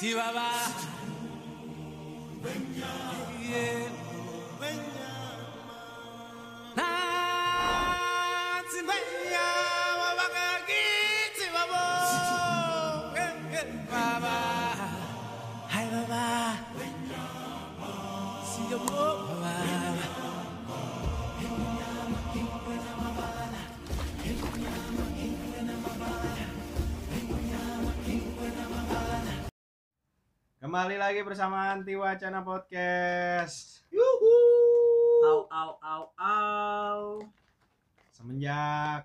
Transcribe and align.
Chihuahua. 0.00 0.50
Kembali 30.70 31.02
lagi 31.02 31.26
bersama 31.26 31.74
Anti 31.74 31.98
Wacana 31.98 32.46
Podcast. 32.46 33.82
Au 33.90 35.50
au 35.50 35.70
au 35.82 36.04
au. 36.14 37.02
Semenjak 38.14 39.02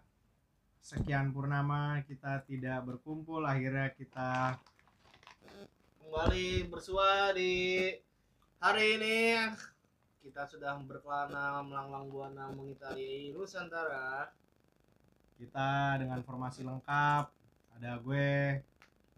sekian 0.77 1.33
purnama 1.33 2.05
kita 2.05 2.45
tidak 2.45 2.85
berkumpul, 2.85 3.41
akhirnya 3.49 3.89
kita 3.97 4.61
Kembali 6.05 6.69
bersua 6.69 7.33
di 7.33 7.89
hari 8.61 9.01
ini 9.01 9.17
kita 10.21 10.45
sudah 10.45 10.77
berkelana 10.85 11.65
melanglang 11.65 12.13
buana 12.13 12.45
mengitari 12.53 13.33
Nusantara. 13.33 14.29
kita 15.41 15.97
dengan 15.97 16.21
formasi 16.21 16.61
lengkap. 16.61 17.25
Ada 17.81 17.97
gue, 18.05 18.61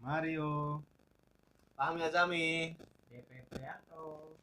Mario, 0.00 0.80
Fahmi 1.78 2.02
Azami. 2.02 2.74
DP 3.06 3.30
Prianto, 3.46 4.34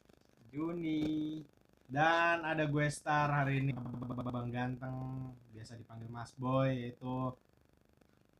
Juni, 0.48 1.44
dan 1.84 2.40
ada 2.40 2.64
gue 2.64 2.88
star 2.88 3.28
hari 3.28 3.60
ini 3.60 3.76
Bang 4.08 4.48
Ganteng, 4.48 5.36
biasa 5.52 5.76
dipanggil 5.76 6.08
Mas 6.08 6.32
Boy 6.40 6.88
yaitu 6.88 7.36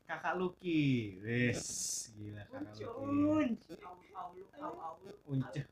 Kakak 0.09 0.41
Lucky. 0.41 1.21
Wes, 1.21 1.61
gila 2.17 2.41
Kakak 2.49 2.73
Lucky. 2.89 3.77
Unceh, 5.29 5.65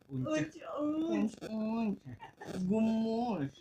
unceh. 0.84 2.16
Gumus. 2.68 3.52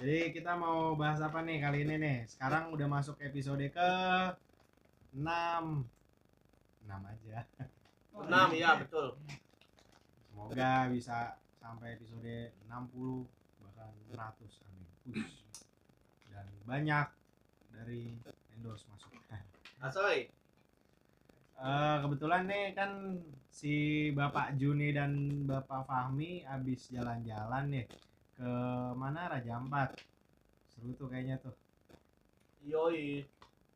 Jadi 0.00 0.32
kita 0.32 0.56
mau 0.56 0.96
bahas 0.96 1.20
apa 1.20 1.44
nih 1.44 1.60
kali 1.60 1.84
ini 1.84 2.00
nih? 2.00 2.18
Sekarang 2.32 2.72
udah 2.72 2.88
masuk 2.88 3.20
episode 3.20 3.68
ke 3.68 3.90
6 5.12 5.22
6 6.86 6.90
aja. 6.90 7.38
Enam 8.12 8.48
ya 8.54 8.70
betul. 8.78 9.16
Semoga 10.28 10.88
bisa 10.90 11.36
sampai 11.60 11.96
episode 11.96 12.52
60 12.68 13.26
bahkan 13.62 13.90
100 14.10 14.68
amin. 14.68 14.88
Push. 15.06 15.34
Dan 16.28 16.46
banyak 16.66 17.06
dari 17.72 18.14
endorse 18.56 18.86
masuk. 18.90 19.12
Asoy. 19.82 20.30
Eh, 21.62 21.96
kebetulan 22.02 22.50
nih 22.50 22.74
kan 22.74 23.22
si 23.46 24.08
Bapak 24.10 24.58
Juni 24.58 24.90
dan 24.90 25.46
Bapak 25.46 25.86
Fahmi 25.86 26.42
habis 26.42 26.90
jalan-jalan 26.90 27.70
nih 27.70 27.86
ke 28.34 28.50
mana 28.98 29.30
Raja 29.30 29.62
Ampat. 29.62 29.94
Seru 30.70 30.90
tuh 30.98 31.06
kayaknya 31.06 31.38
tuh. 31.38 31.54
Yoi. 32.66 33.26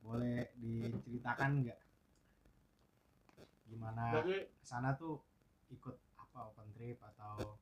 boleh 0.06 0.54
diceritakan 0.62 1.66
nggak 1.66 1.85
gimana 3.66 4.22
Jadi 4.22 4.46
sana 4.62 4.94
tuh 4.94 5.18
ikut 5.74 5.96
apa 6.16 6.38
open 6.52 6.68
trip 6.78 6.98
atau 7.02 7.58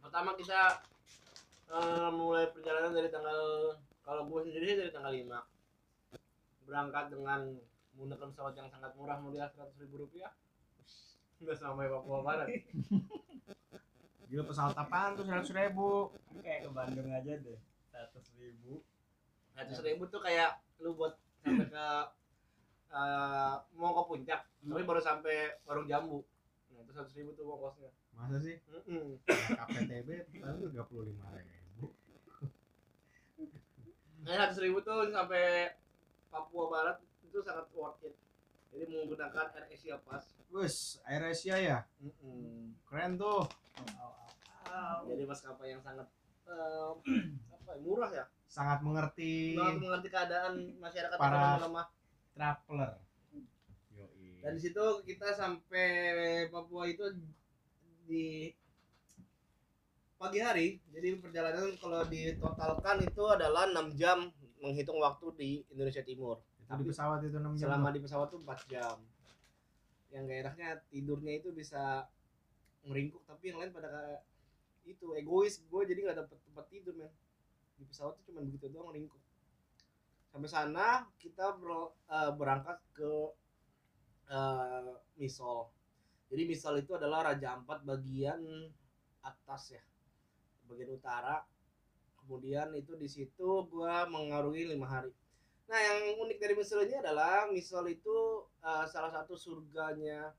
pertama 0.00 0.32
kita 0.34 0.80
eh, 1.68 2.10
mulai 2.10 2.48
perjalanan 2.48 2.96
dari 2.96 3.12
tanggal 3.12 3.40
kalau 4.00 4.24
gue 4.26 4.48
sendiri 4.48 4.80
dari 4.80 4.90
tanggal 4.90 5.12
5 5.12 6.66
berangkat 6.66 7.04
dengan 7.12 7.40
menggunakan 7.92 8.26
pesawat 8.32 8.54
yang 8.56 8.68
sangat 8.72 8.96
murah 8.96 9.20
mulia 9.20 9.44
seratus 9.52 9.76
ribu 9.84 10.08
rupiah 10.08 10.32
udah 11.44 11.56
sampai 11.56 11.92
Papua 11.92 12.24
Barat 12.24 12.48
gila 14.30 14.46
pesawat 14.46 14.78
apaan 14.78 15.18
tuh 15.18 15.26
seratus 15.26 15.52
ribu 15.52 16.14
Kayak 16.40 16.60
ke 16.64 16.70
Bandung 16.72 17.10
aja 17.12 17.32
deh. 17.36 17.58
Seratus 17.90 18.26
ribu. 18.40 18.80
seratus 19.52 19.80
ribu 19.84 20.02
tuh 20.08 20.22
kayak 20.24 20.62
lu 20.80 20.96
buat 20.96 21.18
sampai 21.44 21.68
ke 21.68 21.86
eh, 22.90 23.54
mau 23.72 23.92
ke 23.94 24.02
puncak 24.06 24.40
tapi 24.60 24.82
baru 24.82 25.00
sampai 25.00 25.56
warung 25.64 25.86
jambu. 25.86 26.20
Nah 26.70 26.80
itu 26.80 26.90
seratus 26.90 27.14
ribu 27.14 27.30
tuh 27.32 27.46
ongkosnya 27.48 27.90
masa 28.12 28.36
sih? 28.38 28.56
Mm-mm. 28.68 29.16
ya, 29.24 29.56
KPTB 29.56 30.08
paling 30.36 30.68
tiga 30.68 30.84
puluh 30.84 31.08
lima 31.08 31.24
ribu. 31.32 31.94
Nah 34.20 34.32
seratus 34.36 34.60
ribu 34.60 34.78
tuh 34.80 35.08
sampai 35.08 35.72
Papua 36.28 36.64
Barat 36.68 36.96
itu 37.24 37.38
sangat 37.40 37.66
worth 37.72 38.04
it. 38.04 38.14
Jadi 38.70 38.84
menggunakan 38.86 39.50
Air 39.50 39.66
Asia 39.66 39.96
Pass 40.04 40.38
bus 40.50 40.98
Air 41.06 41.30
Asia 41.30 41.56
ya? 41.58 41.78
Mm-mm. 42.02 42.74
keren 42.86 43.14
tuh. 43.16 43.46
Jadi 45.06 45.22
maskapai 45.26 45.74
yang 45.74 45.82
sangat 45.82 46.06
eh, 46.46 46.90
apa 47.54 47.70
ya, 47.74 47.78
murah 47.82 48.10
ya? 48.10 48.24
Sangat 48.46 48.82
mengerti 48.82 49.54
sangat 49.54 49.78
mengerti 49.78 50.08
keadaan 50.10 50.52
masyarakat 50.78 51.16
Para- 51.18 51.58
lemah 51.58 51.86
traveler. 52.40 52.96
Yoi. 53.92 54.40
dan 54.40 54.56
di 54.56 54.60
situ 54.64 54.84
kita 55.04 55.36
sampai 55.36 55.88
Papua 56.48 56.88
itu 56.88 57.04
di 58.08 58.48
pagi 60.16 60.40
hari. 60.40 60.80
Jadi 60.88 61.20
perjalanan 61.20 61.76
kalau 61.76 62.00
ditotalkan 62.08 63.04
itu 63.04 63.24
adalah 63.28 63.68
6 63.68 64.00
jam 64.00 64.32
menghitung 64.64 64.96
waktu 64.96 65.26
di 65.36 65.50
Indonesia 65.68 66.00
Timur. 66.00 66.40
Itu 66.64 66.80
di 66.80 66.88
pesawat 66.88 67.20
itu 67.28 67.36
6 67.36 67.60
jam 67.60 67.68
selama 67.68 67.92
di 67.92 68.00
pesawat 68.00 68.32
tuh 68.32 68.40
4 68.40 68.72
jam. 68.72 68.96
Yang 70.08 70.22
gak 70.24 70.40
enaknya 70.48 70.68
tidurnya 70.88 71.32
itu 71.44 71.52
bisa 71.52 72.08
meringkuk 72.88 73.20
tapi 73.28 73.52
yang 73.52 73.60
lain 73.60 73.72
pada 73.76 74.24
itu 74.88 75.12
egois. 75.12 75.60
Gue 75.68 75.84
jadi 75.84 76.00
nggak 76.08 76.18
dapet 76.24 76.40
tempat 76.48 76.64
tidur 76.72 76.96
men. 76.96 77.12
Di 77.76 77.84
pesawat 77.84 78.16
tuh 78.16 78.32
cuma 78.32 78.40
begitu 78.40 78.72
doang 78.72 78.96
ringkuk 78.96 79.20
sampai 80.30 80.50
sana 80.50 80.86
kita 81.18 81.58
ber- 81.58 81.94
eh, 82.10 82.32
berangkat 82.38 82.78
ke 82.94 83.12
eh, 84.30 84.92
Misol. 85.18 85.68
Jadi 86.30 86.42
Misol 86.46 86.74
itu 86.82 86.94
adalah 86.94 87.34
Raja 87.34 87.58
Ampat 87.58 87.82
bagian 87.82 88.40
atas 89.20 89.74
ya 89.76 89.82
bagian 90.70 90.94
utara. 90.94 91.42
Kemudian 92.22 92.70
itu 92.78 92.94
di 92.94 93.10
situ 93.10 93.66
gua 93.66 94.06
mengarungi 94.06 94.70
lima 94.70 94.86
hari. 94.86 95.10
Nah, 95.66 95.78
yang 95.78 96.18
unik 96.22 96.38
dari 96.38 96.54
Misol 96.54 96.86
ini 96.86 97.02
adalah 97.02 97.50
Misol 97.50 97.90
itu 97.90 98.46
uh, 98.62 98.86
salah 98.86 99.10
satu 99.10 99.34
surganya 99.34 100.30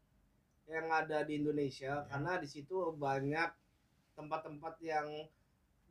yang 0.71 0.87
ada 0.87 1.27
di 1.27 1.43
Indonesia. 1.43 2.03
Ya. 2.03 2.07
karena 2.07 2.39
di 2.39 2.47
situ 2.47 2.95
banyak 2.95 3.51
tempat-tempat 4.15 4.79
yang 4.79 5.07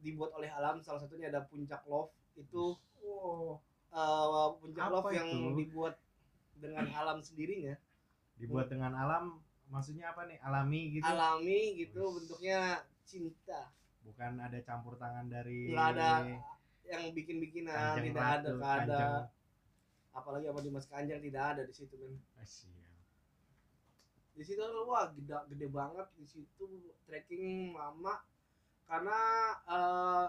dibuat 0.01 0.33
oleh 0.33 0.49
alam. 0.49 0.81
Salah 0.81 1.05
satunya 1.05 1.29
ada 1.29 1.45
Puncak 1.45 1.85
Love. 1.85 2.13
Itu 2.37 2.81
wow 3.05 3.61
uh, 3.95 4.55
Puncak 4.59 4.85
Apa 4.87 4.95
Love 4.99 5.11
yang 5.15 5.29
itu? 5.31 5.49
dibuat 5.67 5.95
dengan 6.61 6.87
alam 6.93 7.19
sendirinya, 7.25 7.75
dibuat 8.37 8.67
dengan 8.69 8.93
alam 8.95 9.25
maksudnya 9.71 10.11
apa 10.11 10.27
nih 10.27 10.39
alami 10.43 10.99
gitu 10.99 11.07
alami 11.07 11.61
gitu 11.79 12.03
bentuknya 12.11 12.83
cinta. 13.07 13.71
bukan 14.03 14.43
ada 14.43 14.59
campur 14.67 14.99
tangan 14.99 15.31
dari 15.31 15.71
Nggak 15.71 15.89
ada 15.95 16.11
yang 16.91 17.15
bikin-bikinan, 17.15 17.71
Kanjeng 17.71 18.07
tidak 18.11 18.27
ada, 18.27 18.35
Ratu, 18.35 18.51
ada. 18.59 18.67
Kanjeng 18.67 19.15
Apalagi 20.11 20.47
apa 20.51 20.61
Dimas 20.67 20.87
Kanjeng 20.91 21.23
tidak 21.23 21.45
ada 21.55 21.63
di 21.63 21.71
situ, 21.71 21.95
men. 21.95 22.19
Siap. 22.43 22.79
di 24.35 24.43
situ 24.49 24.63
wah 24.89 25.05
gede 25.13 25.37
gede 25.53 25.69
banget 25.69 26.09
di 26.17 26.25
situ 26.25 26.65
trekking 27.05 27.77
lama 27.77 28.25
karena 28.89 29.19
eh, 29.69 30.27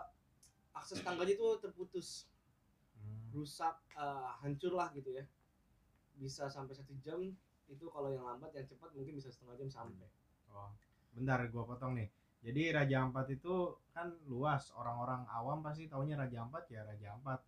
akses 0.75 1.01
tangganya 1.01 1.33
itu 1.33 1.47
terputus. 1.63 2.27
Rusak 3.31 3.75
eh, 3.95 4.31
hancur 4.39 4.73
lah 4.73 4.91
gitu 4.91 5.11
ya 5.11 5.23
bisa 6.15 6.45
sampai 6.45 6.75
satu 6.75 6.93
jam 6.99 7.17
itu 7.65 7.85
kalau 7.87 8.11
yang 8.11 8.21
lambat 8.21 8.51
yang 8.53 8.67
cepat 8.67 8.91
mungkin 8.93 9.15
bisa 9.15 9.31
setengah 9.31 9.55
jam 9.57 9.69
sampai 9.71 10.07
Oh, 10.51 10.67
bentar 11.15 11.39
gua 11.47 11.63
potong 11.63 11.95
nih. 11.95 12.11
Jadi 12.43 12.75
Raja 12.75 13.07
Ampat 13.07 13.31
itu 13.31 13.71
kan 13.95 14.11
luas, 14.27 14.67
orang-orang 14.75 15.23
awam 15.31 15.63
pasti 15.63 15.87
taunya 15.87 16.19
Raja 16.19 16.43
Ampat 16.43 16.67
ya 16.67 16.83
Raja 16.83 17.15
Ampat. 17.15 17.39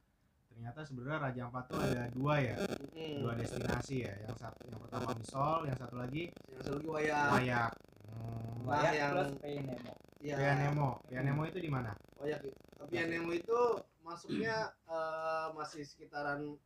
Ternyata 0.47 0.88
sebenarnya 0.88 1.19
Raja 1.19 1.41
Ampat 1.51 1.63
tuh 1.68 1.83
ada 1.83 2.07
dua 2.15 2.39
ya, 2.39 2.56
Mm-mm. 2.63 3.27
dua 3.27 3.36
destinasi 3.36 4.07
ya. 4.07 4.13
Yang 4.24 4.39
satu 4.39 4.63
yang 4.71 4.79
pertama 4.79 5.12
Misol, 5.19 5.59
yang 5.68 5.75
satu 5.75 5.95
lagi 6.00 6.24
yang 6.47 6.62
satu 6.63 6.71
lagi 6.79 6.88
wayang 6.88 7.29
Wayak. 7.36 7.71
Hmm. 8.07 8.63
Wah, 8.63 8.71
Banyak 8.79 8.94
yang- 8.95 9.12
plus 9.12 9.29
Nemo. 9.44 9.75
Iya. 10.24 10.36
Pianemo. 10.39 10.89
Pianemo 11.12 11.41
itu 11.44 11.59
di 11.59 11.68
mana? 11.68 11.91
Wayak 12.24 12.39
tapi 12.79 12.94
Nemo 13.03 13.31
itu 13.36 13.59
masuknya 14.03 14.55
eh, 14.85 15.47
masih 15.51 15.81
sekitaran 15.81 16.59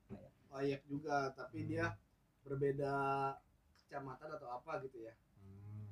wayak 0.50 0.82
juga 0.86 1.30
tapi 1.32 1.64
Hmm. 1.64 1.70
dia 1.70 1.86
berbeda 2.42 2.96
kecamatan 3.78 4.30
atau 4.34 4.50
apa 4.52 4.82
gitu 4.82 5.06
ya 5.06 5.14
Hmm. 5.38 5.88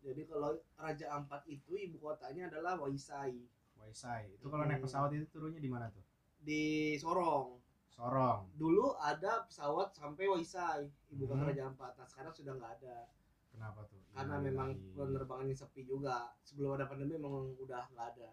jadi 0.00 0.26
kalau 0.26 0.50
Raja 0.74 1.06
Ampat 1.12 1.46
itu 1.46 1.78
ibu 1.78 1.96
kotanya 1.96 2.50
adalah 2.50 2.76
Waisai 2.76 3.46
Waisai. 3.78 4.38
Itu 4.38 4.46
kalau 4.46 4.62
naik 4.62 4.78
Hmm. 4.78 4.86
pesawat 4.86 5.10
itu 5.12 5.26
turunnya 5.28 5.58
di 5.58 5.66
mana 5.66 5.86
tuh? 5.88 6.02
di 6.42 6.94
Sorong 6.98 7.62
Sorong. 7.86 8.50
dulu 8.58 8.98
ada 8.98 9.46
pesawat 9.46 9.94
sampai 9.94 10.26
Waisai 10.26 10.90
ibu 11.08 11.24
kota 11.24 11.46
Hmm. 11.46 11.50
Raja 11.50 11.62
Ampat 11.68 11.92
nah 11.94 12.06
sekarang 12.06 12.34
sudah 12.34 12.58
nggak 12.58 12.72
ada 12.82 13.06
Kenapa 13.52 13.84
tuh? 13.84 14.00
karena 14.10 14.40
Gimana 14.40 14.48
memang 14.48 14.68
lagi? 14.72 14.96
penerbangannya 14.96 15.52
sepi 15.52 15.84
juga 15.84 16.32
sebelum 16.40 16.72
ada 16.74 16.88
pandemi 16.88 17.14
memang 17.14 17.52
udah 17.54 17.84
nggak 17.92 18.06
ada. 18.16 18.32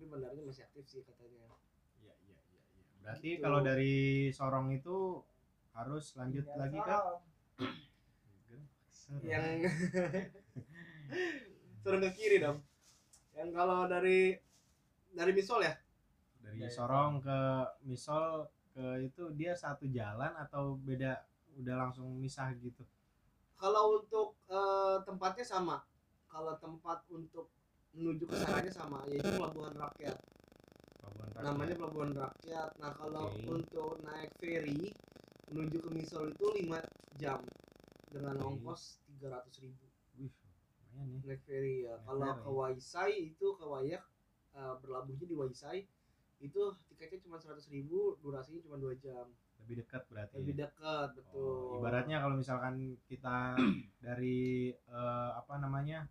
Tapi 0.00 0.08
bandarnya 0.08 0.48
masih 0.48 0.64
aktif 0.64 0.88
sih 0.88 1.04
katanya. 1.04 1.44
Iya, 2.00 2.16
iya, 2.24 2.24
iya, 2.24 2.40
iya. 2.56 2.84
Berarti 3.04 3.30
Gitu. 3.36 3.42
kalau 3.44 3.60
dari 3.60 3.94
Sorong 4.32 4.72
itu 4.72 5.20
harus 5.76 6.16
lanjut 6.16 6.48
Ya, 6.48 6.56
lagi 6.56 6.78
Sorong. 6.80 7.20
yang 9.28 9.44
turun 11.84 12.00
ke 12.00 12.10
kiri 12.16 12.40
dong. 12.40 12.64
Yang 13.36 13.50
kalau 13.52 13.84
dari 13.92 14.40
dari 15.12 15.32
Misol 15.36 15.68
ya? 15.68 15.76
Dari 16.40 16.64
Dari 16.64 16.72
Sorong. 16.72 17.20
ke 17.20 17.38
Misol 17.84 18.48
ke 18.72 19.04
itu 19.04 19.28
dia 19.36 19.52
satu 19.52 19.84
jalan 19.84 20.32
atau 20.40 20.80
beda 20.80 21.28
udah 21.60 21.76
langsung 21.76 22.08
misah 22.16 22.48
gitu? 22.56 22.88
Kalau 23.60 24.00
untuk 24.00 24.32
eh, 24.48 24.96
tempatnya 25.04 25.44
sama. 25.44 25.84
Kalau 26.24 26.56
tempat 26.56 27.04
untuk 27.12 27.52
menuju 27.94 28.24
ke 28.24 28.34
sananya 28.36 28.72
sama 28.72 29.02
yaitu 29.10 29.26
pelabuhan 29.34 29.74
rakyat. 29.74 30.18
Pelabuhan 31.00 31.28
Rakyat. 31.30 31.42
namanya 31.44 31.74
pelabuhan 31.76 32.12
rakyat. 32.14 32.70
Nah 32.78 32.92
kalau 32.94 33.24
Oke. 33.34 33.44
untuk 33.48 33.92
naik 34.04 34.30
ferry 34.38 34.94
menuju 35.50 35.78
ke 35.82 35.90
Misol 35.90 36.30
itu 36.30 36.46
5 36.66 36.78
jam. 37.18 37.40
Dengan 38.10 38.34
Oke. 38.42 38.46
ongkos 38.58 38.98
300.000 39.22 39.66
ribu. 39.66 39.86
Wih, 40.18 40.32
lumayan 40.90 41.06
nih 41.10 41.20
naik 41.26 41.42
ferry 41.46 41.74
ya. 41.86 41.94
Naik 41.98 42.06
kalau 42.06 42.30
ferry. 42.30 42.42
ke 42.42 42.50
Waisai 42.50 43.12
itu 43.34 43.46
ke 43.54 43.64
Wayak 43.66 44.04
eh, 44.54 44.74
berlabuhnya 44.82 45.26
di 45.26 45.36
Waisai 45.36 45.78
itu 46.40 46.60
tiketnya 46.88 47.20
cuma 47.20 47.36
100.000 47.36 47.68
ribu 47.68 48.16
durasinya 48.22 48.60
cuma 48.64 48.76
2 48.78 48.96
jam. 48.98 49.26
Lebih 49.60 49.84
dekat 49.84 50.02
berarti 50.08 50.34
lebih 50.40 50.56
dekat 50.56 51.08
betul. 51.14 51.76
Oh, 51.76 51.84
ibaratnya 51.84 52.16
kalau 52.18 52.34
misalkan 52.34 52.96
kita 53.04 53.54
dari 54.06 54.72
eh, 54.72 55.30
apa 55.36 55.54
namanya 55.60 56.08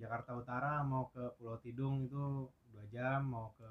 Jakarta 0.00 0.30
Utara 0.40 0.72
mau 0.90 1.04
ke 1.14 1.22
Pulau 1.36 1.56
Tidung 1.64 1.96
itu 2.06 2.26
dua 2.72 2.84
jam 2.94 3.20
mau 3.32 3.48
ke 3.58 3.70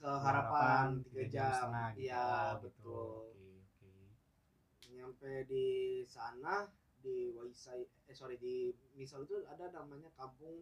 ke 0.00 0.10
harapan 0.24 0.86
tiga 1.04 1.24
3 1.24 1.32
jam, 1.34 1.52
setengah 1.56 1.88
gitu. 1.92 2.00
iya 2.08 2.24
Oh, 2.24 2.52
gitu. 2.64 2.64
betul 2.64 3.06
Oke, 3.30 3.46
oke. 3.64 3.92
nyampe 4.96 5.32
di 5.50 5.66
sana 6.14 6.54
di 7.04 7.16
Waisai 7.36 7.82
eh 8.10 8.16
sorry 8.20 8.36
di 8.44 8.54
Misol 8.98 9.22
itu 9.28 9.36
ada 9.52 9.66
namanya 9.76 10.10
kampung 10.18 10.56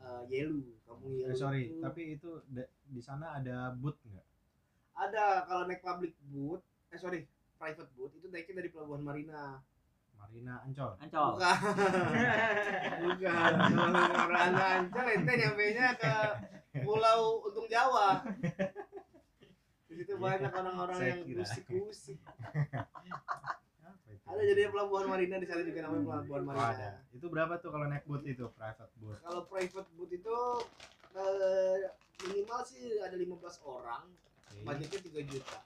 eh, 0.00 0.22
Yelu 0.32 0.62
kampung 0.86 1.12
Yelu 1.18 1.34
Eh, 1.34 1.36
sorry, 1.42 1.62
itu 1.68 1.76
tapi 1.84 2.02
itu 2.16 2.30
di 2.94 3.00
sana 3.08 3.26
ada 3.38 3.56
booth 3.80 3.98
nggak? 4.08 4.26
ada 4.98 5.46
kalau 5.46 5.62
naik 5.68 5.82
public 5.82 6.12
boat 6.32 6.60
eh 6.90 6.98
sorry 6.98 7.20
private 7.60 7.90
boat 7.94 8.10
itu 8.18 8.26
naiknya 8.32 8.54
dari 8.62 8.70
pelabuhan 8.74 9.02
Marina 9.06 9.62
Marina 10.18 10.54
Ancol. 10.60 10.92
Ancol. 10.98 11.30
bukan. 11.34 11.56
Bukan 13.02 13.54
orang 14.12 14.52
Ancol. 14.54 15.06
Ente 15.08 15.32
nyampe 15.34 15.64
nya 15.72 15.88
ke 15.94 16.14
Pulau 16.82 17.42
Untung 17.42 17.66
Jawa. 17.66 18.22
Di 19.88 19.94
situ 19.96 20.12
Iya, 20.12 20.20
banyak 20.20 20.52
orang-orang 20.52 20.98
yang 21.00 21.20
itu? 21.24 21.42
ada 24.28 24.42
jadi 24.44 24.68
pelabuhan 24.68 25.08
Marina 25.08 25.40
di 25.40 25.48
sana 25.48 25.64
juga 25.64 25.88
namanya 25.88 26.04
pelabuhan 26.04 26.42
Oh, 26.44 26.46
Marina. 26.46 26.68
Ada. 26.68 26.90
Itu 27.16 27.26
berapa 27.32 27.54
tuh 27.58 27.70
kalau 27.72 27.86
naik 27.88 28.04
boot 28.04 28.22
itu 28.22 28.44
private 28.52 28.92
boat? 29.00 29.18
kalau 29.24 29.42
private 29.48 29.88
boat 29.96 30.10
itu 30.12 30.36
eh, 31.16 31.88
minimal 32.22 32.60
sih 32.62 33.00
ada 33.00 33.16
15 33.16 33.32
orang. 33.64 34.04
Budgetnya 34.58 35.00
3 35.00 35.30
juta 35.32 35.58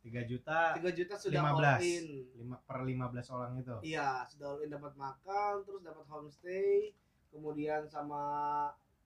3 0.00 0.24
juta 0.24 0.58
3 0.74 0.80
juta 0.94 1.14
sudah 1.14 1.40
15. 1.44 1.52
all 1.52 1.76
in 1.78 2.06
5 2.34 2.56
per 2.64 2.78
15 2.82 2.96
orang 3.30 3.52
itu. 3.54 3.76
iya 3.84 4.24
sudah 4.24 4.46
all 4.48 4.60
in 4.60 4.70
dapat 4.70 4.92
makan 4.94 5.52
terus 5.62 5.80
dapat 5.80 6.04
homestay 6.06 6.92
kemudian 7.28 7.84
sama 7.86 8.22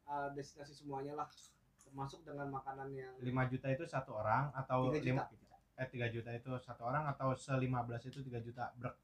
eh, 0.04 0.28
destinasi 0.32 0.70
semuanya 0.72 1.14
lah 1.14 1.28
termasuk 1.80 2.22
dengan 2.22 2.46
makanan 2.48 2.88
yang 2.90 3.14
5 3.16 3.26
juta 3.48 3.66
itu 3.68 3.84
satu 3.84 4.16
orang 4.16 4.50
atau 4.52 4.88
3 4.88 4.96
juta. 4.96 5.26
lim- 5.26 5.42
eh 5.74 5.88
3 5.88 6.06
juta 6.08 6.30
itu 6.30 6.50
satu 6.58 6.82
orang 6.84 7.04
atau 7.08 7.34
se 7.34 7.50
15 7.50 7.66
itu 8.04 8.18
3 8.22 8.38
juta 8.40 8.70
brek 8.76 8.94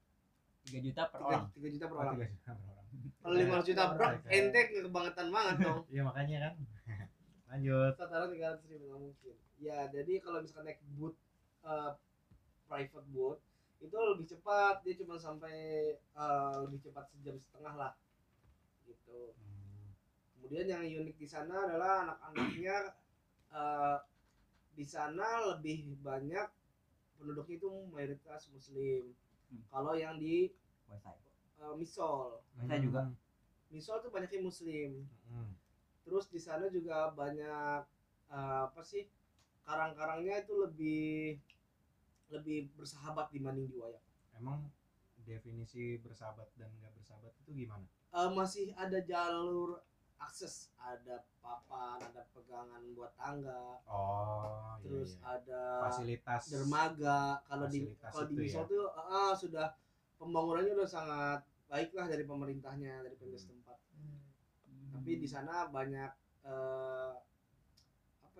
3 0.63 0.79
juta 0.81 1.01
per 1.05 1.19
3, 1.19 1.25
orang. 1.25 1.43
juta 1.51 1.85
per 1.85 1.91
Oh, 1.91 2.01
orang 2.01 2.15
3 2.15 2.31
juta 2.31 2.53
per 2.53 2.65
orang 2.65 2.85
kalau 3.21 3.35
5 3.35 3.67
juta 3.67 3.81
orang. 3.89 4.13
ente 4.29 4.59
kebangetan 4.69 5.27
banget 5.27 5.55
dong 5.59 5.79
iya 5.93 6.01
makanya 6.01 6.37
kan 6.41 6.53
lanjut 7.51 7.93
Setara 7.93 8.25
tiga 8.25 8.45
ratus 8.49 8.63
ribu 8.65 8.83
nggak 8.87 9.01
mungkin. 9.01 9.35
Ya 9.59 9.77
jadi 9.85 10.13
kalau 10.17 10.39
misalkan 10.39 10.65
naik 10.65 10.79
boat 10.95 11.15
eh, 11.65 11.91
private 12.67 13.07
boat 13.11 13.39
itu 13.81 13.97
lebih 13.97 14.25
cepat 14.29 14.85
dia 14.85 14.93
cuma 15.01 15.17
sampai 15.17 15.55
eh, 15.97 16.53
lebih 16.65 16.79
cepat 16.85 17.09
sejam 17.13 17.37
setengah 17.41 17.73
lah 17.75 17.93
gitu. 18.85 19.33
Hmm, 19.33 19.91
Kemudian 20.37 20.65
yang 20.69 20.83
unik 21.05 21.17
di 21.17 21.27
sana 21.27 21.65
adalah 21.65 22.17
anak-anaknya 22.19 22.77
eh, 23.51 23.97
di 24.77 24.85
sana 24.87 25.51
lebih 25.55 25.97
banyak 26.01 26.47
penduduknya 27.19 27.55
itu 27.57 27.71
mayoritas 27.89 28.49
muslim. 28.53 29.13
Hmm. 29.51 29.61
Kalau 29.69 29.93
yang 29.97 30.17
di 30.21 30.49
Wesai. 30.89 31.17
eh, 31.61 31.73
Misol, 31.77 32.41
Saya 32.57 32.79
juga. 32.81 33.01
Misol 33.71 34.03
tuh 34.03 34.11
banyaknya 34.11 34.43
muslim. 34.43 35.07
Hmm, 35.31 35.55
terus 36.03 36.27
di 36.27 36.37
sana 36.41 36.67
juga 36.69 37.09
banyak 37.13 37.81
eh, 38.31 38.59
apa 38.67 38.81
sih 38.83 39.05
karang-karangnya 39.63 40.41
itu 40.43 40.53
lebih 40.57 41.37
lebih 42.31 42.71
bersahabat 42.79 43.27
dibanding 43.29 43.67
di 43.67 43.75
Wayak 43.75 44.01
emang 44.39 44.71
definisi 45.21 46.01
bersahabat 46.01 46.49
dan 46.57 46.71
nggak 46.81 46.91
bersahabat 46.97 47.33
itu 47.45 47.65
gimana? 47.65 47.85
Eh, 48.11 48.29
masih 48.33 48.73
ada 48.73 48.99
jalur 49.05 49.79
akses. 50.17 50.73
Ada 50.81 51.21
papan 51.41 52.01
ada 52.01 52.25
pegangan 52.33 52.81
buat 52.97 53.13
tangga. 53.17 53.81
Oh 53.85 54.77
iya, 54.77 54.81
terus 54.81 55.17
iya. 55.17 55.37
ada 55.37 55.61
fasilitas 55.89 56.43
dermaga. 56.49 57.37
Kalau 57.45 57.65
di 57.69 57.79
kalau 58.01 58.25
di 58.29 58.33
itu 58.33 58.41
Misol 58.49 58.63
ya. 58.65 58.69
tuh 58.69 58.85
ah, 58.97 59.33
sudah 59.33 59.67
pembangunannya 60.17 60.73
udah 60.77 60.89
sangat 60.89 61.39
baik 61.71 61.93
lah 61.95 62.05
dari 62.09 62.25
pemerintahnya 62.27 63.01
dari 63.05 63.15
Hmm. 63.15 63.21
pemerintah 63.21 63.41
setempat 63.47 63.77
tapi 64.91 65.11
di 65.17 65.25
sana 65.25 65.71
banyak 65.71 66.11
eh, 66.43 67.11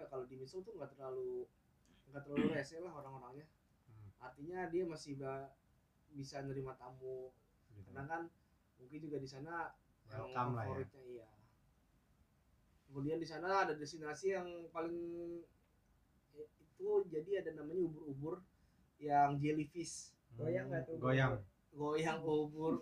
apa 0.01 0.09
ya 0.09 0.13
kalau 0.17 0.25
di 0.25 0.35
Misol 0.41 0.65
tuh 0.65 0.73
nggak 0.73 0.97
terlalu 0.97 1.45
nggak 2.09 2.25
terlalu 2.25 2.45
rese 2.57 2.81
lah 2.81 2.89
orang-orangnya. 2.89 3.45
Hmm, 3.85 4.09
artinya 4.17 4.65
dia 4.73 4.83
masih 4.89 5.13
ba- 5.21 5.53
bisa 6.17 6.41
nerima 6.41 6.73
tamu. 6.73 7.29
Gitu. 7.71 7.87
karena 7.87 8.03
kan 8.03 8.21
mungkin 8.83 8.99
juga 8.99 9.15
di 9.21 9.29
sana 9.29 9.71
yang 10.09 10.27
welcome 10.27 10.51
lah 10.57 10.65
ya. 10.67 10.83
iya. 11.07 11.27
Kemudian 12.89 13.21
di 13.21 13.27
sana 13.29 13.63
ada 13.63 13.77
destinasi 13.77 14.33
yang 14.35 14.67
paling 14.73 14.97
eh, 16.35 16.49
itu 16.59 17.05
jadi 17.07 17.45
ada 17.45 17.61
namanya 17.61 17.85
ubur-ubur 17.85 18.41
yang 18.99 19.37
jellyfish 19.37 20.11
Goyang 20.35 20.67
nggak 20.67 20.83
tuh? 20.89 20.97
Hmm, 20.97 21.03
goyang. 21.05 21.33
Goyang 21.71 22.17
ubur 22.25 22.75
ubur 22.75 22.81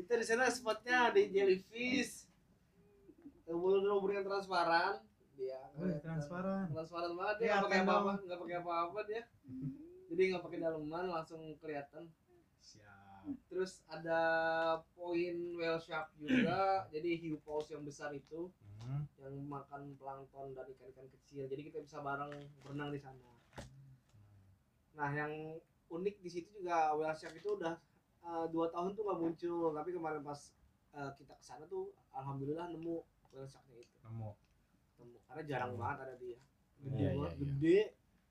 itu 0.00 0.12
di 0.16 0.24
sana 0.24 0.48
spotnya 0.48 1.12
di 1.12 1.28
jellyfish 1.28 2.19
yang 3.54 4.26
transparan. 4.26 4.94
Dia 5.40 5.60
Wih, 5.80 5.96
transparan. 6.04 6.68
transparan 6.68 7.12
banget 7.16 7.36
dia 7.40 7.48
nggak 7.56 7.64
pakai 7.64 7.80
apa-apa 7.80 8.12
nggak 8.28 8.40
pakai 8.44 8.56
apa-apa 8.60 8.98
dia. 9.08 9.22
Jadi 10.10 10.22
nggak 10.30 10.42
pakai 10.44 10.58
daleman 10.60 11.04
langsung 11.08 11.40
kelihatan. 11.62 12.04
Siap. 12.60 13.24
Terus 13.48 13.80
ada 13.88 14.20
poin 14.92 15.36
whale 15.56 15.80
shark 15.80 16.12
juga. 16.20 16.84
Jadi 16.92 17.10
hiu 17.24 17.40
paus 17.42 17.72
yang 17.72 17.82
besar 17.82 18.12
itu 18.14 18.52
Hmm, 18.80 19.04
yang 19.20 19.36
makan 19.44 19.92
plankton 20.00 20.56
dan 20.56 20.64
ikan-ikan 20.64 21.04
kecil. 21.12 21.44
Jadi 21.52 21.68
kita 21.68 21.84
bisa 21.84 22.00
bareng 22.00 22.32
berenang 22.64 22.88
di 22.88 22.96
sana. 22.96 23.28
Nah 24.96 25.08
yang 25.12 25.60
unik 25.92 26.16
di 26.24 26.30
situ 26.32 26.48
juga 26.56 26.96
whale 26.96 27.12
shark 27.12 27.36
itu 27.36 27.60
udah 27.60 27.76
eh, 28.24 28.46
dua 28.48 28.72
tahun 28.72 28.96
tuh 28.96 29.04
nggak 29.04 29.20
muncul. 29.20 29.76
Tapi 29.76 29.90
kemarin 29.92 30.24
pas 30.24 30.40
eh, 30.96 31.10
kita 31.12 31.36
ke 31.36 31.44
sana 31.44 31.68
tuh 31.68 31.92
alhamdulillah 32.16 32.72
nemu 32.72 33.04
whale 33.30 33.46
sharknya 33.46 33.76
itu. 33.78 33.94
Nemu. 34.02 34.30
Nemu. 34.98 35.16
Karena 35.24 35.42
jarang 35.44 35.72
Hmm. 35.72 35.80
banget 35.80 35.98
ada 36.00 36.14
dia. 36.16 36.38
Gede 36.80 36.96
Iya, 36.96 37.08
iya, 37.08 37.10
banget 37.14 37.32
iya. 37.32 37.40
gede. 37.40 37.78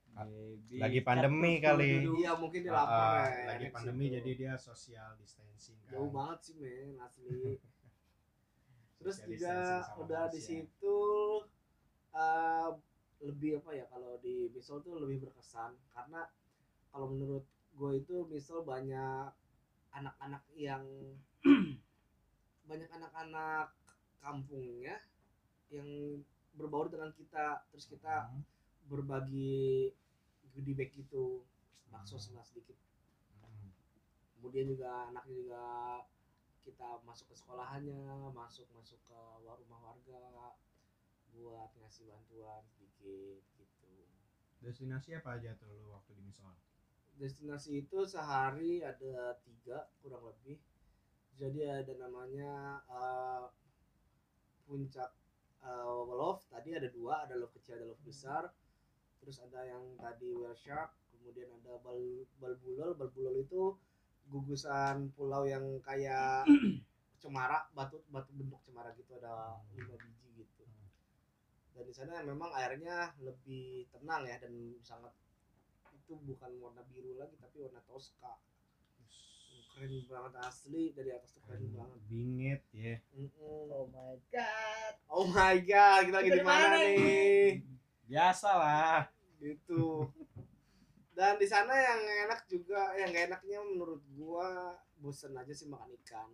Baby 0.09 0.75
Lagi 0.75 0.99
pandemi 0.99 1.51
kali. 1.59 1.91
iya 2.17 2.31
mungkin 2.35 2.59
dia 2.59 2.73
Ah, 2.73 2.77
lapar 2.81 2.99
ah, 2.99 3.23
ya, 3.29 3.45
lagi 3.47 3.67
pandemi 3.71 4.05
situ. 4.05 4.15
jadi 4.19 4.31
dia 4.35 4.53
social 4.57 5.09
distancing 5.15 5.77
kan. 5.79 5.91
Jauh 5.93 6.11
banget 6.11 6.39
sih 6.43 6.55
men 6.57 6.97
asli. 6.99 7.55
Terus 8.99 9.15
Social 9.15 9.31
juga 9.31 9.55
udah 9.95 10.23
di 10.27 10.41
situ 10.41 10.97
eh, 12.11 12.69
lebih 13.21 13.63
apa 13.63 13.71
ya 13.71 13.85
kalau 13.87 14.19
di 14.19 14.51
misal 14.51 14.83
tuh 14.83 14.99
lebih 14.99 15.23
berkesan. 15.23 15.71
Karena 15.93 16.27
kalau 16.89 17.07
menurut 17.07 17.45
gue 17.71 17.91
itu 17.95 18.27
misal 18.27 18.67
banyak 18.67 19.31
anak-anak 19.91 20.43
yang 20.51 20.83
banyak 22.69 22.89
anak-anak 22.91 23.71
kampungnya 24.21 24.95
yang 25.69 25.87
berbaur 26.53 26.89
dengan 26.89 27.11
kita 27.13 27.63
terus 27.71 27.85
kita 27.87 28.29
Hmm. 28.29 28.43
berbagi 28.89 29.93
goodie 30.53 30.73
bag 30.73 30.89
gitu 30.91 31.45
bakso 31.93 32.17
Hmm. 32.17 32.23
setengah 32.23 32.45
sedikit 32.45 32.77
Hmm. 33.37 33.71
kemudian 34.37 34.65
juga 34.69 35.13
anaknya 35.13 35.33
juga 35.35 35.63
kita 36.65 37.01
masuk 37.05 37.31
ke 37.31 37.35
sekolahannya 37.37 38.33
masuk 38.33 38.67
masuk 38.75 38.99
ke 39.05 39.19
rumah 39.45 39.79
warga 39.93 40.53
buat 41.29 41.69
ngasih 41.77 42.09
bantuan 42.09 42.65
sedikit 42.67 43.41
gitu 43.55 43.89
Destinasi 44.59 45.15
apa 45.15 45.39
aja 45.39 45.55
tuh 45.55 45.71
lu 45.71 45.95
waktu 45.95 46.19
di 46.19 46.21
Misol? 46.25 46.51
destinasi 47.19 47.83
itu 47.83 47.99
sehari 48.07 48.79
ada 48.79 49.35
tiga 49.43 49.91
kurang 49.99 50.23
lebih 50.23 50.55
jadi 51.35 51.83
ada 51.83 51.93
namanya 51.99 52.79
eh, 52.87 53.43
puncak 54.69 55.09
eh, 55.65 56.01
love. 56.13 56.45
Tadi 56.53 56.69
ada 56.77 56.85
dua 56.93 57.25
ada 57.25 57.33
love 57.33 57.49
kecil 57.57 57.81
ada 57.81 57.89
love 57.89 58.03
besar. 58.05 58.53
Terus 59.19 59.41
ada 59.41 59.65
yang 59.65 59.83
tadi 59.97 60.29
whale 60.37 60.53
shark 60.53 60.93
kemudian 61.17 61.49
ada 61.57 61.81
bal 61.81 61.97
balbulol. 62.37 62.93
Balbulol 62.93 63.41
itu 63.41 63.73
gugusan 64.29 65.09
pulau 65.17 65.49
yang 65.49 65.65
kayak 65.81 66.45
cemara 67.21 67.65
batu 67.73 68.05
batu 68.13 68.29
bentuk 68.37 68.61
cemara 68.63 68.93
gitu 68.93 69.17
ada 69.17 69.57
lima 69.73 69.97
biji 69.97 70.45
gitu. 70.45 70.63
Dan 71.73 71.83
di 71.89 71.93
sana 71.97 72.21
memang 72.21 72.53
airnya 72.53 73.17
lebih 73.19 73.89
tenang 73.89 74.29
ya 74.29 74.37
dan 74.37 74.53
sangat 74.85 75.11
itu 76.09 76.13
bukan 76.25 76.51
warna 76.57 76.81
biru 76.89 77.17
lagi 77.21 77.37
tapi 77.37 77.61
warna 77.61 77.81
toska 77.85 78.41
keren 79.69 79.93
banget 80.05 80.33
asli 80.39 80.83
dari 80.91 81.09
atas 81.11 81.35
tuh 81.35 81.43
keren 81.43 81.67
banget 81.71 81.99
Bingit 82.07 82.61
ya. 82.71 82.95
Mm-mm. 83.13 83.67
Oh 83.69 83.85
my 83.87 84.15
god. 84.27 84.93
oh 85.07 85.25
my 85.25 85.55
god 85.61 86.01
kita 86.05 86.17
lagi 86.17 86.31
di 86.31 86.41
mana 86.41 86.65
nih 86.75 87.63
Biasa 88.09 88.49
lah. 88.51 88.99
gitu 89.37 90.09
dan 91.13 91.35
di 91.35 91.45
sana 91.45 91.75
yang 91.75 91.99
enak 92.27 92.47
juga 92.47 92.95
yang 92.95 93.11
gak 93.11 93.27
enaknya 93.27 93.59
menurut 93.61 93.99
gua 94.15 94.75
bosen 94.97 95.35
aja 95.35 95.51
sih 95.51 95.67
makan 95.67 95.91
ikan 95.99 96.31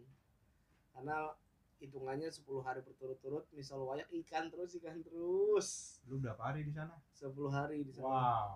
karena 0.89 1.33
hitungannya 1.77 2.29
10 2.29 2.45
hari 2.61 2.79
berturut-turut 2.81 3.45
misal 3.51 3.81
wayak 3.83 4.07
ikan 4.23 4.47
terus 4.47 4.73
ikan 4.77 5.01
terus 5.01 5.99
Lu 6.05 6.17
berapa 6.17 6.39
hari 6.39 6.63
di 6.63 6.71
sana? 6.71 6.95
10 7.11 7.33
hari 7.49 7.81
di 7.81 7.91
sana 7.91 8.07
Wow. 8.07 8.53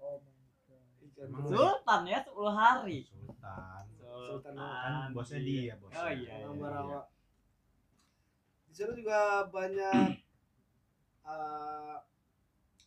Oh 0.00 0.18
my 0.22 0.30
god. 0.32 0.38
ikan 0.38 0.38
Emang 0.38 0.46
terus 0.64 0.87
Sultan 1.48 2.00
ya 2.06 2.18
10 2.22 2.34
hari. 2.54 2.98
Sultan. 3.06 3.84
Sultan 3.98 4.54
Kan 4.54 5.10
bosnya 5.14 5.40
dia, 5.42 5.74
bosnya. 5.78 5.98
Oh 5.98 6.10
iya. 6.12 6.32
Orang 6.44 6.56
iya. 6.56 6.62
Barawa. 6.62 7.00
Di 8.68 8.72
sana 8.76 8.92
juga 8.94 9.20
banyak 9.50 10.10
eh, 11.32 11.96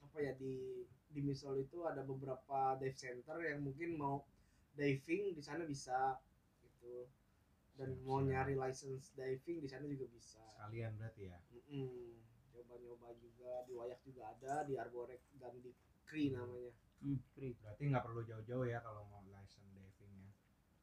apa 0.01 0.18
ya 0.20 0.34
di 0.36 0.86
di 1.12 1.20
Misol 1.20 1.60
itu 1.60 1.84
ada 1.84 2.03
beberapa 2.08 2.80
dive 2.80 2.96
center 2.96 3.36
yang 3.44 3.60
mungkin 3.68 4.00
mau 4.00 4.24
diving 4.75 5.36
di 5.36 5.44
sana 5.44 5.68
bisa 5.68 6.15
gitu 6.63 7.08
dan 7.75 7.91
Siap, 7.91 8.03
mau 8.08 8.24
siap. 8.24 8.32
nyari 8.32 8.56
license 8.56 9.12
diving 9.15 9.60
di 9.60 9.68
sana 9.68 9.84
juga 9.88 10.08
bisa. 10.08 10.39
Sekalian 10.56 10.96
berarti 10.96 11.24
ya. 11.27 11.38
Mm-mm. 11.51 12.24
Coba-nyoba 12.56 13.12
juga 13.20 13.63
di 13.68 13.74
Wayak 13.75 14.00
juga 14.08 14.32
ada 14.32 14.63
di 14.63 14.80
Arborek 14.80 15.20
dan 15.39 15.56
di 15.60 15.72
Kri 16.08 16.32
namanya. 16.32 16.72
Hmm. 17.01 17.17
Berarti 17.36 17.84
nggak 17.89 18.03
perlu 18.05 18.22
jauh-jauh 18.24 18.65
ya 18.65 18.77
kalau 18.79 19.01
mau 19.10 19.22
license 19.25 19.70
diving 19.74 20.13
ya. 20.13 20.29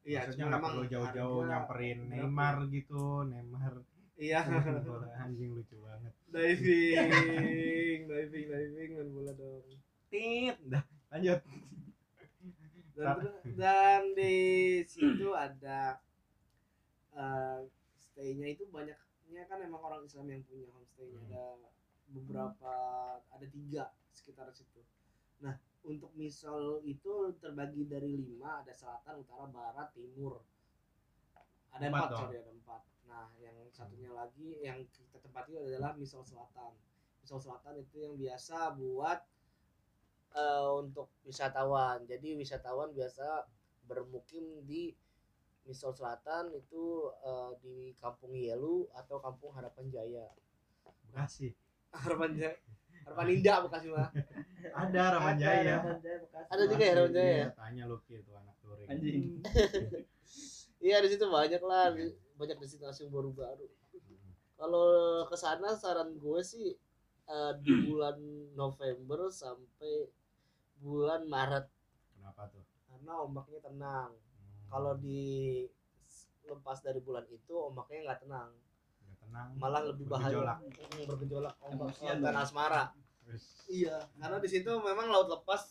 Iya, 0.03 0.19
Maksudnya 0.27 0.45
nggak 0.45 0.59
memang 0.59 0.71
perlu 0.75 0.85
jauh-jauh 0.87 1.39
nyamperin 1.47 1.99
Neymar 2.07 2.55
ya? 2.59 2.71
gitu, 2.75 3.03
Neymar. 3.23 3.73
Iya. 4.19 4.39
Bola 4.83 5.07
anjing 5.17 5.51
lucu 5.55 5.75
banget. 5.79 6.13
diving, 6.27 7.99
diving, 8.05 8.45
diving 8.51 8.91
main 8.93 9.09
bola 9.09 9.31
dong. 9.31 9.63
Tit, 10.11 10.57
dah 10.67 10.83
lanjut. 11.09 11.39
dan, 12.93 13.17
dan 13.55 14.01
di 14.11 14.35
situ 14.83 15.31
ada 15.31 16.03
eh 17.15 17.59
stay-nya 17.95 18.47
itu 18.51 18.67
banyaknya 18.67 19.43
kan 19.47 19.63
emang 19.63 19.79
orang 19.79 20.03
Islam 20.03 20.27
yang 20.27 20.43
punya 20.43 20.67
homestay-nya 20.67 21.15
Hmm. 21.15 21.31
ada 21.31 21.45
beberapa 22.11 22.73
ada 23.29 23.45
tiga 23.47 23.83
sekitar 24.11 24.51
situ 24.51 24.83
nah 25.39 25.55
untuk 25.87 26.11
misal 26.15 26.83
itu 26.83 27.33
terbagi 27.39 27.87
dari 27.87 28.19
lima 28.19 28.63
ada 28.63 28.75
selatan 28.75 29.23
utara 29.23 29.47
barat 29.47 29.87
timur 29.95 30.43
ada 31.71 31.87
Empat 31.87 32.09
sorry 32.15 32.37
ada 32.41 32.51
empat 32.51 32.81
nah 33.09 33.27
yang 33.41 33.57
satunya 33.73 34.11
lagi 34.13 34.59
yang 34.61 34.83
kita 34.91 35.17
tempati 35.17 35.57
adalah 35.57 35.97
misal 35.97 36.21
selatan 36.21 36.75
misal 37.23 37.39
selatan 37.41 37.79
itu 37.81 37.95
yang 38.01 38.13
biasa 38.17 38.73
buat 38.77 39.19
eh, 40.35 40.71
untuk 40.77 41.09
wisatawan. 41.25 42.05
Jadi 42.05 42.37
wisatawan 42.37 42.93
biasa 42.93 43.47
bermukim 43.89 44.65
di 44.65 44.93
Misol 45.65 45.93
Selatan 45.93 46.49
itu 46.57 47.09
eh, 47.21 47.51
di 47.61 47.77
Kampung 47.97 48.33
Yelu 48.33 48.89
atau 48.93 49.21
Kampung 49.21 49.53
Harapan 49.53 49.85
Jaya. 49.89 50.27
Bekasi. 51.09 51.53
Harapan 52.05 52.33
Jaya. 52.37 52.57
Indah 53.17 53.57
Bekasi 53.65 53.87
mah. 53.89 54.09
Ada 54.75 55.03
Ramanjaya. 55.17 55.77
Ada 56.49 56.63
juga 56.65 56.83
ya 56.83 56.93
Harapan 56.93 57.13
Jaya. 57.13 57.29
Iya, 57.29 57.39
ya? 57.45 57.47
Tanya 57.55 57.83
lu 57.89 57.97
Ki, 58.05 58.21
tuh 58.25 58.33
anak 58.37 58.55
touring. 58.61 58.87
Anjing. 58.89 59.23
Iya 60.79 61.03
di 61.03 61.11
situ 61.11 61.27
banyak 61.27 61.59
lah, 61.59 61.91
di- 61.91 62.15
banyak 62.39 62.55
destinasi 62.55 63.03
yang 63.03 63.11
baru-baru. 63.11 63.67
Kalau 64.55 64.87
ke 65.27 65.35
sana 65.35 65.75
saran 65.75 66.15
gue 66.15 66.39
sih 66.39 66.71
eh, 67.27 67.53
di 67.59 67.67
bulan 67.91 68.15
November 68.55 69.27
sampai 69.27 70.07
bulan 70.79 71.27
Maret 71.27 71.67
Kenapa 72.15 72.47
tuh? 72.47 72.63
karena 72.87 73.13
ombaknya 73.19 73.59
tenang. 73.59 74.15
Hmm, 74.15 74.71
Kalau 74.71 74.95
di 74.95 75.19
lepas 76.47 76.79
dari 76.79 77.03
bulan 77.03 77.27
itu 77.27 77.51
ombaknya 77.59 77.99
nggak 78.07 78.21
tenang. 78.23 78.49
Tenang, 79.29 79.49
malah 79.61 79.81
lebih 79.85 80.05
bahaya. 80.09 80.33
bergejolak. 80.33 80.57
Mm, 80.65 81.05
bergejolak. 81.05 81.55
Ombak 81.61 81.93
Emosian 81.93 82.17
lautan 82.17 82.33
dong. 82.33 82.41
asmara. 82.41 82.83
Terus, 83.29 83.45
iya 83.69 83.97
karena 84.17 84.37
di 84.41 84.49
situ 84.49 84.71
memang 84.81 85.07
laut 85.13 85.29
lepas 85.29 85.61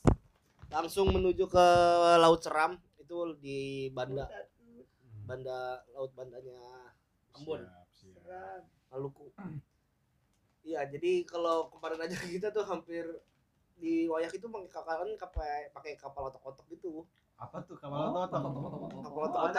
langsung 0.71 1.11
menuju 1.11 1.51
ke 1.51 1.67
laut 2.23 2.39
seram 2.39 2.79
itu 3.03 3.35
di 3.43 3.91
banda. 3.91 4.31
Banda. 5.27 5.83
Laut 5.91 6.15
bandanya 6.15 6.95
Ambon. 7.35 7.67
Siap, 7.67 8.23
siap. 8.23 8.63
Maluku. 8.95 9.35
Iya 10.63 10.87
jadi 10.87 11.27
kalau 11.27 11.67
kemarin 11.75 11.99
aja 12.07 12.15
kita 12.39 12.55
tuh 12.55 12.63
hampir 12.63 13.05
di 13.79 14.11
wayak 14.11 14.35
itu 14.35 14.47
pakai 14.51 14.71
kapal 14.71 15.07
pakai 15.15 15.71
pakai 15.71 15.93
kapal 15.95 16.23
otok-otok 16.31 16.67
gitu 16.75 17.07
Apa 17.39 17.63
tuh 17.63 17.79
kapal 17.79 18.11
otot? 18.11 18.31
kapal 18.35 18.51
otok-otok 18.67 18.99
Otot-otot. 18.99 19.53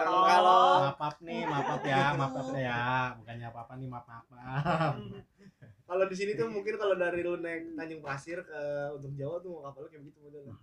yang 0.00 0.26
kalau 0.26 0.90
Maaf 0.90 1.16
nih, 1.20 1.40
maaf 1.44 1.82
ya, 1.82 2.02
maaf 2.12 2.50
ya. 2.52 2.80
Bukannya 3.16 3.46
apa-apa 3.46 3.72
nih, 3.76 3.88
maaf 3.88 4.06
maaf. 4.06 4.26
kalau 5.84 6.04
di 6.06 6.16
sini 6.16 6.34
tuh 6.34 6.46
mungkin 6.46 6.74
kalau 6.74 6.94
dari 6.94 7.20
lu 7.20 7.38
naik 7.38 7.74
Tanjung 7.74 7.98
Pasir 8.00 8.38
ke 8.40 8.60
untuk 8.92 9.14
Jawa 9.14 9.38
tuh 9.38 9.58
kapalnya 9.60 9.88
kayak 9.88 10.02
begitu 10.04 10.18
modelnya 10.20 10.54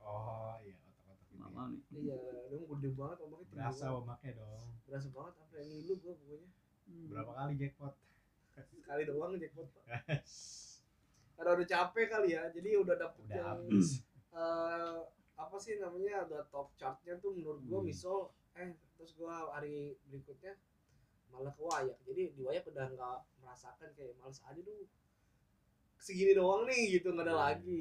Oh 0.00 0.54
iya, 0.60 0.74
otot-otot 0.76 1.18
ini. 1.24 1.36
Mama 1.36 1.62
nih. 1.68 1.80
Iya, 2.00 2.16
dong 2.48 2.64
gede 2.68 2.88
banget 2.92 3.18
ombaknya 3.20 3.46
Berasa 3.48 3.84
banget. 3.84 3.98
ombaknya 3.98 4.30
dong. 4.36 4.66
Berasa 4.84 5.08
banget 5.08 5.32
sampai 5.36 5.58
ngilu 5.64 5.94
gua 5.98 6.14
pokoknya. 6.14 6.48
Berapa 7.06 7.32
kali 7.32 7.52
jackpot? 7.56 7.94
Sekali 8.58 9.02
doang 9.04 9.32
jackpot, 9.36 9.66
Pak. 9.68 9.84
Karena 11.36 11.50
udah 11.52 11.66
capek 11.68 12.06
kali 12.08 12.28
ya. 12.32 12.42
Jadi 12.48 12.68
udah 12.74 12.96
dapet 12.96 13.22
Udah 13.22 13.34
yang 13.34 13.46
habis. 13.52 14.02
eh, 14.30 14.98
apa 15.38 15.56
sih 15.56 15.78
namanya 15.78 16.26
udah 16.26 16.42
top 16.50 16.74
chartnya 16.74 17.14
tuh 17.22 17.30
menurut 17.32 17.62
gua 17.64 17.80
Hmm. 17.80 17.86
misal 17.86 18.16
eh 18.58 18.74
terus 18.98 19.14
gua 19.14 19.46
hari 19.54 19.94
berikutnya 20.10 20.58
malah 21.30 21.54
ke 21.54 21.62
Wayak. 21.62 21.98
Jadi 22.04 22.22
di 22.34 22.42
Wayak 22.42 22.66
udah 22.66 22.86
nggak 22.90 23.18
merasakan 23.38 23.88
kayak 23.94 24.18
males 24.18 24.42
aja 24.42 24.58
dulu. 24.58 24.84
Segini 25.98 26.34
doang 26.34 26.66
nih 26.66 26.98
gitu 26.98 27.14
nggak 27.14 27.26
ada 27.26 27.34
Hmm. 27.34 27.44
lagi. 27.46 27.80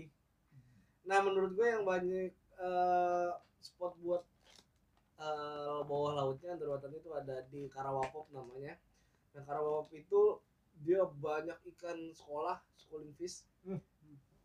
Nah 1.07 1.19
menurut 1.23 1.55
gue 1.55 1.65
yang 1.65 1.83
banyak 1.83 2.29
eh, 2.57 3.29
spot 3.59 3.93
buat 4.01 4.21
eh, 5.17 5.79
bawah 5.81 6.13
lautnya 6.13 6.53
daratan 6.55 6.93
itu 6.93 7.09
ada 7.09 7.41
di 7.49 7.65
Karawapop 7.67 8.29
namanya. 8.29 8.77
Nah 9.33 9.41
Karawapop 9.41 9.89
itu 9.93 10.21
dia 10.85 11.01
banyak 11.01 11.57
ikan 11.73 11.97
sekolah, 12.13 12.61
schooling 12.77 13.13
fish. 13.17 13.41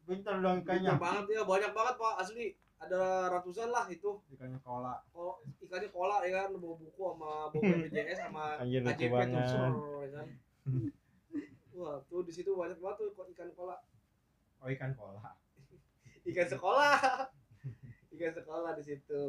Pintar 0.02 0.40
dong 0.40 0.64
Banyak 0.64 0.64
ikannya. 0.64 0.92
banget 0.96 1.24
ya, 1.30 1.42
banyak 1.44 1.72
banget 1.72 1.94
pak 1.94 2.14
asli. 2.18 2.46
Ada 2.82 3.30
ratusan 3.30 3.70
lah 3.70 3.86
itu. 3.86 4.18
Ikannya 4.28 4.58
kola. 4.58 4.98
Kalau 5.14 5.38
ikannya 5.62 5.88
kola 5.88 6.16
ya 6.26 6.30
kan, 6.34 6.50
bawa 6.58 6.74
buku 6.76 7.02
sama 7.14 7.30
bawa 7.46 7.62
BPJS 7.62 8.18
sama 8.26 8.44
KJP 8.62 9.14
tuh 9.30 10.02
ya 10.02 10.10
kan. 10.18 10.26
wah 11.78 11.96
tuh 12.04 12.20
di 12.22 12.32
situ 12.34 12.52
banyak 12.52 12.76
banget 12.76 12.96
tuh 13.00 13.26
ikan 13.32 13.48
kola 13.56 13.76
Oh 14.60 14.68
ikan 14.68 14.92
kola. 14.92 15.24
ikan 16.30 16.46
sekolah 16.46 17.00
ikan 18.12 18.30
sekolah 18.30 18.70
di 18.76 18.84
situ 18.84 19.22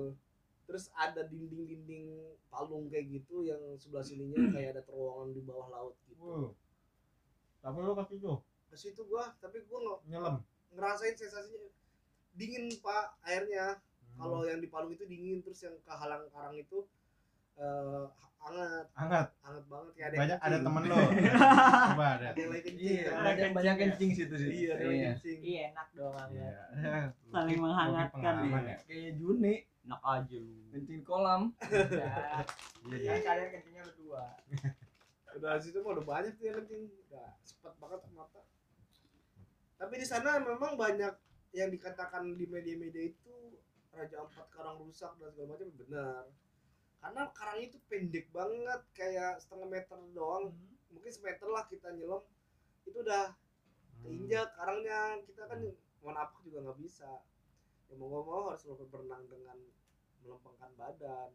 terus 0.64 0.92
ada 0.94 1.26
dinding-dinding 1.26 2.14
palung 2.48 2.86
kayak 2.88 3.10
gitu 3.10 3.42
yang 3.42 3.58
sebelah 3.80 4.04
sininya 4.04 4.38
kayak 4.54 4.78
ada 4.78 4.82
terowongan 4.84 5.34
di 5.34 5.42
bawah 5.42 5.68
laut 5.70 5.96
gitu 6.06 6.22
Wow. 6.22 6.52
Tapi 7.60 7.78
lu 7.80 7.96
ke 7.96 8.04
situ 8.06 8.32
ke 8.70 8.76
situ 8.76 9.02
gua 9.08 9.32
tapi 9.40 9.64
gua 9.66 9.80
nggak 9.80 10.00
nyelam. 10.12 10.36
ngerasain 10.76 11.16
sensasinya 11.16 11.70
dingin 12.34 12.70
pak 12.78 13.06
airnya 13.24 13.78
Hmm. 14.14 14.22
kalau 14.22 14.46
yang 14.46 14.58
di 14.58 14.70
palung 14.70 14.90
itu 14.90 15.02
dingin 15.04 15.42
terus 15.42 15.58
yang 15.60 15.74
ke 15.76 15.90
halang 15.90 16.30
karang 16.30 16.54
itu 16.54 16.86
eh, 17.56 18.06
hangat 18.38 18.86
hangat. 18.94 19.28
hangat 19.40 19.66
banget 19.66 19.92
kayak 19.92 20.06
ada 20.06 20.18
Banyak 20.20 20.38
yang 20.38 20.46
ada 20.46 20.58
temen 20.62 20.84
lu. 20.84 20.96
Coba 21.90 22.06
ada. 22.14 22.28
ada 22.28 22.38
yang 22.38 22.52
lagi 22.52 22.64
kencing 22.64 22.86
Iya, 22.94 23.04
kan? 23.08 23.24
banyak 23.24 23.50
banyak 23.54 23.76
kencing 23.80 24.10
situ 24.12 24.36
sih. 24.36 24.50
iya 24.54 24.70
ada 24.70 24.84
yang 24.84 24.92
lagi 24.92 25.06
kencing 25.10 25.40
Iya 25.42 25.62
enak 25.68 25.88
dong 25.94 26.14
hangat. 26.14 26.54
Iya. 26.78 26.94
Saling 27.34 27.58
menghangatkan. 27.58 28.34
ya. 28.62 28.78
Kayak 28.84 29.12
Juni 29.18 29.54
Enak 29.84 30.02
aja 30.02 30.38
lu. 30.38 30.56
kencing 30.70 31.02
kolam. 31.02 31.42
Iya, 31.64 32.08
Kan 32.86 32.94
iya. 32.94 33.14
kalian 33.18 33.50
kencingnya 33.50 33.82
berdua. 33.84 34.24
udah 35.34 35.58
situ 35.58 35.82
mah 35.82 35.92
udah 35.92 36.06
banyak 36.06 36.34
tuh 36.36 36.46
yang 36.46 36.58
kencing 36.60 36.86
udah 37.04 37.34
sepet 37.42 37.74
banget 37.76 38.00
mata 38.14 38.42
tapi 39.74 39.94
di 39.98 40.06
sana 40.06 40.38
memang 40.38 40.78
banyak 40.78 41.10
yang 41.54 41.70
dikatakan 41.70 42.34
di 42.34 42.50
media-media 42.50 43.14
itu 43.14 43.34
Raja 43.94 44.26
Ampat 44.26 44.50
karang 44.50 44.82
rusak 44.82 45.14
dan 45.22 45.30
segala 45.30 45.54
macam 45.54 45.70
benar. 45.78 46.26
Karena 46.98 47.24
karang 47.30 47.60
itu 47.62 47.78
pendek 47.86 48.26
banget 48.34 48.82
kayak 48.98 49.38
setengah 49.38 49.70
meter 49.70 50.00
doang. 50.18 50.50
Mungkin 50.90 51.12
semeter 51.14 51.46
lah 51.46 51.70
kita 51.70 51.94
nyelam. 51.94 52.26
Itu 52.90 53.06
udah 53.06 53.38
keinjak 54.02 54.50
karangnya. 54.58 55.22
Kita 55.30 55.46
kan 55.46 55.62
mau 56.02 56.10
napak 56.10 56.42
juga 56.42 56.66
nggak 56.66 56.80
bisa. 56.82 57.22
Ya 57.86 57.94
mau 58.02 58.10
nggak 58.10 58.26
mau 58.26 58.44
harus 58.50 58.66
berenang 58.66 59.24
dengan 59.30 59.58
melempengkan 60.26 60.74
badan 60.74 61.30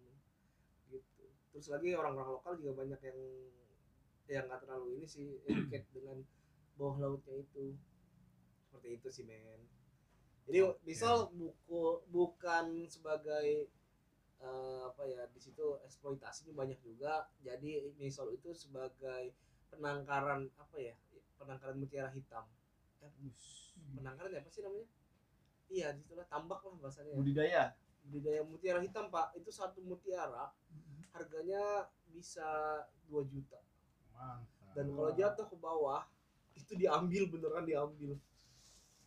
gitu. 0.90 1.30
Terus 1.54 1.70
lagi 1.70 1.94
orang-orang 1.94 2.42
lokal 2.42 2.52
juga 2.58 2.82
banyak 2.82 3.00
yang 3.06 3.20
yang 4.28 4.44
nggak 4.50 4.66
terlalu 4.66 4.98
ini 4.98 5.06
sih 5.06 5.38
educate 5.46 5.86
dengan 5.94 6.26
bawah 6.74 6.98
lautnya 6.98 7.38
itu. 7.38 7.78
Seperti 8.66 8.88
itu 8.98 9.08
sih 9.14 9.22
men 9.22 9.77
jadi 10.48 10.64
Oke. 10.64 10.80
misal 10.88 11.28
buku 11.28 12.08
bukan 12.08 12.88
sebagai 12.88 13.68
eh, 14.40 14.80
apa 14.88 15.04
ya 15.04 15.28
di 15.28 15.36
situ 15.44 15.76
eksploitasinya 15.84 16.56
banyak 16.56 16.80
juga. 16.80 17.28
Jadi 17.44 17.92
misal 18.00 18.32
itu 18.32 18.56
sebagai 18.56 19.36
penangkaran 19.68 20.48
apa 20.56 20.76
ya 20.80 20.96
penangkaran 21.36 21.76
mutiara 21.76 22.08
hitam. 22.16 22.48
Eh, 23.04 23.12
penangkaran 23.92 24.40
apa 24.40 24.48
sih 24.48 24.64
namanya? 24.64 24.88
Iya 25.68 25.92
di 25.92 26.00
situlah 26.00 26.24
tambak 26.32 26.64
lah 26.64 26.80
bahasanya 26.80 27.12
Budidaya. 27.12 27.76
budidaya 28.08 28.40
mutiara 28.40 28.80
hitam 28.80 29.12
pak. 29.12 29.36
Itu 29.36 29.52
satu 29.52 29.84
mutiara 29.84 30.48
harganya 31.12 31.92
bisa 32.08 32.48
2 33.12 33.20
juta. 33.28 33.60
Mantap. 34.16 34.74
dan 34.74 34.86
kalau 34.94 35.10
jatuh 35.14 35.46
ke 35.46 35.56
bawah 35.56 36.02
itu 36.58 36.74
diambil 36.74 37.30
beneran 37.30 37.62
diambil 37.62 38.18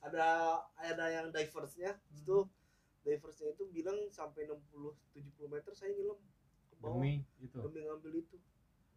ada 0.02 0.58
ada 0.82 1.06
yang 1.14 1.30
diversnya 1.30 1.94
itu 2.18 2.50
diversnya 3.06 3.54
itu 3.54 3.66
bilang 3.70 3.98
sampai 4.10 4.50
60 4.50 4.94
70 5.14 5.54
meter 5.54 5.74
saya 5.74 5.94
nyelam 5.94 6.18
ke 6.70 6.76
bawah 6.82 7.02
demi 7.02 7.26
itu. 7.42 7.58
demi 7.58 7.82
ngambil 7.86 8.14
itu. 8.22 8.38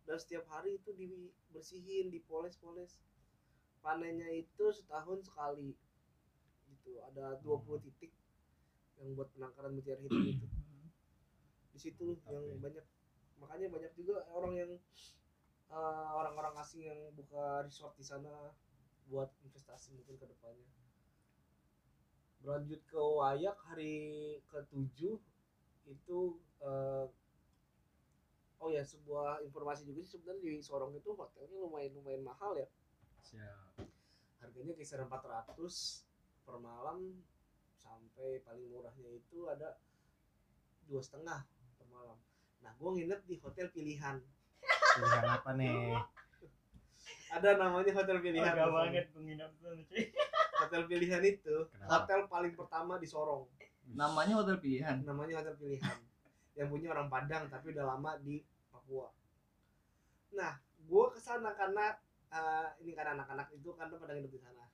Dan 0.04 0.20
setiap 0.20 0.44
hari 0.52 0.76
itu 0.76 0.92
dibersihin 0.92 2.12
dipoles-poles. 2.12 3.00
Panennya 3.80 4.28
itu 4.36 4.64
setahun 4.68 5.24
sekali. 5.24 5.72
Gitu 6.68 7.00
ada 7.00 7.40
20 7.40 7.84
titik 7.88 8.12
yang 9.00 9.16
buat 9.16 9.32
penangkaran 9.32 9.72
mutiara 9.72 10.00
hitam 10.04 10.24
itu. 10.24 10.46
Di 11.72 11.78
situ 11.80 12.20
yang 12.28 12.44
ya. 12.44 12.56
banyak 12.60 12.84
makanya 13.40 13.66
banyak 13.72 13.92
juga 13.96 14.24
orang 14.28 14.52
yang 14.56 14.72
eh, 15.72 16.10
orang-orang 16.16 16.54
asing 16.60 16.84
yang 16.84 17.00
buka 17.16 17.64
resort 17.64 17.96
di 17.96 18.04
sana 18.04 18.52
buat 19.08 19.28
investasi 19.44 19.92
mungkin 19.96 20.16
ke 20.16 20.24
depannya 20.28 20.64
berlanjut 22.44 22.84
ke 22.84 23.00
Wayak 23.00 23.56
hari 23.64 23.96
ke-7 24.52 25.16
itu 25.88 26.18
eh, 26.60 27.06
oh 28.60 28.68
ya 28.68 28.84
sebuah 28.84 29.40
informasi 29.48 29.88
juga 29.88 30.04
sih 30.04 30.20
sebenarnya 30.20 30.44
di 30.44 30.60
Sorong 30.60 30.92
itu 30.92 31.16
hotelnya 31.16 31.56
lumayan 31.56 31.96
lumayan 31.96 32.20
mahal 32.20 32.52
ya 32.52 32.68
Siap. 33.24 33.80
harganya 34.44 34.76
kisaran 34.76 35.08
400 35.08 35.56
per 36.44 36.60
malam 36.60 37.16
sampai 37.80 38.44
paling 38.44 38.68
murahnya 38.68 39.08
itu 39.08 39.48
ada 39.48 39.80
dua 40.84 41.00
setengah 41.00 41.48
per 41.80 41.88
malam 41.88 42.20
nah 42.60 42.76
gue 42.76 42.90
nginep 43.00 43.20
di 43.24 43.40
hotel 43.40 43.72
pilihan 43.72 44.20
Pilihan 44.94 45.24
apa 45.26 45.50
nih? 45.58 45.96
ada 47.36 47.50
namanya 47.58 47.92
hotel 47.98 48.16
pilihan 48.22 48.52
Agak 48.54 48.70
banget 48.70 49.06
penginap 49.10 49.50
tuh 49.58 49.74
cuy. 49.90 50.06
Hotel 50.64 50.82
pilihan 50.84 51.22
itu 51.22 51.56
Kenapa? 51.68 51.90
hotel 52.02 52.20
paling 52.26 52.52
pertama 52.52 52.96
di 52.96 53.04
Sorong 53.04 53.44
Namanya 53.86 54.40
hotel 54.40 54.56
pilihan. 54.56 55.04
namanya 55.04 55.38
hotel 55.38 55.54
pilihan 55.54 55.98
yang 56.54 56.68
punya 56.68 56.88
orang 56.90 57.06
Padang 57.06 57.46
tapi 57.46 57.70
udah 57.70 57.84
lama 57.86 58.16
di 58.18 58.40
Papua 58.68 59.12
nah 60.30 60.56
gue 60.80 61.04
ke 61.08 61.18
sana 61.18 61.52
karena 61.52 61.94
eh, 62.28 62.68
ini 62.80 62.92
kan 62.92 63.14
anak-anak 63.14 63.48
itu 63.50 63.70
kan 63.72 63.86
pada 63.88 64.12
nginep 64.12 64.28
di 64.28 64.38
sana 64.38 64.64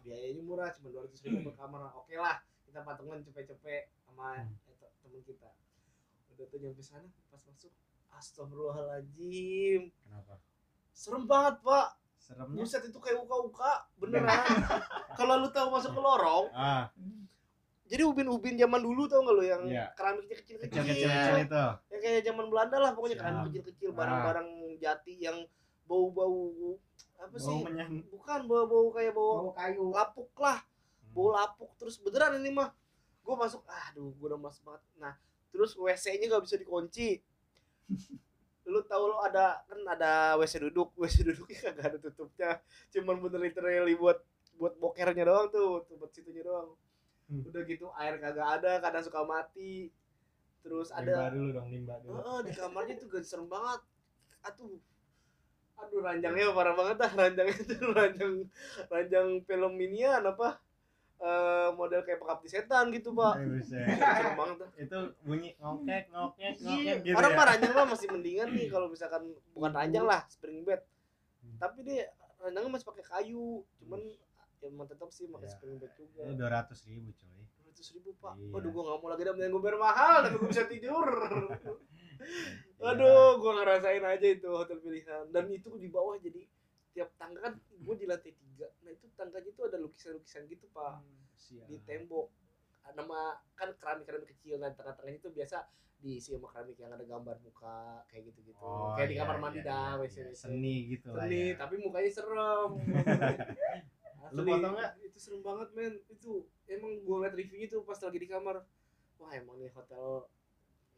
biayanya 0.00 0.40
murah 0.40 0.68
cuma 0.70 0.90
dua 0.90 1.04
ratus 1.04 1.22
ribu 1.22 1.40
per 1.42 1.54
kamar 1.56 1.88
oke 1.94 2.12
lah 2.14 2.36
kita 2.64 2.82
patungan 2.82 3.20
cepet-cepet 3.20 3.88
sama 4.02 4.36
Hmm. 4.36 4.52
eh, 4.64 4.76
te- 4.76 4.94
temen 5.00 5.22
kita 5.22 5.50
udah 6.30 6.46
tuh 6.46 6.58
nyampe 6.58 6.80
sana 6.80 7.06
pas 7.28 7.40
masuk 7.40 7.72
astagfirullahaladzim 8.10 9.90
Kenapa? 10.02 10.34
serem 10.90 11.24
banget 11.24 11.58
pak 11.60 11.88
Seremnya? 12.24 12.56
buset 12.56 12.80
itu 12.82 12.96
kayak 12.96 13.20
uka-uka 13.20 13.84
beneran 13.94 14.32
kalau 15.18 15.36
lu 15.38 15.48
tahu 15.50 15.68
masuk 15.70 15.92
ke 15.92 16.00
lorong 16.00 16.48
Ah, 16.50 16.88
jadi 17.84 18.00
ubin-ubin 18.02 18.56
zaman 18.56 18.80
dulu 18.80 19.04
tau 19.04 19.20
nggak 19.20 19.34
lu 19.34 19.44
yang 19.44 19.62
Iya. 19.62 19.92
keramiknya 19.92 20.36
kecil-kecil 20.38 20.80
kecil-kecil 20.82 21.36
itu. 21.44 21.64
ya 21.86 21.98
kayak 22.00 22.20
zaman 22.24 22.46
Belanda 22.48 22.76
lah 22.78 22.90
pokoknya 22.90 23.16
keramik 23.16 23.42
kecil-kecil 23.50 23.90
Ah. 23.90 23.94
barang-barang 23.94 24.48
jati 24.78 25.14
yang 25.18 25.38
bau-bau 25.84 26.80
apa 27.14 27.36
sih 27.36 27.52
Bau 27.52 27.60
menyan. 27.62 28.00
bukan 28.08 28.40
bau-bau 28.44 28.88
kayak 28.90 29.12
bau 29.12 29.32
Bawa 29.42 29.52
kayu. 29.54 29.84
lapuk 29.90 30.32
lah 30.34 30.64
bau 31.06 31.28
lapuk 31.30 31.70
terus 31.76 31.96
beneran 31.98 32.40
ini 32.40 32.48
mah 32.50 32.72
gue 33.20 33.34
masuk 33.34 33.60
aduh 33.64 34.10
gue 34.10 34.26
udah 34.26 34.36
mas 34.38 34.56
banget 34.58 34.80
nah 34.96 35.12
terus 35.48 35.72
WC 35.74 36.16
nya 36.18 36.26
nggak 36.26 36.42
bisa 36.42 36.56
dikunci 36.56 37.20
lu 38.64 38.80
tahu 38.84 39.12
lo 39.12 39.20
ada 39.20 39.60
kan 39.68 39.80
ada 39.88 40.36
WC 40.40 40.64
duduk. 40.68 40.92
WC 41.00 41.24
duduknya 41.24 41.70
kagak 41.70 41.86
ada 41.94 41.98
tutupnya. 42.00 42.50
Cuman 42.92 43.20
bener 43.20 43.40
literally 43.50 43.94
buat 43.96 44.18
buat 44.54 44.78
bokernya 44.78 45.24
doang 45.26 45.48
tuh 45.50 45.84
buat 45.98 46.10
situnya 46.14 46.44
doang. 46.46 46.76
Hmm. 47.24 47.40
udah 47.40 47.64
gitu 47.64 47.88
air 47.96 48.20
kagak 48.20 48.60
ada 48.60 48.84
kadang 48.84 49.04
suka 49.04 49.24
mati. 49.24 49.88
Terus 50.64 50.88
Limba 50.96 51.28
ada 51.28 51.36
dulu 51.36 51.48
dong, 51.52 51.68
limba 51.68 51.94
dulu. 52.00 52.16
Heeh, 52.16 52.38
di 52.48 52.52
kamarnya 52.56 52.94
tuh 52.96 53.08
serem 53.20 53.48
banget. 53.48 53.80
Aduh. 54.48 54.80
Aduh 55.74 56.00
ranjangnya 56.00 56.54
parah 56.54 56.74
banget 56.76 56.96
dah 57.02 57.12
ranjangnya 57.20 57.60
tuh 57.66 57.90
ranjang 57.92 58.34
ranjang 58.88 59.28
film 59.44 59.72
minian 59.74 60.22
apa 60.22 60.62
eh 61.16 61.68
model 61.72 62.00
kayak 62.00 62.18
pengabdi 62.18 62.48
setan 62.48 62.90
gitu 62.90 63.10
pak 63.10 63.38
buset. 63.38 63.86
serem 64.18 64.34
banget 64.34 64.56
dah 64.58 64.70
itu 64.76 64.98
bunyi 65.20 65.50
ngokek 65.56 66.02
ngokek 66.08 66.52
Iya, 66.52 66.60
ngokek 66.60 66.96
gitu 67.02 67.14
orang 67.14 67.30
ya. 67.30 67.36
mah 67.36 67.46
ranjang 67.46 67.72
mah 67.72 67.86
masih 67.86 68.08
mendingan 68.08 68.48
nih 68.50 68.66
kalau 68.66 68.86
misalkan 68.86 69.22
bukan 69.50 69.72
ranjang 69.72 70.04
lah 70.04 70.20
spring 70.26 70.62
bed 70.62 70.82
Hmm. 71.38 71.60
tapi 71.60 71.84
dia 71.84 72.08
ranjangnya 72.38 72.72
masih 72.72 72.88
pakai 72.88 73.04
kayu 73.04 73.48
cuman 73.76 74.00
ya 74.00 74.16
emang 74.64 74.88
tetap 74.88 75.08
sih 75.10 75.28
pakai 75.28 75.44
Ya. 75.44 75.52
spring 75.52 75.76
bed 75.76 75.92
juga 75.92 76.20
Ini 76.22 76.34
dua 76.34 76.50
ratus 76.50 76.78
ribu 76.84 77.12
coy. 77.12 77.44
ratus 77.64 77.88
ribu 77.92 78.16
pak 78.16 78.32
Iya. 78.34 78.48
waduh 78.48 78.70
gua 78.70 78.82
nggak 78.82 78.98
mau 78.98 79.08
lagi 79.08 79.22
dah 79.22 79.34
yang 79.34 79.50
gue 79.50 79.60
bayar 79.60 79.76
mahal 79.78 80.16
tapi 80.20 80.36
gue 80.36 80.48
bisa 80.48 80.64
tidur 80.64 81.04
Iya. 82.74 82.86
aduh 82.86 83.38
gua 83.38 83.52
ngerasain 83.56 84.00
aja 84.02 84.26
itu 84.26 84.48
hotel 84.48 84.78
pilihan 84.78 85.24
dan 85.30 85.44
itu 85.48 85.68
di 85.74 85.86
bawah 85.86 86.16
jadi 86.16 86.48
tiap 86.94 87.10
tangga 87.14 87.42
kan 87.42 87.54
gue 87.58 87.94
di 87.94 88.06
lantai 88.06 88.32
tiga 88.32 88.70
nah 88.80 88.90
itu 88.90 89.06
tangganya 89.12 89.50
itu 89.50 89.60
ada 89.60 89.76
lukisan-lukisan 89.76 90.46
gitu 90.46 90.70
pak 90.70 91.02
Siap. 91.34 91.66
di 91.66 91.76
tembok 91.82 92.30
nama 92.86 93.34
kan 93.52 93.74
keramik-keramik 93.74 94.30
kecil 94.30 94.56
nah 94.56 94.70
tengah-tengahnya 94.70 95.18
itu 95.18 95.28
biasa 95.28 95.66
diisi 95.96 96.30
sama 96.30 96.46
keramik 96.46 96.76
yang 96.76 96.92
ada 96.92 97.02
gambar 97.02 97.40
muka 97.40 97.80
kayak 98.06 98.28
gitu-gitu 98.28 98.54
Oh, 98.56 98.92
kayak 98.94 99.08
di 99.08 99.16
iya, 99.16 99.20
kamar 99.20 99.34
iya, 99.34 99.42
mandi 99.42 99.58
iya, 99.58 99.66
dah 99.66 99.90
iya. 99.90 100.00
WC 100.00 100.16
WC 100.22 100.36
Seni 100.36 100.74
gitu 100.88 101.08
lah 101.10 101.24
Seni, 101.24 101.42
ya. 101.44 101.56
tapi 101.56 101.74
mukanya 101.78 102.10
serem 102.10 102.70
Lu 104.34 104.40
foto 104.42 104.68
nggak? 104.70 104.90
itu 105.02 105.18
serem 105.18 105.40
banget 105.40 105.68
men 105.72 105.94
itu 106.08 106.32
emang 106.66 106.92
gue 106.98 107.14
ngeliat 107.14 107.34
reviewnya 107.34 107.68
tuh 107.68 107.82
pas 107.82 107.96
lagi 107.96 108.18
di 108.18 108.26
kamar 108.26 108.56
wah 109.16 109.32
emang 109.32 109.56
nih 109.56 109.70
hotel 109.70 110.28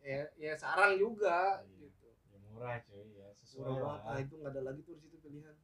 ya 0.01 0.23
ya 0.37 0.53
sarang 0.55 0.95
juga 0.95 1.63
Iya. 1.63 1.87
gitu 1.87 2.09
Ya 2.27 2.39
murah 2.45 2.77
cuy 2.83 3.07
ya, 3.13 3.29
sesuai 3.37 3.63
Murah 3.63 3.75
lah. 3.75 3.83
banget. 3.83 4.03
Nah, 4.07 4.19
itu 4.21 4.35
nggak 4.37 4.53
ada 4.53 4.63
lagi 4.63 4.81
tuh 4.83 4.95
di 4.95 5.03
situ 5.03 5.17
pilihan 5.19 5.55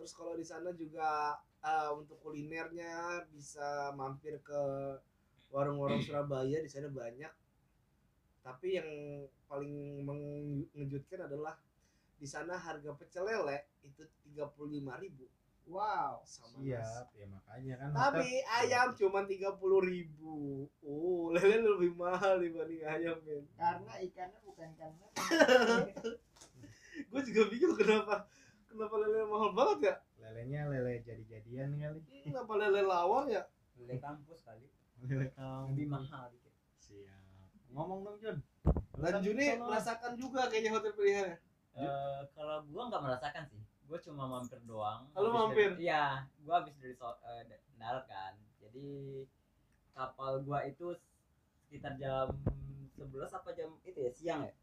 terus 0.00 0.16
kalau 0.16 0.32
di 0.32 0.40
sana 0.40 0.72
juga 0.72 1.36
eh, 1.60 1.92
untuk 1.92 2.16
kulinernya 2.24 3.20
bisa 3.28 3.92
mampir 3.92 4.40
ke 4.40 4.62
warung-warung 5.52 6.00
Surabaya 6.00 6.56
di 6.56 6.70
sana 6.72 6.88
banyak. 6.88 7.28
Tapi 8.40 8.80
yang 8.80 8.88
paling 9.44 10.00
mengejutkan 10.00 11.28
adalah 11.28 11.60
di 12.16 12.24
sana 12.24 12.56
harga 12.56 12.96
pecel 12.96 13.28
lele 13.28 13.68
itu 13.84 14.00
35.000 14.32 15.68
Wow. 15.68 16.24
sama 16.26 16.58
siap 16.58 17.12
ya 17.14 17.28
makanya 17.28 17.74
kan 17.78 17.88
Tapi 17.92 18.26
hotel- 18.26 18.48
ayam 18.64 18.88
cuma 18.96 19.20
30.000 19.22 20.16
Oh, 20.82 21.30
lele 21.30 21.60
lebih 21.60 21.92
mahal 21.94 22.40
dibanding 22.40 22.80
ayam, 22.82 23.20
men. 23.22 23.44
Karena 23.54 23.92
ikannya 24.00 24.40
bukan 24.42 24.70
karena 24.74 25.06
Gue 27.10 27.20
juga 27.22 27.42
bingung 27.48 27.76
kenapa 27.76 28.24
kenapa 28.70 28.94
lele 28.96 29.20
mahal 29.24 29.50
banget 29.50 29.78
ya? 29.82 29.94
lelenya 30.20 30.60
lele 30.68 30.94
jadi-jadian 31.02 31.70
kali 31.74 32.00
Kenapa 32.22 32.52
lele 32.54 32.80
lawar 32.82 33.26
ya? 33.26 33.42
Lele 33.74 33.96
kampus 33.98 34.38
kali. 34.40 34.66
lele 35.00 35.26
kamu 35.30 35.74
Lebih 35.74 35.86
mahal 35.88 36.28
dikit. 36.28 36.52
siap 36.78 37.20
ngomong 37.68 37.98
dong 38.02 38.16
Jun 38.18 38.36
Dan 38.94 39.14
Juni 39.20 39.56
merasakan 39.56 40.12
juga 40.14 40.44
kayaknya 40.46 40.70
hotel 40.70 40.92
pilihan. 40.92 41.34
Eh, 41.72 42.20
kalau 42.30 42.60
gua 42.66 42.82
nggak 42.86 43.00
merasakan 43.00 43.44
sih 43.46 43.58
gue 43.82 43.98
cuma 44.00 44.22
mampir 44.24 44.62
doang 44.62 45.02
Kalau 45.08 45.30
mampir? 45.32 45.74
iya 45.76 46.22
gua 46.40 46.60
habis 46.60 46.74
dari 46.76 46.94
so, 46.94 47.10
da- 47.20 47.46
darat 47.74 48.06
kan 48.06 48.34
jadi 48.60 48.86
kapal 49.92 50.38
gua 50.40 50.62
itu 50.62 50.94
sekitar 51.60 51.94
jam 51.96 52.30
11 52.94 53.10
apa 53.32 53.50
jam 53.50 53.74
itu 53.82 53.98
ya 53.98 54.12
siang 54.12 54.40
ya 54.42 54.54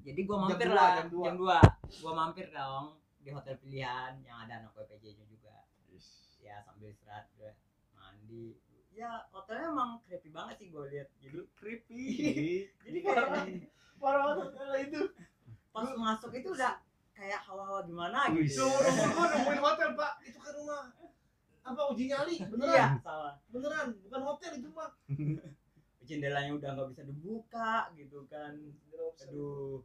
jadi 0.00 0.20
gua 0.22 0.36
Jam 0.36 0.44
mampir 0.48 0.68
dua, 0.68 0.76
lah 0.76 0.90
jam 0.94 1.08
dua. 1.08 1.24
jam 1.24 1.34
2 1.36 1.98
gua 1.98 2.12
mampir 2.14 2.46
dong 2.48 2.86
di 3.28 3.36
hotel 3.36 3.60
pilihan 3.60 4.24
yang 4.24 4.48
ada 4.48 4.64
anak 4.64 4.72
PPJ 4.72 5.20
nya 5.20 5.26
juga. 5.28 5.68
Ya 6.40 6.64
sambil 6.64 6.88
istirahat 6.88 7.28
juga 7.36 7.52
mandi. 7.92 8.56
Ya 8.96 9.28
hotelnya 9.28 9.68
emang 9.68 10.00
creepy 10.08 10.32
banget 10.32 10.64
sih 10.64 10.72
gue 10.72 10.84
lihat. 10.88 11.12
Jadi 11.20 11.44
creepy. 11.60 12.04
Jadi 12.88 12.98
kayak 13.04 13.28
Parah. 14.00 14.32
Banget 14.32 14.36
hotel 14.48 14.68
itu. 14.80 15.00
pas 15.68 15.84
masuk 15.92 16.32
itu 16.32 16.48
udah 16.56 16.80
kayak 17.12 17.44
hawa-hawa 17.44 17.84
gimana 17.84 18.32
gitu. 18.32 18.64
Tuh, 18.64 18.72
gue 18.72 19.26
nemuin 19.36 19.60
hotel, 19.60 19.90
Pak. 19.92 20.12
Itu 20.24 20.38
kan 20.40 20.52
rumah 20.56 20.82
apa 21.68 21.80
uji 21.92 22.04
nyali? 22.08 22.34
Beneran? 22.48 22.72
iya 22.72 22.86
salah. 23.04 23.36
Beneran, 23.52 23.92
bukan 24.08 24.20
hotel 24.24 24.52
itu, 24.56 24.72
Pak. 24.72 24.90
jendelanya 26.08 26.56
udah 26.56 26.70
nggak 26.72 26.88
bisa 26.96 27.02
dibuka 27.04 27.92
gitu 27.92 28.24
kan. 28.32 28.56
Aduh. 29.28 29.84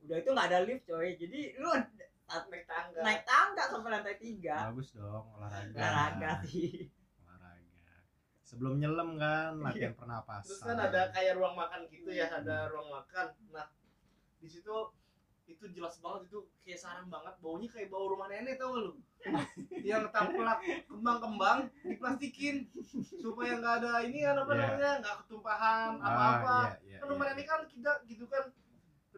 Udah 0.00 0.16
itu 0.16 0.30
nggak 0.32 0.48
ada 0.48 0.58
lift 0.64 0.88
coy. 0.88 1.12
Jadi 1.20 1.60
lu 1.60 1.68
naik 2.30 2.64
tangga. 2.64 3.00
naik 3.02 3.22
tangga 3.24 3.62
sampai 3.66 3.90
lantai 3.90 4.16
tiga. 4.16 4.56
Bagus 4.70 4.88
dong 4.94 5.24
olahraga. 5.34 5.74
Olahraga 5.74 6.30
sih. 6.44 6.86
Olahraga. 7.20 7.94
Sebelum 8.40 8.78
nyelam 8.78 9.14
kan 9.14 9.58
latihan 9.58 9.94
pernapasan. 9.94 10.46
Terus 10.48 10.62
kan 10.62 10.78
ada 10.78 11.10
kayak 11.10 11.34
ruang 11.34 11.54
makan 11.54 11.80
gitu 11.86 12.10
ya, 12.10 12.26
ada 12.26 12.66
ruang 12.68 12.88
makan. 12.88 13.26
Nah, 13.50 13.66
di 14.38 14.46
situ 14.46 14.74
itu 15.44 15.66
jelas 15.74 15.98
banget 15.98 16.30
itu 16.30 16.38
kayak 16.62 16.78
sarang 16.78 17.06
banget. 17.06 17.34
Baunya 17.38 17.66
kayak 17.66 17.90
bau 17.90 18.06
rumah 18.06 18.30
nenek 18.30 18.54
tau 18.54 18.70
gak 18.70 18.82
lu? 18.86 18.92
Yang 19.90 20.14
taplak 20.14 20.58
kembang-kembang 20.86 21.66
diplastikin. 21.82 22.70
Supaya 23.18 23.58
nggak 23.58 23.74
ada 23.82 24.06
ini 24.06 24.22
kan 24.22 24.38
apa 24.38 24.52
Iya. 24.54 24.60
namanya 24.62 24.90
nggak 25.02 25.16
ketumpahan 25.20 25.90
Ah, 25.98 26.06
apa-apa. 26.06 26.56
iya, 26.62 26.78
iya, 26.86 26.98
kan 27.02 27.06
rumah 27.10 27.26
iya. 27.26 27.32
nenek 27.34 27.46
kan 27.46 27.60
kita 27.66 27.92
gitu 28.06 28.24
kan 28.26 28.44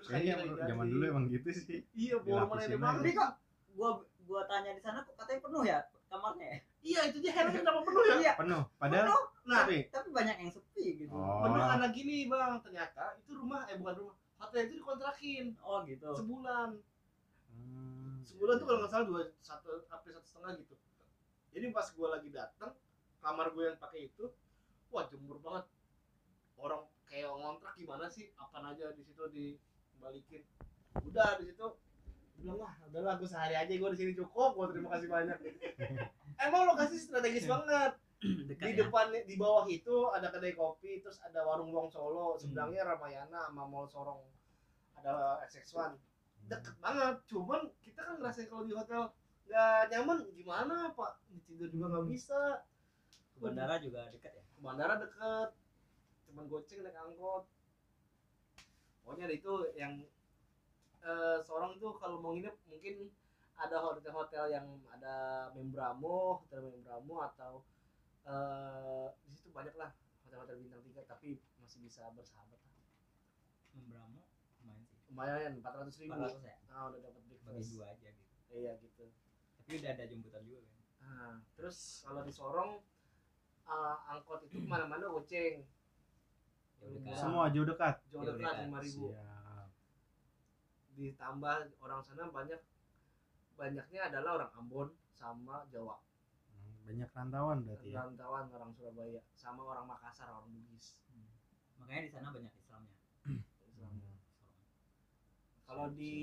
terus 0.02 0.18
Kayaknya 0.18 0.34
kayak 0.42 0.66
zaman 0.74 0.86
dulu 0.90 1.02
emang 1.06 1.24
gitu 1.30 1.48
sih. 1.54 1.86
Iya 1.94 2.14
aja. 2.18 2.74
banget 2.74 2.98
tapi 2.98 3.10
kok 3.14 3.30
gua 3.78 3.90
gua 4.26 4.40
tanya 4.50 4.74
di 4.74 4.82
sana 4.82 5.06
kok 5.06 5.14
katanya 5.14 5.40
penuh 5.46 5.62
ya 5.62 5.78
kamarnya 6.10 6.46
ya? 6.50 6.58
Iya 6.82 7.00
itu 7.14 7.18
dia 7.22 7.32
heran 7.38 7.54
kenapa 7.54 7.80
penuh 7.86 8.02
ya? 8.02 8.14
Iya. 8.18 8.32
Penuh. 8.34 8.62
Padahal 8.76 9.06
penuh. 9.06 9.22
Nah 9.46 9.62
tapi 9.62 9.76
tapi 9.94 10.08
banyak 10.10 10.36
yang 10.42 10.50
sepi 10.50 10.86
gitu. 11.06 11.14
Oh. 11.14 11.46
penuh 11.46 11.62
karena 11.62 11.86
gini 11.94 12.16
bang. 12.26 12.52
Ternyata 12.66 13.04
itu 13.22 13.30
rumah 13.38 13.60
eh 13.70 13.78
bukan 13.78 13.94
rumah. 14.02 14.16
Hotel 14.42 14.66
itu 14.66 14.74
dikontrakin. 14.82 15.46
Oh 15.62 15.86
gitu. 15.86 16.10
Sebulan. 16.18 16.68
Hmm, 17.54 18.26
sebulan 18.26 18.58
tuh 18.58 18.66
iya, 18.66 18.68
kalau 18.74 18.78
nggak 18.82 18.90
salah 18.90 19.06
dua 19.06 19.22
satu 19.38 19.70
sampai 19.86 20.10
satu 20.10 20.26
setengah 20.26 20.50
gitu. 20.58 20.74
Jadi 21.52 21.66
pas 21.70 21.86
gue 21.86 22.08
lagi 22.08 22.28
datang 22.32 22.72
kamar 23.22 23.54
gue 23.54 23.64
yang 23.70 23.78
pakai 23.78 24.10
itu 24.10 24.24
wah 24.90 25.06
jemur 25.06 25.38
banget. 25.38 25.70
Orang 26.58 26.90
kayak 27.06 27.30
ngontrak 27.30 27.76
gimana 27.78 28.10
sih? 28.10 28.34
Apa 28.34 28.64
aja 28.72 28.90
di 28.96 29.04
situ 29.06 29.20
dibalikin 30.02 30.42
udah 31.06 31.38
di 31.38 31.54
situ 31.54 31.66
bilang 32.42 32.58
wah 32.58 32.74
udahlah 32.90 33.14
gue 33.22 33.28
sehari 33.30 33.54
aja 33.54 33.70
gue 33.70 33.90
di 33.94 33.98
sini 34.02 34.12
cukup 34.18 34.58
gue 34.58 34.66
terima 34.74 34.98
kasih 34.98 35.06
banyak. 35.06 35.38
Emang 36.50 36.66
lokasi 36.66 36.98
strategis 36.98 37.46
banget. 37.46 37.94
Dekat 38.50 38.66
di 38.66 38.74
ya? 38.74 38.78
depan 38.82 39.14
di 39.14 39.34
bawah 39.38 39.62
itu 39.70 40.10
ada 40.10 40.26
kedai 40.26 40.58
kopi 40.58 40.98
terus 40.98 41.22
ada 41.22 41.46
warung 41.46 41.70
Wong 41.70 41.86
Solo. 41.86 42.34
Seberangnya 42.34 42.82
Ramayana 42.82 43.46
sama 43.46 43.62
Mall 43.70 43.86
Sorong. 43.86 44.26
Ada 44.98 45.38
XX1 45.46 45.94
deket 46.50 46.74
banget 46.82 47.22
cuman 47.30 47.70
kita 47.78 48.02
kan 48.02 48.18
ngerasain 48.18 48.50
kalau 48.50 48.66
di 48.66 48.74
hotel 48.74 49.06
nggak 49.46 49.82
nyaman 49.94 50.18
gimana 50.34 50.90
pak? 50.98 51.22
Tidur 51.46 51.70
juga 51.70 51.86
nggak 51.94 52.06
bisa. 52.10 52.66
Ke 53.30 53.38
bandara 53.38 53.78
juga 53.78 54.10
dekat 54.10 54.34
ya? 54.34 54.42
Ke 54.50 54.58
bandara 54.58 54.98
deket. 54.98 55.54
Cuman 56.26 56.50
goceng 56.50 56.82
naik 56.82 56.98
angkot 56.98 57.46
pokoknya 59.02 59.24
ada 59.28 59.36
itu 59.36 59.52
yang 59.74 59.92
eh, 61.02 61.38
seorang 61.42 61.76
tuh 61.76 61.98
kalau 61.98 62.22
mau 62.22 62.32
nginep 62.32 62.54
mungkin 62.70 63.10
ada 63.58 63.76
hotel-hotel 63.78 64.44
yang 64.50 64.66
ada 64.90 65.48
membramo 65.52 66.42
hotel 66.42 66.72
membramo 66.72 67.16
atau 67.30 67.62
eh 68.22 69.10
di 69.26 69.34
situ 69.34 69.50
banyak 69.50 69.74
lah 69.74 69.90
hotel-hotel 70.26 70.62
bintang 70.62 70.82
tiga 70.86 71.02
tapi 71.04 71.42
masih 71.58 71.82
bisa 71.82 72.08
bersahabat 72.14 72.58
lah. 72.62 72.78
membramo? 73.76 74.22
Lumayan 74.62 74.84
sih. 74.86 74.98
Lumayan 75.10 75.52
empat 75.58 75.72
ratus 75.76 75.96
ribu. 76.00 76.14
400 76.16 76.48
ya? 76.48 76.56
Ah 76.70 76.88
udah 76.88 77.00
dapat 77.02 77.20
bagi 77.26 77.38
breakfast 77.42 77.70
dua 77.76 77.86
aja 77.92 78.08
gitu. 78.08 78.32
Iya 78.52 78.72
gitu. 78.80 79.04
Tapi 79.60 79.70
udah 79.82 79.90
ada 79.92 80.04
jemputan 80.06 80.42
juga 80.46 80.60
kan? 80.64 80.80
Nah, 81.02 81.34
terus 81.58 81.78
kalau 82.06 82.22
di 82.22 82.32
Sorong 82.32 82.72
eh, 83.66 83.96
angkot 84.08 84.40
itu 84.46 84.56
ke 84.62 84.68
mana-mana 84.70 85.10
goceng 85.10 85.66
ya 86.82 86.88
udah 86.90 87.12
kan 87.14 87.20
semua 87.22 87.44
jauh 87.54 87.66
dekat. 87.66 87.94
Jauh 88.10 88.24
dekat 88.26 88.42
dekat. 88.42 88.64
lima 88.66 88.78
ribu. 88.82 89.06
Siap. 89.14 89.68
Ditambah 90.98 91.56
orang 91.80 92.00
sana 92.02 92.28
banyak 92.28 92.60
banyaknya 93.56 94.00
adalah 94.10 94.30
orang 94.42 94.52
Ambon 94.58 94.88
sama 95.14 95.62
Jawa. 95.70 96.02
Hmm, 96.50 96.74
banyak 96.82 97.08
rantauan 97.14 97.58
berarti 97.62 97.88
ya? 97.94 98.02
Rantauan 98.02 98.46
orang 98.50 98.70
Surabaya 98.74 99.20
sama 99.38 99.62
orang 99.62 99.86
Makassar 99.86 100.26
orang 100.28 100.50
Bugis. 100.50 100.98
Makanya 101.78 102.02
di 102.06 102.10
sana 102.10 102.28
banyak 102.34 102.52
Islamnya. 102.58 102.96
Hmm. 103.82 103.98
kalau 105.66 105.90
di 105.96 106.14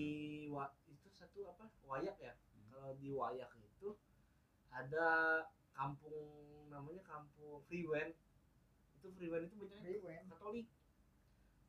wa, 0.53 0.69
itu 0.87 1.09
satu 1.11 1.49
apa? 1.49 1.67
Wayak 1.89 2.15
ya? 2.21 2.33
Hmm. 2.35 2.65
kalau 2.71 2.91
di 2.95 3.09
Wayak 3.11 3.51
itu 3.57 3.97
ada 4.69 5.07
kampung 5.73 6.67
namanya 6.69 7.01
kampung 7.07 7.63
Freewen 7.65 8.13
itu 8.99 9.07
Freewen 9.15 9.47
itu 9.47 9.55
banyaknya 9.55 10.27
Katolik. 10.27 10.67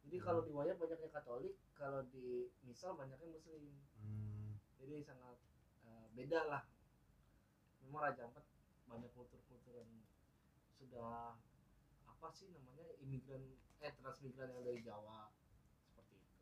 Jadi 0.03 0.17
kalau 0.19 0.43
di 0.43 0.51
Wayak 0.51 0.83
banyaknya 0.83 1.11
Katolik 1.15 1.55
kalau 1.79 2.03
di 2.11 2.51
Misal 2.67 2.99
banyaknya 2.99 3.31
Muslim. 3.31 3.71
Hmm, 4.03 4.59
jadi 4.83 5.07
sangat 5.07 5.39
eh, 5.87 6.07
beda 6.19 6.51
lah. 6.51 6.67
Memang 7.87 8.03
Raja 8.11 8.27
Ampat 8.27 8.43
banyak 8.91 9.15
kultur-kultur 9.15 9.79
yang 9.79 9.91
sudah 10.75 11.39
apa 12.11 12.29
sih 12.35 12.51
namanya 12.51 12.91
imigran 12.99 13.47
eh 13.79 13.95
transmigran 14.03 14.51
yang 14.51 14.67
dari 14.67 14.83
Jawa 14.83 15.31
seperti 15.87 16.19
itu. 16.19 16.35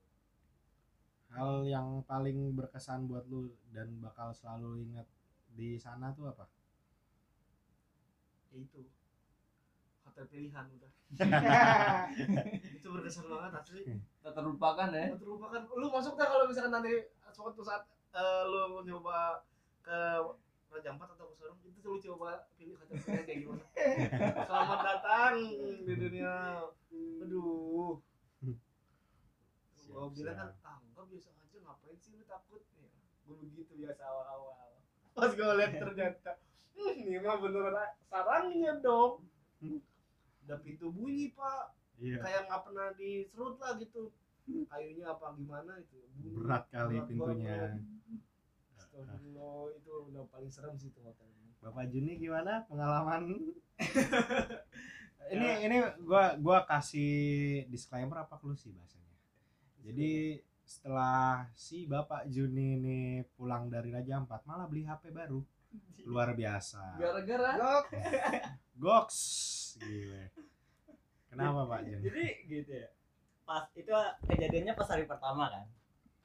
Hal 1.37 1.69
yang 1.69 2.01
paling 2.09 2.57
berkesan 2.57 3.05
buat 3.05 3.29
lu 3.29 3.53
dan 3.77 4.01
bakal 4.01 4.33
selalu 4.33 4.89
ingat 4.89 5.05
di 5.53 5.77
sana 5.77 6.17
tuh 6.17 6.33
apa? 6.33 6.49
Ya 8.49 8.65
itu 8.65 8.89
hotel 10.19 10.35
pilihan 10.35 10.67
udah 10.67 10.93
itu 12.83 12.89
berkesan 12.91 13.31
banget 13.31 13.53
asli. 13.55 13.83
Tak 14.19 14.35
terlupakan 14.35 14.89
ya. 14.91 15.15
Nggak 15.15 15.23
terlupakan. 15.23 15.61
Lu 15.79 15.87
masuk 15.95 16.19
dah 16.19 16.27
kalau 16.27 16.45
misalkan 16.51 16.75
nanti 16.75 17.07
suatu 17.31 17.63
saat 17.63 17.87
eh, 18.19 18.43
lu 18.51 18.83
nyoba 18.83 19.47
ke 19.79 19.99
Raja 20.75 20.91
Ampat 20.91 21.15
atau 21.15 21.31
ke 21.31 21.35
Sorong 21.39 21.63
itu 21.63 21.87
lu 21.87 22.03
coba 22.03 22.51
pilih 22.59 22.75
pilihan 22.83 23.23
kayak 23.23 23.39
gimana. 23.47 23.65
Selamat 24.51 24.79
datang 24.83 25.35
di 25.87 25.95
dunia. 25.95 26.67
Aduh. 27.23 28.03
Gua 29.89 30.05
Siap, 30.05 30.19
bilang 30.19 30.37
kan 30.37 30.49
ah 30.67 30.77
enggak 30.83 31.07
biasa 31.15 31.31
aja 31.31 31.59
ngapain 31.63 31.97
sih 32.03 32.11
lu 32.19 32.27
takut? 32.27 32.61
Ya 32.75 32.91
gue 33.25 33.37
begitu 33.39 33.73
biasa 33.79 34.03
awal-awal. 34.03 34.83
Pas 35.15 35.31
gue 35.31 35.47
lihat 35.63 35.73
ternyata 35.79 36.33
hmm, 36.75 36.93
ini 37.07 37.17
mah 37.23 37.39
beneran 37.39 37.97
sarangnya 38.11 38.83
dong 38.83 39.25
udah 40.49 40.59
pintu 40.65 40.89
bunyi 40.89 41.37
pak 41.37 41.77
iya 42.01 42.25
kayak 42.25 42.49
nggak 42.49 42.63
pernah 42.65 42.89
diserut 42.97 43.61
lah 43.61 43.77
gitu 43.77 44.09
kayunya 44.49 45.05
apa 45.13 45.37
gimana 45.37 45.77
itu 45.77 46.01
bunyi 46.17 46.31
berat 46.41 46.65
kali 46.73 46.97
berat 46.97 47.09
pintunya. 47.13 47.57
Astagfirullah, 48.79 49.77
itu 49.77 49.93
udah 50.09 50.23
paling 50.33 50.49
serem 50.49 50.75
sih 50.81 50.89
itu 50.89 51.01
hotel. 51.05 51.29
Bapak 51.59 51.91
Juni 51.91 52.17
gimana 52.17 52.63
pengalaman? 52.71 53.53
ini 55.35 55.49
ini 55.67 55.77
gua 56.07 56.39
gua 56.39 56.63
kasih 56.65 57.67
disclaimer 57.69 58.23
apa 58.23 58.39
sih 58.55 58.71
bahasanya. 58.71 59.15
Jadi 59.83 60.39
setelah 60.63 61.51
si 61.59 61.85
Bapak 61.91 62.31
Juni 62.31 62.79
ini 62.79 62.99
pulang 63.35 63.67
dari 63.67 63.91
Raja 63.91 64.23
Ampat 64.23 64.47
malah 64.47 64.71
beli 64.71 64.87
HP 64.87 65.11
baru. 65.11 65.43
Luar 66.09 66.33
biasa. 66.33 66.97
Gara-gara 66.97 67.51
Gok. 67.59 67.87
Goks. 68.79 69.19
Gile. 69.79 70.25
Kenapa 71.29 71.61
Pak 71.67 71.81
Juni? 71.83 72.03
jadi 72.03 72.25
gitu 72.47 72.73
ya 72.75 72.89
pas 73.45 73.65
itu 73.73 73.89
kejadiannya 74.23 74.75
pas 74.75 74.89
hari 74.89 75.05
pertama 75.05 75.49
kan 75.49 75.67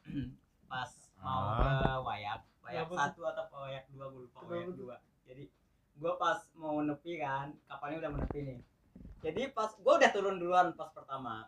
pas 0.68 0.92
mau 1.18 1.40
Ah. 1.48 1.56
ke 1.56 1.72
wayak 2.04 2.40
wayak 2.62 2.84
Kenapa 2.84 2.94
satu 3.08 3.22
atau 3.26 3.44
ke 3.46 3.58
wayak 3.58 3.84
dua 3.90 4.06
gue 4.06 4.22
lupa 4.24 4.38
wayak 4.44 4.74
dua 4.74 4.96
jadi 5.24 5.44
gue 5.94 6.14
pas 6.18 6.40
mau 6.54 6.78
nepi 6.80 7.14
kan 7.18 7.56
kapalnya 7.64 7.98
udah 8.00 8.12
menepi 8.12 8.40
nih 8.44 8.60
jadi 9.22 9.42
pas 9.50 9.72
gue 9.72 9.94
udah 9.94 10.12
turun 10.12 10.36
duluan 10.36 10.68
pas 10.74 10.90
pertama 10.90 11.48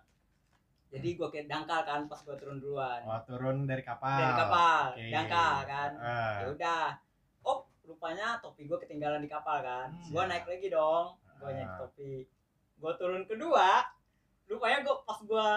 jadi 0.87 1.09
gue 1.13 1.27
kayak 1.29 1.47
dangkal 1.49 1.81
kan 1.81 2.07
pas 2.07 2.19
gue 2.21 2.35
turun 2.35 2.57
duluan 2.57 3.03
Oh, 3.03 3.19
turun 3.25 3.65
dari 3.65 3.81
kapal. 3.81 4.15
dari 4.15 4.31
kapal 4.33 4.83
Oke. 4.93 5.11
dangkal 5.11 5.53
kan 5.65 5.91
Ah. 5.97 6.35
ya 6.39 6.45
udah 6.49 6.81
oh 7.43 7.57
rupanya 7.83 8.39
topi 8.39 8.63
gue 8.63 8.79
ketinggalan 8.79 9.19
di 9.19 9.27
kapal 9.27 9.59
kan 9.59 9.91
Hmm. 9.91 10.07
gue 10.07 10.23
naik 10.25 10.45
lagi 10.45 10.67
dong 10.69 11.19
gue 11.35 11.49
naik 11.49 11.67
Ah. 11.67 11.77
topi 11.79 12.13
gue 12.75 12.91
turun 12.95 13.23
kedua 13.23 13.83
rupanya 14.45 14.77
gue 14.81 14.95
pas 15.01 15.19
gue 15.19 15.47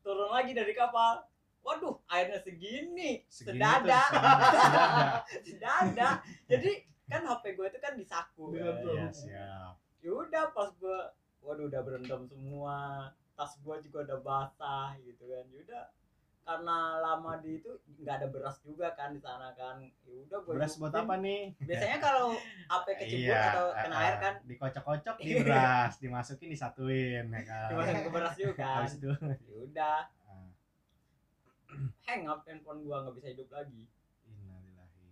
turun 0.00 0.28
lagi 0.28 0.52
dari 0.52 0.72
kapal 0.72 1.20
waduh 1.60 2.00
airnya 2.06 2.38
segini, 2.38 3.20
Segini 3.26 3.58
sedada 3.58 4.02
sedada. 5.44 6.08
jadi 6.46 6.70
kan 7.04 7.24
hp 7.24 7.44
gue 7.50 7.66
itu 7.66 7.78
kan 7.78 7.92
di 7.92 8.04
saku 8.04 8.52
Iya, 8.52 8.64
kan. 8.64 8.74
tuh. 8.78 8.94
Iya, 8.94 9.06
siap. 9.10 9.72
ya 9.98 10.10
udah 10.10 10.44
pas 10.50 10.70
gue 10.72 10.98
waduh 11.40 11.66
udah 11.66 11.80
berendam 11.82 12.24
semua 12.24 12.78
tas 13.32 13.52
gue 13.54 13.76
juga 13.82 13.98
udah 14.04 14.18
basah 14.20 14.96
gitu 14.98 15.24
kan 15.24 15.44
ya 15.46 15.58
udah 15.62 15.84
karena 16.48 16.76
lama 16.96 17.36
di 17.44 17.60
itu 17.60 17.68
nggak 18.00 18.14
ada 18.24 18.26
beras 18.32 18.56
juga 18.64 18.88
kan 18.96 19.12
di 19.12 19.20
sana 19.20 19.52
kan 19.52 19.76
ya 19.84 19.92
udah 20.24 20.38
gue 20.40 20.52
Beras 20.56 20.80
buat 20.80 20.96
apa 20.96 21.20
nih? 21.20 21.52
biasanya 21.60 21.98
kalau 22.00 22.32
HP 22.64 22.86
kecebur 23.04 23.28
Iya, 23.28 23.42
atau 23.52 23.66
kena 23.76 23.92
ah, 23.92 24.04
air 24.08 24.14
kan 24.16 24.34
dikocok-kocok 24.48 25.16
di 25.20 25.32
beras, 25.44 25.92
dimasukin 26.00 26.48
disatuin 26.48 27.28
ya 27.28 27.42
kan. 27.44 27.68
dimasukin 27.68 28.00
ke 28.00 28.10
beras 28.16 28.34
juga 28.40 28.52
kan 28.56 28.80
Habis 28.80 28.96
itu 28.96 29.10
ya 29.44 29.56
udah 29.60 29.98
ah, 30.24 30.48
hang 32.08 32.24
up 32.24 32.40
handphone 32.48 32.80
gua 32.80 33.04
nggak 33.04 33.14
bisa 33.20 33.28
hidup 33.28 33.48
lagi 33.52 33.84
innalillahi. 34.24 35.04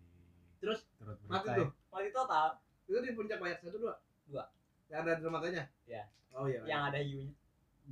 Terus 0.64 0.88
turut 0.96 1.20
mati 1.29 1.53
tuh. 1.53 1.68
ya. 1.68 1.92
mati 1.92 2.09
total 2.16 2.49
Itu 2.88 2.99
di 3.05 3.12
puncak 3.12 3.38
bayar 3.44 3.61
satu 3.61 3.77
dua. 3.77 3.94
Dua. 4.25 4.44
Yang 4.88 4.99
ada 5.05 5.12
dermatanya. 5.20 5.64
Iya. 5.85 6.09
Oh 6.33 6.49
iya. 6.49 6.64
yang 6.64 6.88
ada 6.88 6.96
hiunya 6.96 7.37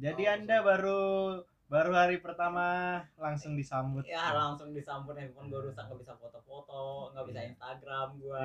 Jadi 0.00 0.22
Oh, 0.24 0.33
Anda 0.33 0.57
baru 0.64 1.04
baru 1.74 1.90
hari 1.92 2.16
pertama 2.18 2.66
langsung 3.16 3.52
disambut. 3.52 4.06
ya 4.06 4.30
langsung 4.32 4.70
disambut 4.70 5.12
handphone 5.12 5.50
gua 5.50 5.60
rusak 5.60 5.82
nggak 5.82 5.98
bisa 5.98 6.14
foto-foto 6.14 6.82
nggak 7.10 7.24
bisa 7.26 7.40
Iya. 7.40 7.48
Instagram 7.50 8.08
gua 8.16 8.40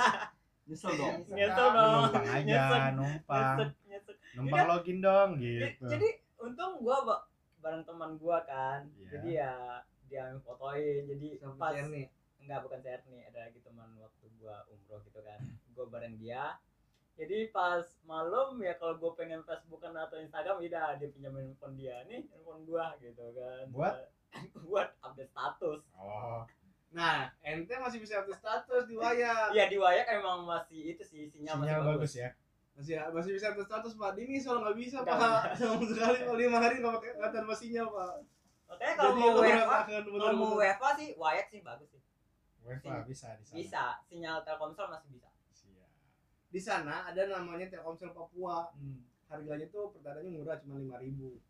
nyesel 0.66 0.92
dong. 0.94 1.16
nyesel 1.28 1.68
dong 1.68 1.84
numpang 2.06 2.24
aja, 2.24 2.40
Nyesek. 2.40 2.82
numpang. 2.96 3.56
nyesek 3.58 3.70
nyesek 3.84 4.16
Numpang 4.32 4.64
login 4.66 4.98
dong 4.98 5.30
gitu. 5.36 5.84
jadi 5.86 6.08
untung 6.38 6.80
gua 6.80 6.96
ba- 7.02 7.24
bareng 7.60 7.84
teman 7.84 8.16
gua 8.16 8.40
kan 8.42 8.88
Iya. 8.90 9.08
jadi 9.12 9.28
ya 9.36 9.52
dia 10.08 10.22
yang 10.26 10.40
fotoin 10.40 11.04
jadi 11.04 11.28
pas 11.54 11.76
nih. 11.76 12.08
enggak 12.38 12.58
bukan 12.60 12.80
saya 12.80 12.98
nih 13.06 13.22
ada 13.26 13.38
lagi 13.44 13.60
teman 13.60 13.88
waktu 13.96 14.26
gua 14.34 14.64
umroh 14.66 15.00
gitu 15.02 15.20
kan 15.20 15.40
gua 15.70 15.86
bareng 15.88 16.16
dia 16.16 16.56
jadi 17.12 17.52
pas 17.52 17.84
malam 18.08 18.56
ya 18.58 18.72
kalau 18.80 18.96
gua 18.96 19.12
pengen 19.12 19.44
Facebookan 19.44 19.92
atau 19.94 20.16
Instagram 20.18 20.58
udah 20.58 20.96
dia 20.96 21.08
pinjamin 21.12 21.52
handphone 21.52 21.76
dia 21.76 22.00
nih 22.08 22.24
handphone 22.32 22.64
gua 22.64 22.96
gitu 22.98 23.24
kan 23.36 23.64
Buat? 23.70 23.94
buat 24.68 24.88
update 25.04 25.28
status 25.28 25.80
Oh, 25.92 26.48
Nah, 26.92 27.24
ente 27.40 27.72
masih 27.80 28.04
bisa 28.04 28.20
update 28.20 28.36
status 28.36 28.84
di 28.84 29.00
wayang. 29.00 29.48
Iya 29.56 29.64
di 29.72 29.80
wayak 29.80 30.06
emang 30.12 30.44
masih 30.44 30.92
itu 30.92 31.00
sih 31.00 31.24
sinyal, 31.24 31.56
masih 31.56 31.72
sinyal 31.72 31.80
bagus. 31.80 31.96
bagus 31.96 32.12
ya. 32.20 32.28
Masih 32.76 32.94
masih 33.16 33.30
bisa 33.32 33.46
update 33.48 33.68
status 33.72 33.92
Pak. 33.96 34.12
Ini 34.20 34.36
soal 34.36 34.60
nggak 34.60 34.76
bisa 34.76 34.98
Pak. 35.00 35.42
Sama 35.58 35.80
sekali 35.88 36.20
Pak. 36.28 36.36
Lima 36.36 36.58
hari 36.60 36.84
nggak 36.84 36.92
pakai 37.00 37.10
nggak 37.16 37.32
tanpa 37.32 37.54
sinyal 37.56 37.88
Pak. 37.88 38.14
Makanya 38.68 38.94
kalau 38.96 39.12
Jadi 39.12 39.20
mau 39.20 39.32
WFA, 39.40 39.78
kalau 39.88 40.36
mau. 40.36 40.52
WFA 40.60 40.88
sih 41.00 41.08
wayak 41.16 41.46
sih 41.48 41.60
bagus 41.64 41.88
sih. 41.96 42.02
WiFi 42.62 42.88
bisa 43.08 43.28
di 43.40 43.44
sana. 43.44 43.56
Bisa, 43.56 43.84
sinyal 44.06 44.36
Telkomsel 44.44 44.86
masih 44.92 45.08
bisa. 45.16 45.31
Di 46.52 46.60
sana 46.60 47.08
ada 47.08 47.24
namanya 47.26 47.72
Telkomsel 47.72 48.12
Papua. 48.12 48.68
Harganya 49.32 49.64
tuh 49.72 49.88
perdananya 49.96 50.28
murah 50.28 50.60
cuma 50.60 50.76
lima 50.76 51.00
ribu. 51.00 51.40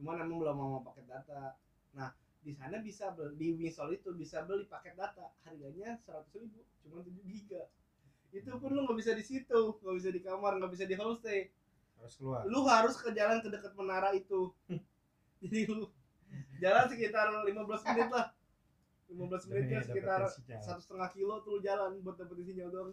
Cuman 0.00 0.24
emang 0.24 0.40
belum 0.40 0.56
mau 0.56 0.80
paket 0.80 1.04
data. 1.04 1.52
Nah, 1.92 2.08
di 2.42 2.56
sana 2.56 2.80
bisa 2.82 3.12
beli, 3.14 3.54
di 3.54 3.68
Wisol 3.68 3.94
itu 3.94 4.10
bisa 4.16 4.42
beli 4.42 4.66
paket 4.66 4.98
data 4.98 5.30
harganya 5.46 5.94
seratus 6.02 6.34
ribu 6.34 6.58
cuma 6.82 6.98
7 6.98 7.14
giga 7.22 7.70
itu 8.34 8.50
pun 8.58 8.74
lu 8.74 8.82
nggak 8.82 8.98
bisa 8.98 9.14
di 9.14 9.22
situ 9.22 9.78
nggak 9.78 9.96
bisa 10.02 10.08
di 10.10 10.18
kamar 10.18 10.58
nggak 10.58 10.72
bisa 10.74 10.84
di 10.90 10.98
homestay 10.98 11.54
Harus 12.02 12.18
keluar. 12.18 12.42
lu 12.50 12.66
harus 12.66 12.98
ke 12.98 13.14
jalan 13.14 13.38
ke 13.38 13.46
dekat 13.46 13.72
menara 13.78 14.10
itu 14.10 14.50
jadi 15.46 15.70
lu 15.70 15.86
jalan 16.58 16.84
sekitar 16.90 17.30
15 17.46 17.46
menit 17.94 18.08
lah 18.10 18.26
15 19.14 19.48
menit 19.54 19.64
kan 19.70 19.82
sekitar 19.86 20.20
satu 20.66 20.80
setengah 20.82 21.08
kilo 21.14 21.46
tuh 21.46 21.62
jalan 21.62 21.94
buat 22.02 22.18
dapetin 22.18 22.42
sinyal 22.42 22.74
doang 22.74 22.90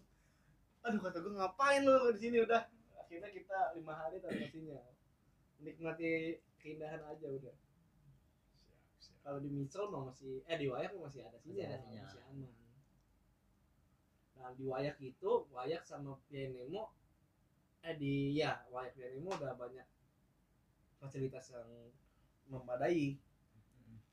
aduh 0.85 0.99
kata 1.03 1.17
gue 1.19 1.33
ngapain 1.35 1.81
lu 1.83 1.95
di 2.15 2.19
sini? 2.19 2.37
Udah. 2.43 2.63
Akhirnya 2.95 3.29
kita 3.33 3.73
lima 3.75 3.93
hari 3.97 4.21
tanpa 4.21 4.45
sinyal 4.47 4.85
nikmati 5.59 6.39
keindahan 6.59 7.03
aja 7.03 7.27
udah. 7.27 7.55
Siap, 7.55 8.99
siap. 8.99 9.17
kalau 9.23 9.39
di 9.43 9.49
Misel 9.51 9.85
mah 9.91 10.07
masih 10.11 10.43
eh 10.47 10.57
di 10.59 10.67
Wayak 10.71 10.95
masih 10.95 11.21
ada 11.27 11.37
sinyal 11.39 11.67
ada 11.67 11.83
sinyal. 11.83 12.05
masih 12.07 12.21
aman. 12.31 12.51
Nah 14.39 14.49
di 14.55 14.63
Wayak 14.63 14.97
itu 15.03 15.31
Wayak 15.51 15.83
sama 15.83 16.15
Pianemo 16.31 16.95
eh 17.83 17.95
di 17.95 18.35
ya 18.39 18.63
Wayak 18.71 18.95
Pianemo 18.95 19.29
udah 19.35 19.55
banyak 19.55 19.87
fasilitas 20.99 21.51
yang 21.51 21.91
memadai. 22.47 23.19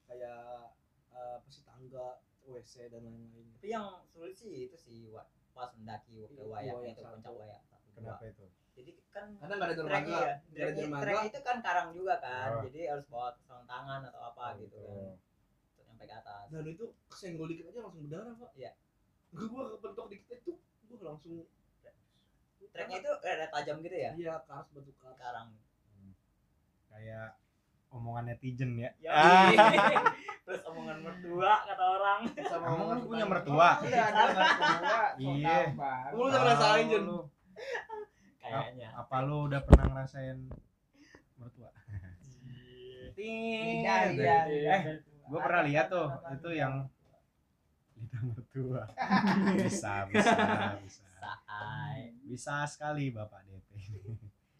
Kayak 0.06 0.74
eh, 1.14 1.32
apa 1.38 1.48
sih 1.50 1.62
tangga 1.66 2.22
WC 2.46 2.94
dan 2.94 3.02
lain-lain 3.02 3.46
Tapi 3.58 3.66
yang 3.74 4.06
sulit 4.06 4.38
sih 4.38 4.70
itu 4.70 4.78
sih 4.78 5.10
pas 5.56 5.70
mendaki 5.72 6.12
ke 6.28 6.36
Iya, 6.36 6.44
wayak 6.52 6.74
itu 6.92 7.00
puncak 7.00 7.32
dua. 7.32 7.58
Kenapa 7.96 8.24
itu? 8.28 8.44
Jadi 8.76 8.90
kan 9.08 9.24
karena 9.40 9.54
nggak 9.56 9.68
ada 9.72 9.72
trek 9.72 9.80
dermaga 9.80 10.12
ya, 10.20 10.34
nggak 10.36 10.60
ada 10.60 10.68
trek, 10.68 10.76
dermaga 10.76 11.02
trek 11.08 11.16
itu 11.32 11.40
kan 11.40 11.56
karang 11.64 11.88
juga 11.96 12.14
kan, 12.20 12.48
Oh. 12.52 12.62
jadi 12.68 12.80
harus 12.92 13.06
bawa 13.08 13.28
sarung 13.48 13.64
tangan 13.64 14.00
atau 14.04 14.20
apa 14.20 14.44
gitu 14.60 14.76
kan, 14.76 15.16
untuk 15.16 15.84
sampai 15.88 16.04
ke 16.04 16.14
atas. 16.20 16.44
dan 16.52 16.64
itu 16.68 16.84
kesenggol 17.08 17.48
dikit 17.48 17.72
aja 17.72 17.80
langsung 17.80 18.02
berdarah 18.04 18.34
pak 18.36 18.50
Iya. 18.52 18.72
gue 19.32 19.62
kepentok 19.72 20.06
dikit 20.12 20.38
itu 20.44 20.52
gue 20.86 20.98
langsung 21.00 21.34
Treknya 22.76 23.00
itu 23.00 23.08
ada 23.24 23.46
tajam 23.48 23.80
gitu 23.80 23.96
ya, 23.96 24.12
iya 24.12 24.34
batu 24.44 24.92
kars 25.00 25.16
karang. 25.16 25.48
Kayak 26.92 27.40
omongan 27.96 28.24
netizen 28.28 28.76
ya. 28.76 28.90
Ya, 28.98 29.10
Ah. 29.16 29.48
Terus 30.44 30.62
omongan 30.64 30.98
mertua 31.00 31.52
kata 31.64 31.84
orang. 31.90 32.20
sama 32.40 32.64
omongan 32.70 32.96
lu 32.96 33.06
punya 33.08 33.26
mertua? 33.26 33.68
Udah 33.80 34.04
ada 34.04 34.22
mertua. 34.30 35.00
Iya. 35.18 35.56
Lu 36.12 36.22
udah 36.24 36.38
ngerasain, 36.38 36.84
Jun? 36.86 37.02
Lu, 37.02 37.18
Kayaknya. 38.38 38.88
apa 38.94 39.16
lu 39.22 39.36
udah 39.44 39.60
pernah 39.60 39.84
ngerasain 39.90 40.38
mertua? 41.34 41.70
Tidak, 43.16 43.98
Iya, 44.12 44.38
iya. 44.46 44.74
Eh, 44.76 44.82
Gue 45.26 45.40
pernah 45.40 45.62
lihat 45.64 45.88
tuh, 45.88 46.06
itu 46.30 46.50
yang 46.52 46.86
lidah 47.96 48.22
mertua. 48.22 48.82
bisa, 49.58 50.06
bisa, 50.06 50.36
bisa. 50.78 51.04
Bisa 52.22 52.54
sekali 52.66 53.10
Bapak 53.10 53.42
DP. 53.42 53.66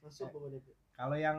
masuk 0.00 0.30
pokoknya 0.30 0.58
itu 0.58 0.70
Kalau 0.92 1.14
yang 1.14 1.38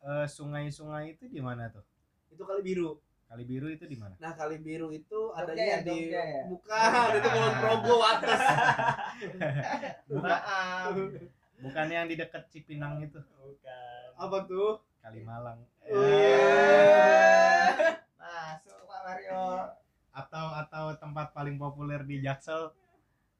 eh, 0.00 0.26
sungai-sungai 0.26 1.14
itu 1.14 1.24
di 1.28 1.40
mana 1.40 1.68
tuh? 1.68 1.84
itu 2.30 2.42
kali 2.42 2.62
biru 2.62 2.96
Kali 3.30 3.46
biru 3.46 3.70
itu 3.70 3.86
di 3.86 3.94
mana? 3.94 4.18
nah 4.18 4.34
kali 4.34 4.58
biru 4.58 4.90
itu 4.90 5.30
adanya 5.30 5.62
ya, 5.62 5.86
di 5.86 6.10
Jogja 6.10 6.22
ya? 6.26 6.42
bukan 6.50 7.08
itu 7.14 7.28
kalau 7.30 7.50
Progo 7.62 7.96
atas 8.02 8.40
Bukan, 10.10 10.38
bukan 11.62 11.86
yang 11.86 12.06
di 12.10 12.18
dekat 12.18 12.50
Cipinang 12.50 12.98
itu, 12.98 13.20
Bukan. 13.38 14.06
apa 14.18 14.36
tuh 14.50 14.82
Kalimalang. 15.00 15.64
Oh, 15.88 16.04
iya. 16.04 17.96
Masuk 18.20 18.84
Pak 18.84 19.00
Mario. 19.00 19.44
Atau 20.12 20.46
atau 20.52 20.84
tempat 21.00 21.32
paling 21.32 21.56
populer 21.56 22.04
di 22.04 22.20
Jaksel, 22.20 22.68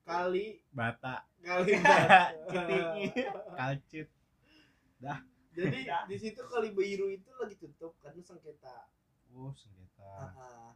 kali 0.09 0.65
Bata, 0.73 1.21
kali 1.45 1.77
Citingi, 2.49 3.07
Kalcit. 3.53 4.09
Jadi 5.51 5.79
di 6.11 6.17
situ 6.17 6.41
kali 6.43 6.71
biru 6.71 7.07
itu 7.09 7.31
lagi 7.37 7.55
tutup 7.55 7.95
karena 7.99 8.21
sengketa 8.21 8.87
Oh, 9.31 9.55
sengketa. 9.55 10.11
Ah. 10.29 10.75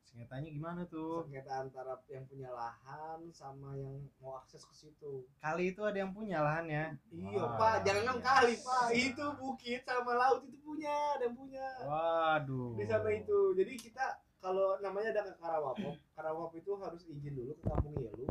Sengketanya 0.00 0.48
gimana 0.48 0.82
tuh? 0.84 1.22
sengketa 1.22 1.52
antara 1.60 1.94
yang 2.08 2.24
punya 2.24 2.48
lahan 2.48 3.28
sama 3.30 3.76
yang 3.76 3.94
mau 4.18 4.36
akses 4.36 4.64
ke 4.64 4.74
situ 4.74 5.28
Kali 5.38 5.70
itu 5.70 5.84
ada 5.84 5.94
yang 5.96 6.10
punya 6.10 6.40
lahannya. 6.40 6.96
iya 7.10 7.38
Wah, 7.38 7.54
pak 7.54 7.74
jangan 7.84 8.02
enam 8.04 8.18
kali 8.18 8.56
biasa. 8.56 8.66
pak 8.66 8.86
itu 8.90 9.24
bukit 9.36 9.80
sama 9.84 10.12
laut 10.14 10.40
itu 10.42 10.58
punya 10.60 10.90
ada 11.14 11.24
yang 11.24 11.36
punya 11.36 11.66
Waduh. 11.84 12.74
di 12.74 12.84
sana 12.84 13.10
itu 13.12 13.38
jadi 13.54 13.72
kita 13.76 14.04
kalau 14.40 14.80
namanya 14.80 15.12
ada 15.12 15.22
ke 15.28 15.34
Karawapop 15.36 15.94
Karawapop 16.10 16.52
itu 16.56 16.72
harus 16.74 17.02
izin 17.04 17.32
dulu 17.36 17.52
ke 17.54 17.62
kampung 17.62 17.94
Yelu 17.94 18.26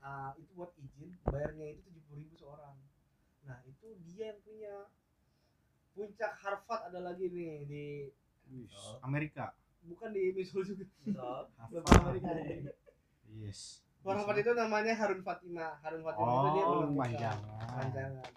Ah, 0.00 0.32
itu 0.34 0.50
buat 0.52 0.72
izin 0.74 1.12
bayarnya 1.22 1.76
itu 1.76 1.88
nah 3.50 3.58
itu 3.66 3.86
dia 4.06 4.30
yang 4.30 4.40
punya. 4.40 4.74
Puncak 5.90 6.32
Harvard 6.38 6.86
ada 6.86 7.02
lagi 7.02 7.26
nih 7.28 7.66
di 7.66 7.84
Wih, 8.48 8.70
Amerika. 9.02 9.50
bukan 9.82 10.14
di 10.14 10.30
Missouri 10.30 10.70
juga. 10.70 11.50
Amerika. 11.98 12.30
Yes. 13.34 13.82
Harvard 14.00 14.38
itu 14.38 14.52
namanya 14.54 14.94
Harun 14.94 15.20
Fatima 15.20 15.76
Harun 15.82 16.00
Fatima 16.00 16.30
itu 16.30 16.48
dia 16.48 16.64
Oh, 16.64 16.70
belum 16.78 16.90
panjangan. 16.94 17.58
panjangan 17.68 18.30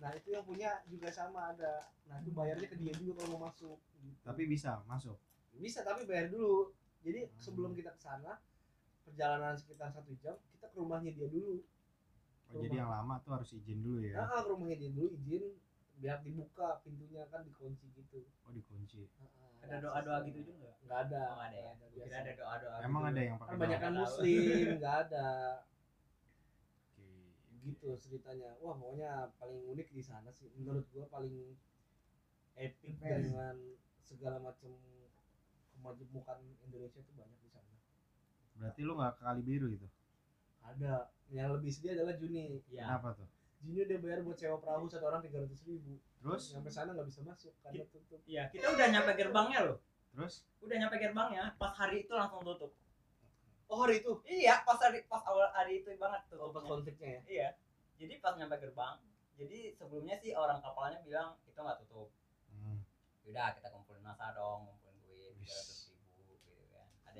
nah 0.00 0.16
itu 0.16 0.32
yang 0.32 0.46
punya 0.46 0.80
juga 0.86 1.12
sama 1.12 1.52
ada. 1.52 1.92
Nah 2.08 2.16
itu 2.24 2.32
bayarnya 2.32 2.64
ke 2.64 2.76
dia 2.78 2.94
juga 2.94 3.20
kalau 3.20 3.36
mau 3.36 3.50
masuk. 3.50 3.76
Gitu. 4.00 4.16
Tapi 4.24 4.42
bisa 4.46 4.80
masuk. 4.86 5.18
bisa 5.54 5.84
tapi 5.84 6.08
bayar 6.08 6.32
dulu. 6.32 6.72
Jadi 7.04 7.26
Hmm. 7.26 7.36
sebelum 7.36 7.76
kita 7.76 7.92
ke 7.92 8.00
sana 8.00 8.40
perjalanan 9.04 9.52
sekitar 9.52 9.92
satu 9.92 10.14
jam 10.16 10.38
kita 10.54 10.66
ke 10.66 10.76
rumahnya 10.78 11.12
dia 11.12 11.28
dulu 11.28 11.60
Oh, 12.50 12.58
jadi 12.60 12.82
yang 12.82 12.90
lama 12.90 13.14
tuh 13.22 13.30
harus 13.38 13.50
izin 13.54 13.78
dulu 13.78 14.02
ya. 14.02 14.18
nah, 14.18 14.42
ke 14.42 14.50
rumahnya 14.50 14.76
dia 14.76 14.90
dulu 14.90 15.08
izin 15.08 15.44
biar 16.00 16.18
dibuka 16.20 16.80
pintunya 16.82 17.22
kan 17.28 17.44
dikunci 17.44 17.86
gitu 17.92 18.24
Oh, 18.42 18.50
dikunci. 18.50 19.06
ada 19.60 19.76
doa-doa 19.78 20.18
gitu 20.26 20.40
juga 20.48 20.72
nggak 20.82 20.98
ada 21.06 21.22
Oh, 21.22 21.34
nggak 21.36 21.46
ada 21.46 21.58
ya? 21.60 21.72
kira 21.94 22.16
ada 22.18 22.32
doa-doa 22.34 22.76
Emang 22.82 23.02
gitu. 23.04 23.10
ada 23.12 23.20
yang 23.22 23.36
kan 23.36 23.42
pakai 23.44 23.56
banyak 23.60 23.78
kan 23.78 23.92
Nggak 23.92 24.02
tahu. 24.02 24.16
muslim 24.18 24.66
nggak 24.80 24.96
ada 25.06 25.26
Oke. 26.90 27.06
gitu 27.60 27.88
ceritanya 28.00 28.50
wah 28.58 28.74
pokoknya 28.74 29.10
paling 29.36 29.60
unik 29.68 29.88
di 29.92 30.02
sana 30.02 30.28
sih 30.32 30.48
menurut 30.56 30.88
gua 30.90 31.04
paling 31.06 31.36
epic 32.56 32.96
Best. 32.98 33.30
dengan 33.30 33.54
segala 34.02 34.36
macam 34.40 34.72
kemajemukan 35.70 36.38
Indonesia 36.64 36.98
tuh 36.98 37.14
banyak 37.14 37.38
di 37.38 37.50
sana 37.52 37.68
Berarti 38.58 38.80
lu 38.82 38.92
nggak 38.92 39.16
ke 39.16 39.22
Kali 39.22 39.40
Biru 39.40 39.68
itu? 39.70 39.88
Ada 40.64 41.08
yang 41.30 41.54
lebih 41.54 41.70
sedih 41.70 41.94
adalah 41.96 42.14
Juni 42.18 42.60
Iya. 42.68 42.84
Kenapa 42.86 43.14
tuh? 43.14 43.28
Juni 43.60 43.84
udah 43.84 43.98
bayar 44.00 44.20
buat 44.24 44.36
sewa 44.40 44.56
perahu 44.56 44.88
satu 44.88 45.04
orang 45.04 45.20
tiga 45.20 45.44
ratus 45.44 45.60
ribu 45.68 46.00
Terus? 46.20 46.42
sampai 46.52 46.72
sana 46.72 46.90
nggak 46.96 47.08
bisa 47.08 47.20
masuk 47.24 47.52
karena 47.60 47.84
tutup 47.92 48.20
Iya, 48.24 48.48
kita 48.52 48.66
udah 48.72 48.86
nyampe 48.88 49.12
gerbangnya 49.16 49.60
loh. 49.68 49.78
Terus? 50.10 50.34
Udah 50.64 50.76
nyampe 50.80 50.96
gerbangnya, 50.98 51.54
pas 51.60 51.72
hari 51.76 52.04
itu 52.04 52.12
langsung 52.16 52.40
tutup. 52.42 52.72
oh 53.70 53.78
hari 53.86 54.02
itu 54.02 54.12
Iya, 54.26 54.66
pas 54.66 54.80
hari 54.82 55.06
pas 55.06 55.22
awal 55.28 55.46
hari 55.54 55.84
itu 55.84 55.88
banget 55.94 56.20
oh, 56.34 56.50
pas 56.50 56.64
konfliknya 56.64 57.08
ya 57.08 57.20
Iya. 57.28 57.48
Jadi 58.00 58.16
pas 58.18 58.32
nyampe 58.34 58.56
gerbang, 58.58 58.96
jadi 59.36 59.76
sebelumnya 59.76 60.16
sih 60.16 60.32
orang 60.32 60.58
kapalnya 60.64 61.04
bilang 61.04 61.36
itu 61.44 61.54
nggak 61.60 61.84
tutup. 61.84 62.08
Hmm. 62.48 62.80
Yaudah 63.28 63.52
kita 63.60 63.68
kumpulin 63.68 64.00
masa 64.00 64.32
dong, 64.32 64.64
kumpulin 64.72 64.96
duit 65.04 65.36
tiga 65.36 65.52
ratus. 65.52 65.89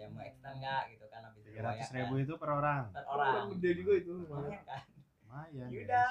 Ada 0.01 0.09
yang 0.09 0.17
mau 0.17 0.25
ekstra 0.25 0.51
nggak 0.57 0.83
gitu 0.89 1.05
kan 1.07 1.21
habis 1.21 1.43
Tiga 1.45 1.61
ratus 1.61 1.89
ribu 1.93 2.15
itu 2.17 2.33
per 2.35 2.51
orang. 2.51 2.85
per 2.89 3.05
orang. 3.05 3.33
Orang 3.37 3.47
gede 3.53 3.71
juga 3.77 3.93
itu 3.95 4.13
Lumayan 4.17 4.65
kan. 4.65 4.81
Lumayan. 5.21 5.69
Yaudah, 5.69 6.11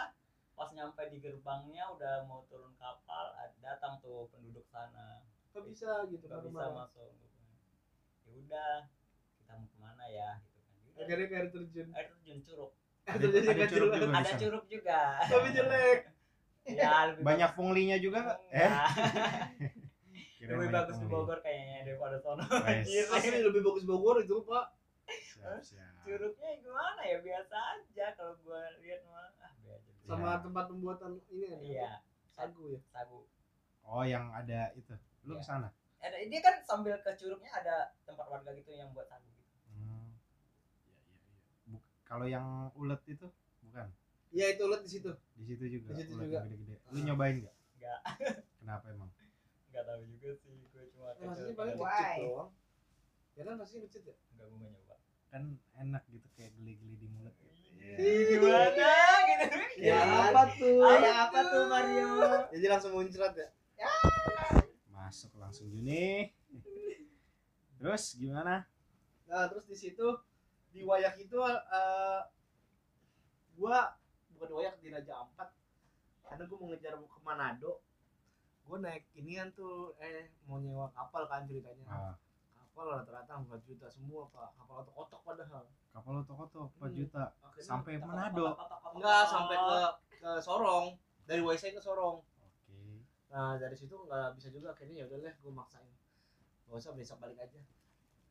pas 0.53 0.69
nyampe 0.69 1.01
di 1.09 1.17
gerbangnya 1.17 1.83
udah 1.89 2.13
mau 2.23 2.45
turun 2.45 2.69
kapal, 2.77 3.25
ada- 3.33 3.57
datang 3.57 3.97
tuh 3.97 4.29
penduduk 4.29 4.61
sana. 4.67 5.25
nggak 5.49 5.65
bisa 5.65 6.05
gitu 6.05 6.21
kan 6.23 6.45
bisa 6.45 6.69
masuk. 6.69 7.09
Ya 8.21 8.31
udah, 8.37 8.73
kita 9.33 9.53
mau 9.57 9.65
ke 9.65 9.77
mana 9.81 10.05
ya 10.05 10.29
gitu 10.45 10.59
kan. 10.61 10.77
Yaudah, 10.85 11.01
akhirnya 11.01 11.25
ke 11.25 11.33
air 11.33 11.47
terjun 11.49 11.87
air 11.89 12.07
terjun 12.13 12.39
curug. 12.45 12.71
Ada- 13.09 13.25
ada 13.25 13.53
kan 13.57 13.67
curug 13.67 13.89
juga. 13.89 14.13
Ada 14.13 14.31
curug 14.37 14.65
juga. 14.69 14.99
tapi 15.25 15.47
jelek 15.49 15.99
ya, 16.77 16.93
lebih 17.09 17.23
Banyak 17.25 17.49
punglinya 17.57 17.97
juga 17.97 18.17
nggak? 18.21 18.39
Eh? 18.53 18.69
Lebih 20.41 20.69
bagus 20.69 20.95
di. 20.95 21.05
Bogor 21.05 21.39
kayaknya 21.39 21.83
daripada 21.83 22.15
sono. 22.17 22.39
Wes. 22.39 22.63
Anjir. 22.81 23.05
asli 23.09 23.39
lebih 23.41 23.61
bagus 23.61 23.83
Bogor 23.83 24.17
itu 24.19 24.39
pak 24.41 24.65
Siap, 25.09 25.57
siap. 25.59 26.05
Curugnya 26.05 26.49
gimana 26.55 27.01
ya 27.01 27.17
biasa 27.19 27.55
aja 27.75 28.13
kalau 28.13 28.37
gua 28.39 28.61
lihat 28.79 29.01
mah 29.03 29.25
ah. 29.39 29.51
Iya. 29.59 29.75
sama 30.01 30.37
tempat 30.37 30.65
pembuatan 30.65 31.17
ini 31.27 31.45
kan 31.47 31.59
Iya, 31.59 31.91
sagu 32.31 32.63
ya 32.67 32.79
sagu. 32.87 33.25
Oh, 33.81 34.03
yang 34.03 34.29
ada 34.29 34.69
itu. 34.73 34.93
Lu 35.25 35.33
Iya. 35.33 35.41
ke 35.41 35.45
sana? 35.45 35.69
Ada 35.97 36.15
dia 36.23 36.39
kan 36.39 36.55
sambil 36.61 36.93
ke 36.95 37.11
curugnya 37.15 37.51
ada 37.51 37.75
tempat 38.05 38.25
warga 38.27 38.53
gitu 38.53 38.69
yang 38.71 38.93
buat 38.93 39.05
sagu 39.05 39.25
gitu. 39.27 39.49
Hmm. 39.67 40.13
Iya, 40.85 40.93
iya, 40.95 41.17
iya. 41.25 41.37
Buk- 41.67 41.89
Kalau 42.03 42.25
yang 42.25 42.45
ulet 42.73 43.01
itu 43.07 43.27
bukan? 43.61 43.87
iya 44.29 44.45
itu 44.53 44.61
lihat 44.63 44.81
di 44.81 44.91
situ 44.91 45.11
Di 45.33 45.43
situ 45.43 45.63
juga. 45.67 45.89
Di 45.89 45.95
situ 45.99 46.13
ulet 46.15 46.25
juga. 46.27 46.39
gede-gede. 46.45 46.75
Lu 46.87 46.99
nyobain 47.03 47.35
nggak? 47.39 47.55
Enggak, 47.75 47.99
Kenapa 48.55 48.85
emang? 48.87 49.09
Enggak 49.69 49.83
tahu 49.85 50.01
juga 50.03 50.29
sih 50.35 50.53
gua 50.95 51.13
cuma 51.15 51.31
Eh, 51.31 51.37
curug 51.37 51.55
paling 51.55 51.77
Why? 51.77 52.17
doang 52.21 52.49
ya 53.33 53.41
kan 53.45 53.53
kecil 53.55 54.01
ya 54.03 54.15
enggak 54.33 54.45
gua 54.45 54.57
nggak 54.59 54.71
nyoba. 54.73 54.95
Kan 55.29 55.43
enak 55.77 56.03
gitu 56.09 56.27
kayak 56.33 56.51
geli-geli 56.57 56.95
di 56.97 57.07
mulut. 57.07 57.35
Ih, 57.79 57.95
Gimana 58.27 58.69
gitu. 58.69 58.81
ya 59.79 59.95
Iya. 59.95 59.99
apa 60.29 60.43
tuh 60.51 60.83
Ada 60.83 61.11
apa 61.25 61.39
tuh 61.47 61.63
Mario? 61.65 62.09
jadi 62.51 62.65
langsung 62.67 62.91
muncrat 62.93 63.33
ya 63.33 63.49
Masuk 64.89 65.31
langsung 65.37 65.71
Juni. 65.71 66.33
Terus 67.79 68.03
gimana? 68.13 68.67
Nah, 69.25 69.47
terus 69.47 69.63
di 69.65 69.73
situ 69.73 70.05
di 70.69 70.83
Wayak 70.83 71.15
itu 71.17 71.37
eh 71.39 72.21
gua 73.55 73.95
bukan 74.33 74.49
Wayak 74.53 74.81
di 74.81 74.91
Raja 74.91 75.23
Ampat. 75.23 75.49
Karena 76.21 76.43
gua 76.45 76.57
mau 76.59 76.67
ngejar 76.69 76.93
ke 76.99 77.19
Manado. 77.23 77.79
Gua 78.69 78.77
naik 78.79 79.09
inian 79.13 79.49
tuh 79.51 79.97
eh 79.97 80.29
mau 80.45 80.61
nyewa 80.61 80.93
kapal 80.93 81.25
kan 81.25 81.43
ceritanya. 81.43 81.85
Ah, 81.89 82.13
Kapal 82.53 82.85
rata-rata 82.95 83.33
4 83.41 83.65
juta 83.65 83.89
semua, 83.89 84.29
Pak. 84.29 84.53
Kapal 84.55 84.85
otok-otok 84.85 85.21
padahal. 85.25 85.65
kapal 85.89 86.21
otok-otok 86.21 86.69
4 86.69 86.85
Hmm. 86.85 86.93
juta 86.93 87.23
Akhirnya 87.41 87.65
sampai 87.65 87.93
Manado. 87.97 88.45
enggak 88.93 89.23
sampai 89.25 89.57
ke 89.57 89.77
ke 90.15 90.31
Sorong. 90.39 90.93
Dari 91.25 91.41
WC 91.41 91.73
ke 91.73 91.81
Sorong. 91.81 92.21
Oke. 92.21 92.77
Nah, 93.27 93.57
dari 93.57 93.73
situ 93.73 93.97
nggak 93.97 94.37
bisa 94.37 94.47
juga 94.47 94.71
akhirnya 94.71 95.01
ya 95.01 95.05
udah 95.07 95.17
deh 95.19 95.33
gua 95.41 95.53
maksain. 95.59 95.89
Gak 96.65 96.77
usah 96.77 96.93
besok 96.93 97.17
balik 97.17 97.41
aja. 97.41 97.57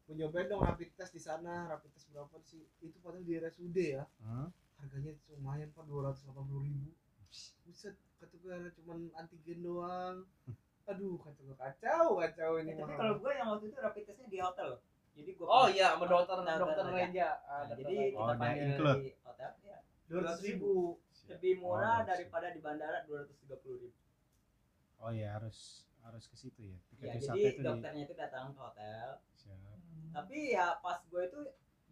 Gua 0.06 0.14
nyobain 0.14 0.46
dong 0.46 0.62
rapid 0.62 0.94
test 0.94 1.10
di 1.10 1.20
sana, 1.20 1.66
rapid 1.66 1.90
test 1.90 2.06
berapa 2.08 2.38
sih? 2.40 2.62
Itu 2.78 3.02
padahal 3.02 3.26
di 3.26 3.34
RSUD 3.34 3.74
ya. 3.76 4.06
Hmm? 4.22 4.48
harganya 4.78 5.10
lumayan 5.28 5.74
pak 5.74 5.82
dua 5.84 6.06
ratus 6.06 6.22
delapan 6.22 6.44
puluh 6.46 6.62
ribu 6.62 6.94
buset 7.66 7.98
kata 8.18 8.34
gue 8.36 8.54
cuman 8.76 8.98
antigen 9.14 9.58
doang 9.60 10.16
aduh 10.84 11.16
kata 11.18 11.40
gue 11.40 11.56
kacau 11.56 12.06
kacau 12.16 12.50
Eh, 12.54 12.60
ini 12.60 12.72
tapi 12.74 12.92
kalau 12.92 13.14
gue 13.16 13.30
yang 13.30 13.48
waktu 13.48 13.66
itu 13.66 13.78
rapid 13.78 14.02
testnya 14.04 14.26
di 14.26 14.38
hotel. 14.38 14.70
Jadi 15.12 15.30
gue 15.32 15.46
oh 15.46 15.66
iya 15.66 15.92
sama 15.92 16.06
dokter 16.06 16.36
Dokter 16.36 16.56
dokter 16.58 16.84
Reja. 16.86 16.96
Reja 16.96 17.28
Nah, 17.44 17.64
jadi 17.72 17.92
Oh, 17.92 18.02
kita 18.04 18.18
udah 18.20 18.36
panggil 18.36 18.64
include. 18.68 18.98
di 18.98 19.10
hotel 19.20 19.50
ya. 19.62 19.78
dua 20.06 20.20
ratus 20.24 20.40
ribu 20.42 20.72
Lebih 21.28 21.52
murah 21.58 21.96
Oh, 21.98 22.06
daripada 22.06 22.46
di 22.48 22.58
bandara 22.58 22.98
dua 23.04 23.16
ratus 23.20 23.36
tiga 23.38 23.56
puluh 23.58 23.78
ribu. 23.82 23.98
Oh 24.96 25.10
iya 25.10 25.34
harus 25.34 25.58
harus 26.00 26.24
ke 26.24 26.36
situ 26.36 26.60
ya. 26.64 26.76
Tiket 26.88 27.04
Ya, 27.04 27.12
jadi 27.20 27.40
itu 27.44 27.52
di 27.54 27.62
dokternya 27.62 28.02
itu 28.02 28.14
datang 28.14 28.44
ke 28.48 28.58
hotel. 28.58 29.08
Siap. 29.34 29.76
Tapi 30.10 30.38
ya 30.50 30.80
pas 30.80 30.98
gue 31.04 31.22
itu 31.22 31.40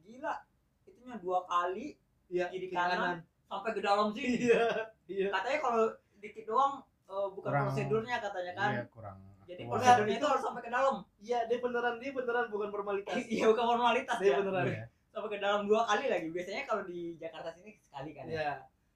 gila, 0.00 0.34
itunya 0.80 1.16
dua 1.18 1.44
kali 1.44 2.00
iya 2.26 2.48
Kiri 2.48 2.66
kiri 2.66 2.72
kanan. 2.72 3.20
sampai 3.44 3.70
ke 3.70 3.80
dalam 3.80 4.08
sini. 4.10 4.40
iya 4.40 4.64
iya 5.06 5.28
Katanya 5.28 5.58
kalau 5.60 5.84
dikit 6.18 6.44
doang 6.44 6.80
eh, 7.04 7.28
bukan 7.30 7.48
Kurang- 7.48 7.66
prosedurnya 7.66 8.16
katanya 8.18 8.52
kan. 8.52 8.70
Iya, 8.72 8.84
kurang 8.88 9.16
Jadi 9.44 9.62
prosedurnya 9.64 10.16
itu 10.16 10.26
harus 10.26 10.42
sampai 10.42 10.58
ke 10.60 10.70
dalam. 10.70 10.96
iya 11.18 11.38
dia 11.44 11.58
beneran 11.58 11.94
dia 11.96 12.10
beneran 12.10 12.46
bukan 12.48 12.68
formalitas 12.68 13.14
Iya 13.32 13.46
bukan 13.46 13.64
formalitas 13.68 14.16
dia 14.18 14.28
ya. 14.28 14.36
beneran 14.36 14.64
Iya. 14.66 14.84
Sampai 15.08 15.28
ke 15.30 15.38
dalam 15.38 15.62
dua 15.64 15.80
kali 15.82 16.04
lagi. 16.06 16.28
Biasanya 16.28 16.62
kalau 16.64 16.82
di 16.82 16.98
Jakarta 17.16 17.48
sini 17.50 17.70
sekali 17.78 18.10
kan. 18.12 18.24
ya. 18.24 18.34
iya 18.34 18.50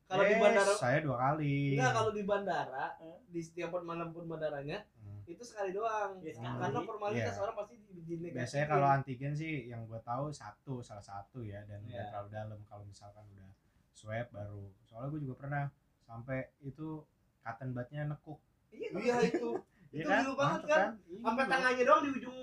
kalau 0.04 0.22
di 0.22 0.34
Eh, 0.34 0.40
bandara 0.42 0.72
saya 0.74 0.98
dua 1.00 1.16
kali. 1.16 1.56
enggak 1.72 1.92
kalau 1.94 2.10
di 2.10 2.22
bandara 2.24 2.86
Eh. 2.98 3.18
di 3.26 3.40
setiap 3.40 3.70
malam 3.78 4.10
pun 4.10 4.26
bandaranya 4.26 4.82
Hmm. 4.98 5.22
itu 5.24 5.38
sekali 5.40 5.70
doang 5.70 6.18
Iya, 6.18 6.34
sekali. 6.34 6.58
karena 6.58 6.80
formalitas 6.82 7.30
Iya. 7.30 7.40
orang 7.40 7.54
pasti 7.56 7.74
di, 7.88 8.02
di 8.10 8.28
Biasanya 8.28 8.66
kalau 8.66 8.86
antigen 8.90 9.32
sih 9.32 9.54
yang 9.64 9.86
gue 9.86 10.00
tahu 10.02 10.28
satu 10.28 10.82
salah 10.82 11.00
satu 11.00 11.40
ya 11.40 11.62
dan 11.62 11.78
Iya. 11.84 12.10
terlalu 12.10 12.28
dalam 12.28 12.58
kalau 12.66 12.82
misalkan 12.82 13.22
udah 13.28 13.48
swab 13.92 14.26
baru. 14.28 14.66
Soalnya 14.82 15.08
gue 15.08 15.20
juga 15.22 15.36
pernah 15.38 15.64
sampai 16.02 16.42
itu 16.60 17.06
cotton 17.40 17.70
budnya 17.70 18.02
nekuk. 18.06 18.38
Iya, 18.70 18.88
iya 18.94 19.14
itu 19.24 19.48
Iya 19.90 20.00
Itu 20.00 20.08
dulu 20.22 20.32
banget 20.36 20.60
Mantep 20.60 20.70
kan? 20.70 20.88
Iya. 21.02 21.18
sampai 21.20 21.44
tangannya 21.44 21.82
doang 21.82 22.00
di 22.00 22.08
ujung 22.14 22.38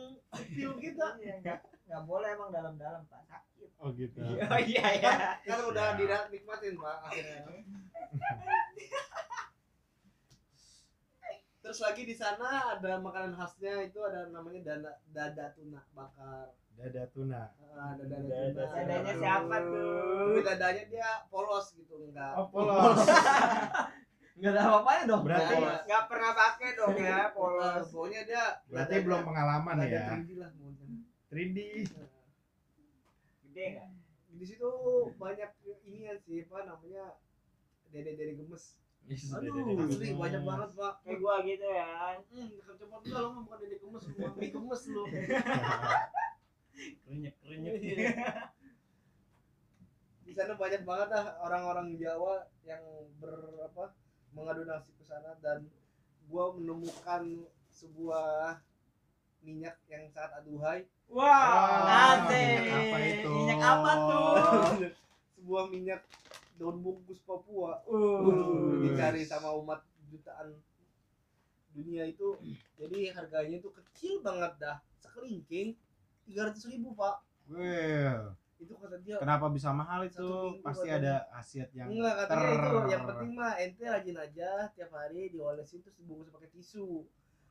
pil 0.49 0.71
kita 0.77 1.07
Iya, 1.17 1.33
enggak 1.37 1.57
enggak 1.81 2.01
boleh 2.03 2.27
emang 2.29 2.49
dalam-dalam 2.49 3.01
Pak 3.05 3.21
sakit. 3.23 3.69
Oh 3.77 3.87
gitu. 3.91 4.19
Iya 4.19 4.45
iya 4.61 4.85
iya. 4.93 5.11
kan 5.39 5.59
udah 5.63 5.85
Siap. 5.89 6.27
dinikmatin 6.27 6.75
pak 6.75 6.95
akhirnya 7.03 7.39
terus 7.39 7.63
terus 11.61 11.79
lagi 11.79 12.01
di 12.01 12.11
sana 12.11 12.73
ada 12.73 12.97
makanan 12.97 13.33
khasnya 13.33 13.83
itu 13.83 14.01
ada 14.01 14.27
namanya 14.27 14.59
dada 14.65 14.91
dada 15.07 15.45
tuna 15.53 15.81
bakar 15.91 16.51
Dada 16.73 17.09
tuna. 17.09 17.49
Ah, 17.73 17.91
ada 17.91 18.05
dada 18.05 18.29
Dada 18.29 18.61
tuna 18.61 18.77
Dadanya 18.77 19.13
siapa 19.17 19.55
tuh? 19.65 20.29
tapi 20.29 20.43
dadanya 20.43 20.83
dia 20.85 21.09
polos 21.27 21.73
gitu 21.73 21.95
enggak 22.03 22.33
Oh, 22.35 22.47
polos. 22.47 23.01
Enggak 24.37 24.51
ada 24.53 24.61
apa-apanya 24.63 25.03
dong. 25.05 25.21
Berarti 25.23 25.53
Nggak- 25.55 25.83
Nggak 25.83 26.03
pernah 26.05 26.31
pakai 26.31 26.69
dong 26.73 26.93
ya 26.95 27.17
polos 27.31 27.85
pokoknya 27.89 28.21
dia 28.23 28.43
berarti 28.63 28.77
dadanya- 28.87 29.03
belum 29.03 29.21
pengalaman 29.23 29.75
ya. 29.79 30.05
3D 30.13 30.31
lah 30.35 30.49
maunya. 30.53 30.85
3D. 31.27 31.57
Gede 33.43 33.65
nggak? 33.73 33.89
di 34.29 34.45
situ 34.45 34.69
banyak 35.17 35.49
ini 35.81 36.05
ya 36.05 36.13
sih 36.19 36.45
apa 36.45 36.61
namanya 36.63 37.17
dede-dede 37.89 38.37
gemes 38.37 38.77
aduh 39.07 39.49
asli 39.81 40.13
banyak 40.13 40.43
banget 40.43 40.69
pak 40.75 40.93
Kayak 41.01 41.17
gua 41.17 41.35
gitu 41.41 41.65
ya. 41.65 42.21
hmm 42.21 42.47
cepat 42.69 43.01
enggak 43.01 43.17
lo 43.17 43.29
mah 43.31 43.41
bukan 43.41 43.57
dede 43.57 43.77
gemes 43.79 44.03
lu 44.03 44.13
mami 44.19 44.47
gemes 44.47 44.81
lu 44.85 45.03
Kerenyek 47.01 47.33
kerenyek. 47.39 47.73
Iya. 47.81 48.13
di 50.21 50.31
sana 50.31 50.53
banyak 50.53 50.81
banget 50.83 51.09
lah 51.09 51.25
orang-orang 51.39 51.97
Jawa 51.97 52.35
yang 52.61 52.83
ber 53.17 53.33
apa 53.63 53.95
mengadu 54.31 54.63
nasib 54.63 54.93
ke 54.95 55.03
sana 55.03 55.35
dan 55.39 55.63
gua 56.27 56.51
menemukan 56.51 57.45
sebuah 57.69 58.59
minyak 59.39 59.77
yang 59.87 60.09
sangat 60.09 60.41
aduhai 60.41 60.81
Wah, 61.07 62.19
asik. 62.19 62.35
minyak 62.35 62.67
apa 62.73 62.97
itu? 62.99 63.29
Minyak 63.31 63.61
apa 63.63 63.91
tuh? 64.03 64.27
sebuah 65.39 65.63
minyak 65.71 66.01
daun 66.57 66.81
bungkus 66.81 67.21
Papua 67.21 67.79
Uh. 67.87 68.81
dicari 68.83 69.23
sama 69.23 69.53
umat 69.55 69.79
jutaan 70.09 70.51
dunia 71.71 72.03
itu 72.03 72.33
jadi 72.75 73.13
harganya 73.13 73.61
itu 73.61 73.69
kecil 73.69 74.19
banget 74.19 74.57
dah 74.57 74.77
sekelingking 74.97 75.77
tiga 76.25 76.49
ratus 76.49 76.65
ribu 76.65 76.91
pak 76.91 77.21
Well, 77.47 78.35
itu 78.57 78.73
kata 78.73 78.97
dia 78.99 79.15
kenapa 79.17 79.45
bisa 79.47 79.69
mahal 79.69 80.01
itu? 80.01 80.57
Pasti 80.59 80.87
katanya. 80.87 80.97
ada 80.97 81.29
khasiat 81.31 81.69
yang 81.71 81.87
enggak 81.87 82.13
katanya 82.17 82.41
ter- 82.41 82.55
itu 82.57 82.77
yang 82.87 83.03
penting 83.05 83.31
mah 83.31 83.53
ente 83.55 83.83
rajin 83.83 84.17
aja 84.17 84.49
tiap 84.71 84.91
hari 84.91 85.29
diolesin 85.29 85.79
terus 85.79 85.95
dibungkus 85.95 86.27
pakai 86.27 86.49
tisu 86.49 87.05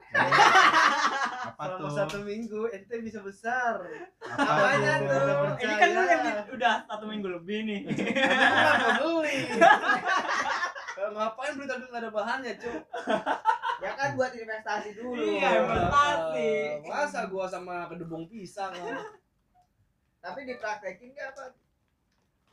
apa 0.07 1.63
selama 1.67 1.79
tuh? 1.81 1.91
satu 1.93 2.19
minggu 2.23 2.63
ente 2.69 2.95
bisa 3.01 3.19
besar 3.21 3.75
Apa 4.21 4.39
Apanya 4.45 4.95
tuh? 5.01 5.19
tuh? 5.19 5.47
Ini 5.59 5.75
kan 5.75 5.89
lu 5.89 6.03
udah, 6.03 6.21
udah 6.49 6.75
satu 6.87 7.05
minggu 7.07 7.29
lebih 7.33 7.59
nih. 7.65 7.81
Nggak 7.87 8.95
beli 8.97 9.39
Kalau 10.89 11.11
ngapain 11.13 11.53
beli 11.55 11.67
tapi 11.67 11.85
nggak 11.85 12.03
ada 12.03 12.11
bahannya 12.11 12.53
cuy 12.57 12.77
Ya 13.77 13.91
kan 13.93 14.09
buat 14.15 14.33
investasi 14.33 14.91
dulu. 14.95 15.21
Iya, 15.37 15.51
investasi. 15.61 16.51
masa 16.83 17.21
gua 17.27 17.45
sama 17.45 17.85
kedubung 17.87 18.25
pisang 18.27 18.73
Tapi 20.27 20.41
dipraktekin 20.43 21.09
nggak 21.15 21.29
apa? 21.33 21.45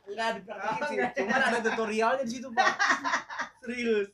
Enggak 0.06 0.28
dipraktekin 0.38 0.78
Oh, 0.78 0.86
sih, 0.86 0.98
cuman 1.18 1.42
ada 1.42 1.58
tutorialnya 1.60 2.22
di 2.22 2.32
situ, 2.32 2.48
Pak. 2.48 2.70
Serius. 3.64 4.08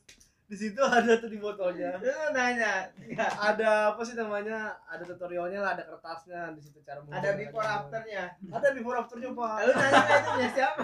Di 0.51 0.59
situ 0.59 0.81
ada 0.83 1.15
tuh 1.15 1.31
di 1.31 1.39
botolnya. 1.39 1.95
Lu 2.01 2.11
nanya. 2.33 2.91
Nggak. 2.97 3.31
Ada 3.39 3.95
apa 3.95 4.01
sih 4.03 4.17
namanya? 4.17 4.75
Ada 4.83 5.03
tutorialnya 5.07 5.63
lah, 5.63 5.79
ada 5.79 5.83
kertasnya 5.87 6.51
di 6.51 6.59
situ 6.59 6.81
cara 6.83 6.99
Ada 6.99 7.07
menggunakan. 7.07 7.35
before 7.39 7.67
afternya. 7.69 8.23
Ada 8.51 8.67
before 8.75 8.97
afternya, 8.99 9.29
Pak. 9.31 9.55
Lu 9.61 9.71
nanya 9.71 9.99
nggak 10.01 10.17
itu 10.17 10.29
punya 10.33 10.49
siapa? 10.51 10.81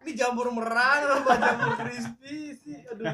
Ini 0.00 0.12
jamur 0.14 0.46
merang 0.52 1.02
apa 1.18 1.32
jamur 1.34 1.72
crispy 1.80 2.36
sih? 2.54 2.78
Aduh. 2.86 3.10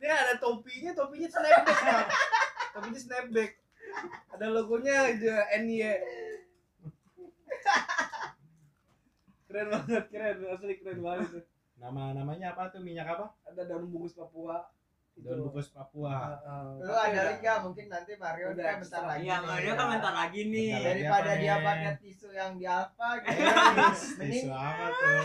Dia 0.00 0.14
ada 0.18 0.34
topinya, 0.36 0.90
topinya 0.92 1.28
snapback, 1.28 1.78
Pak. 1.78 2.06
Topinya 2.74 3.00
snapback. 3.00 3.50
Ada 4.34 4.46
logonya 4.50 5.14
NY. 5.62 5.82
Keren 9.48 9.66
banget, 9.70 10.04
keren. 10.10 10.36
Asli 10.50 10.74
keren 10.82 10.98
banget 10.98 11.26
tuh. 11.30 11.44
Nama 11.78 12.02
namanya 12.16 12.54
apa 12.56 12.72
tuh? 12.74 12.80
Minyak 12.82 13.18
apa? 13.18 13.26
ada 13.44 13.62
daun 13.70 13.86
bungkus 13.86 14.18
Papua 14.18 14.66
itu 15.14 15.30
Daun 15.30 15.46
bungkus 15.46 15.70
Papua. 15.70 16.42
Uh, 16.42 16.82
uh, 16.82 16.82
Lu 16.82 16.94
ada 16.94 17.38
nggak? 17.38 17.56
Mungkin 17.62 17.86
nanti 17.86 18.18
Mario 18.18 18.50
Udah, 18.50 18.66
kan 18.66 18.76
bentar 18.82 19.02
lagi. 19.06 19.22
Iya, 19.30 19.36
dia 19.62 19.74
kan 19.78 19.86
bentar 19.94 20.14
lagi 20.14 20.40
nih. 20.50 20.70
Bentar. 20.74 20.86
Daripada 20.90 21.32
dia 21.38 21.54
pakai 21.62 21.92
tisu 22.02 22.28
yang 22.34 22.52
di 22.58 22.66
apa 22.66 23.06
gitu. 23.22 23.40
Mending 24.18 24.42
Tisu 24.42 24.50
apa 24.50 24.86
tuh? 24.90 25.22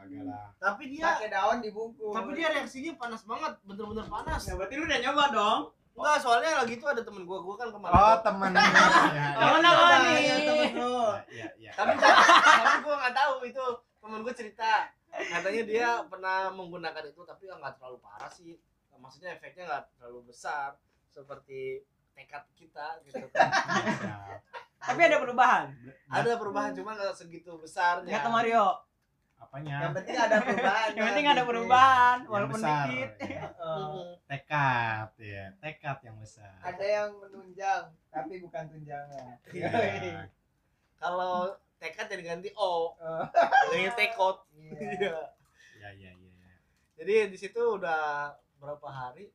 Kagak 0.00 0.22
lah. 0.24 0.48
tapi 0.56 0.82
dia 0.96 1.12
pakai 1.12 1.28
daun 1.28 1.60
dibungkus. 1.60 2.16
tapi 2.16 2.30
dia 2.32 2.48
reaksinya 2.48 2.96
panas 2.96 3.20
banget 3.28 3.52
bener-bener 3.68 4.08
panas 4.08 4.40
Ya 4.48 4.56
berarti 4.56 4.74
lu 4.80 4.88
udah 4.88 5.00
nyoba 5.04 5.24
dong. 5.28 5.60
Enggak 5.92 6.16
soalnya 6.18 6.50
lagi 6.56 6.74
itu 6.74 6.86
ada 6.86 7.00
temen 7.00 7.22
gua 7.22 7.38
gua 7.38 7.54
kan 7.56 7.68
kemarin 7.68 7.92
Oh, 7.92 8.00
gua- 8.00 8.22
temen. 8.22 8.50
Ya, 8.50 8.64
ya, 9.10 9.26
Oh, 9.34 9.48
ya. 9.52 9.58
nama 9.58 9.76
Coba 9.76 9.96
nih. 10.00 10.18
ya, 10.20 10.36
temen 10.40 10.70
lu. 10.74 10.96
Ya, 11.30 11.48
ya. 11.58 11.70
tapi 11.72 11.92
tapi 11.96 12.76
gua 12.80 12.94
nggak 12.98 13.14
tahu 13.14 13.32
itu 13.44 13.64
temen 13.98 14.18
gua 14.20 14.32
cerita 14.32 14.72
katanya 15.10 15.62
dia 15.64 15.88
pernah 16.04 16.36
menggunakan 16.50 17.04
itu 17.04 17.20
tapi 17.22 17.42
nggak 17.46 17.74
terlalu 17.76 17.98
parah 17.98 18.30
sih 18.30 18.54
maksudnya 18.94 19.32
efeknya 19.32 19.64
nggak 19.66 19.84
terlalu 19.94 20.20
besar 20.26 20.76
seperti 21.06 21.80
tekad 22.12 22.44
kita 22.52 23.00
gitu. 23.02 23.24
Tapi 24.78 25.00
ada 25.02 25.16
perubahan. 25.18 25.72
ada 26.06 26.30
perubahan 26.34 26.72
cuma 26.72 26.94
nggak 26.94 27.12
segitu 27.12 27.56
besarnya 27.56 28.12
Kata 28.14 28.28
Mario. 28.28 28.76
Apanya? 29.36 29.76
Yang 29.82 29.92
penting 29.96 30.16
ada 30.16 30.36
perubahan. 30.38 30.88
Yang 30.92 31.06
penting 31.06 31.24
kan, 31.24 31.32
ada 31.32 31.44
perubahan 31.44 32.18
walaupun 32.24 32.60
besar. 32.60 32.84
dikit. 32.86 33.10
ya. 33.26 33.40
Heeh. 33.50 34.04
Tekad 34.26 35.08
besar. 36.20 36.52
Ada 36.60 36.84
yang 36.84 37.10
menunjang 37.16 37.84
tapi 38.08 38.34
bukan 38.38 38.64
tunjangan. 38.68 39.40
Iya. 39.48 40.28
kalau 41.00 41.56
tekad 41.76 42.06
jadi 42.06 42.22
ganti 42.26 42.50
o 42.52 42.92
Oh, 42.92 43.24
jadi 43.70 43.88
tekot 43.90 44.44
Iya. 44.54 45.32
Ya, 45.80 45.88
ya, 45.90 46.12
ya, 46.12 46.30
ya. 46.36 46.54
jadi 46.94 47.14
di 47.26 47.38
situ 47.40 47.56
udah 47.56 48.30
berapa 48.56 48.84
hari 48.84 49.32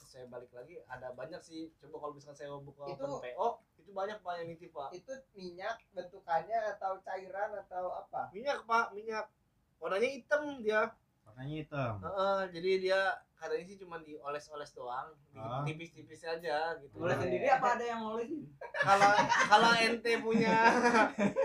saya 0.00 0.24
balik 0.26 0.48
lagi 0.50 0.80
ada 0.88 1.12
banyak 1.12 1.36
sih 1.38 1.68
coba 1.78 2.00
kalau 2.00 2.12
misalkan 2.16 2.36
saya 2.38 2.56
buka 2.56 2.88
Itu- 2.88 3.04
open 3.04 3.20
PO 3.28 3.48
itu 3.78 3.90
banyak 3.92 4.18
pak 4.18 4.32
yang 4.34 4.48
nitip 4.48 4.72
pak 4.72 4.88
Itu 4.90 5.12
minyak 5.32 5.76
bentukannya 5.92 6.58
atau 6.72 6.96
cairan 6.98 7.52
atau 7.58 7.92
apa? 7.94 8.32
minyak 8.32 8.64
pak 8.64 8.90
minyak 8.90 9.28
warnanya 9.76 10.08
hitam 10.08 10.58
dia 10.58 10.88
Warnanya 11.22 11.54
hitam. 11.54 11.92
Heeh, 12.00 12.38
jadi 12.50 12.70
dia 12.80 13.00
katanya 13.38 13.64
sih 13.64 13.78
cuma 13.78 13.96
dioles-oles 13.98 14.70
doang 14.72 15.08
Ah. 15.32 15.62
tipis-tipis 15.62 16.22
aja 16.22 16.74
gitu 16.76 16.90
Boleh 16.92 17.14
Boleh. 17.14 17.18
sendiri 17.20 17.46
apa 17.48 17.66
ada 17.72 17.84
yang 17.84 18.00
ngolesin? 18.02 18.42
kalau 18.76 19.12
kalau 19.46 19.70
ente 19.72 20.12
punya 20.18 20.56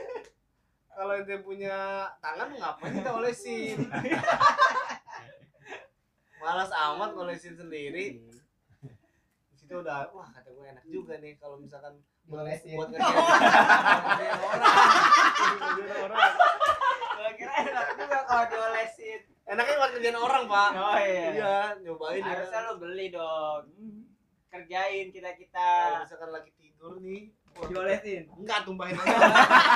kalau 0.92 1.14
ente 1.16 1.36
punya 1.40 1.78
tangan 2.18 2.50
ngapain 2.52 2.94
kita 2.94 3.12
olesin 3.12 3.78
malas 6.40 6.70
amat 6.70 7.14
ngolesin 7.14 7.56
sendiri 7.56 8.20
di 8.20 9.56
situ 9.56 9.74
udah 9.76 10.10
wah 10.12 10.28
kata 10.28 10.50
gue 10.50 10.66
enak 10.68 10.84
juga 10.84 11.18
nih 11.18 11.38
kalau 11.38 11.56
misalkan 11.56 11.94
buat 12.24 12.44
Diolesin. 12.46 12.76
buat 12.76 12.90
ngerjain 12.90 13.16
ngerjain 13.16 14.38
orang 14.40 14.62
Ngerjain 15.54 15.98
orang. 16.00 16.20
Kira 17.34 17.54
enak. 17.64 17.86
juga 17.96 18.18
kalau 18.24 18.44
diolesin. 18.46 19.22
Enaknya 19.46 19.76
buat 19.76 19.92
ngerjain 19.92 20.16
orang 20.16 20.44
pak 20.46 20.70
Oh 20.74 20.98
iya. 20.98 21.26
iya 21.30 21.56
nyobain 21.80 22.20
ya 22.20 22.32
Harusnya 22.34 22.60
lo 22.64 22.74
beli 22.78 23.08
dong. 23.10 23.64
Kerjain 24.48 25.08
kita 25.10 25.30
Kalau 25.30 25.40
kita. 25.40 25.70
misalkan 26.02 26.30
lagi 26.32 26.52
tidur 26.54 26.94
nih 27.00 27.22
Diolesin. 27.54 28.24
enggak 28.34 28.64
tumpahin 28.64 28.96
aja 28.96 29.18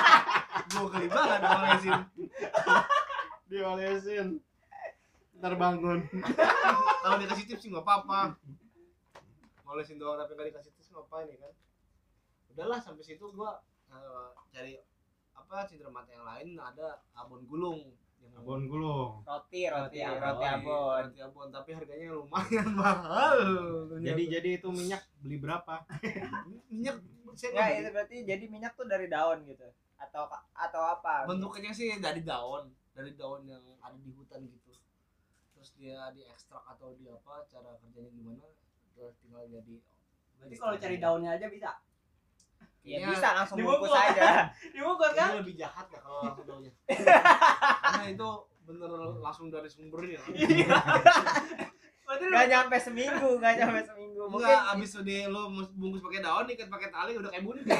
gue 0.71 0.87
kali 0.87 1.07
banget 1.07 1.39
ngolesin 1.41 1.99
Diolesin. 3.49 4.27
Ntar 5.37 5.53
bangun. 5.55 5.99
kalau 7.01 7.17
dikasih 7.17 7.45
tips 7.45 7.61
sih 7.61 7.69
nggak 7.69 7.83
apa-apa 7.83 8.33
ngolesin 9.63 9.95
doang 9.95 10.17
tapi 10.17 10.33
nggak 10.33 10.47
dikasih 10.49 10.71
tips 10.73 10.89
ngapain 10.89 11.27
ya 11.27 11.37
kan 11.37 11.53
udahlah 12.49 12.79
sampai 12.79 13.03
situ 13.03 13.21
gua 13.31 13.61
eh, 13.87 14.27
cari 14.49 14.73
apa 15.31 15.67
cindera 15.67 15.87
mata 15.87 16.09
yang 16.09 16.25
lain 16.25 16.57
ada 16.57 17.03
abon 17.13 17.45
gulung 17.45 17.93
yang 18.21 18.33
Abon 18.37 18.61
gulung. 18.69 19.11
Roti, 19.25 19.61
roti, 19.67 19.99
Roti, 19.99 20.21
roti 20.23 20.45
abon. 20.45 21.01
roti 21.09 21.19
abon 21.21 21.47
tapi 21.51 21.69
harganya 21.75 22.07
lumayan 22.15 22.69
mahal 22.79 23.37
Jadi 23.99 24.23
jadi 24.29 24.49
itu 24.61 24.69
minyak 24.71 25.01
beli 25.19 25.37
berapa? 25.41 25.83
minyak 26.73 26.97
saya 27.37 27.49
Ya 27.49 27.53
nggak 27.53 27.69
itu 27.77 27.89
berarti 27.93 28.15
jadi 28.25 28.45
minyak 28.49 28.73
tuh 28.73 28.85
dari 28.89 29.05
daun 29.11 29.45
gitu. 29.45 29.67
Atau 29.97 30.29
atau 30.53 30.81
apa? 30.83 31.25
bentuknya 31.29 31.73
sih 31.73 31.97
dari 31.97 32.21
daun 32.25 32.69
dari 32.97 33.13
daun 33.13 33.45
yang 33.45 33.61
ada 33.81 33.97
di 34.01 34.09
hutan 34.13 34.41
gitu 34.49 34.73
terus 35.53 35.69
dia 35.77 36.09
diekstrak 36.13 36.61
atau 36.65 36.93
di 36.97 37.09
apa 37.09 37.45
cara 37.49 37.77
kerjanya 37.81 38.09
gimana 38.13 38.45
terus 38.93 39.13
tinggal 39.21 39.45
jadi 39.49 39.77
Berarti 40.37 40.55
kalau 40.61 40.75
cari 40.77 40.97
daunnya 41.01 41.31
aja 41.33 41.47
bisa. 41.49 41.71
Ya 42.81 42.97
Kayaknya- 42.97 43.09
bisa 43.13 43.27
langsung 43.33 43.57
Dibungkus. 43.57 43.89
bungkus 43.89 44.03
aja. 44.11 44.23
Dibungkus 44.75 45.11
kan? 45.11 45.27
Kayaknya 45.27 45.41
lebih 45.41 45.55
jahat 45.57 45.85
ya 45.87 45.99
kalau 45.99 46.19
langsung 46.23 46.45
daunnya 46.45 46.73
karena 47.83 48.05
itu 48.07 48.29
bener 48.63 48.91
langsung 49.19 49.47
dari 49.47 49.67
sumbernya 49.67 50.19
lu 50.23 50.35
Gak 52.07 52.47
nyampe 52.47 52.77
seminggu, 52.79 53.29
gak 53.37 53.53
nyampe 53.55 53.83
seminggu. 53.83 54.23
Mungkin 54.25 54.47
Enggak, 54.47 54.71
abis 54.73 54.91
udah 54.95 55.21
lo 55.27 55.41
bungkus 55.75 55.99
pakai 55.99 56.23
daun, 56.23 56.47
ikat 56.47 56.67
pakai 56.67 56.87
tali 56.87 57.11
udah 57.13 57.27
kayak 57.27 57.43
buntil. 57.43 57.67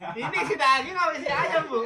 Ini 0.00 0.38
si 0.48 0.54
daging 0.56 0.96
apa 0.96 1.12
si 1.12 1.28
ayam, 1.28 1.62
Bu? 1.68 1.84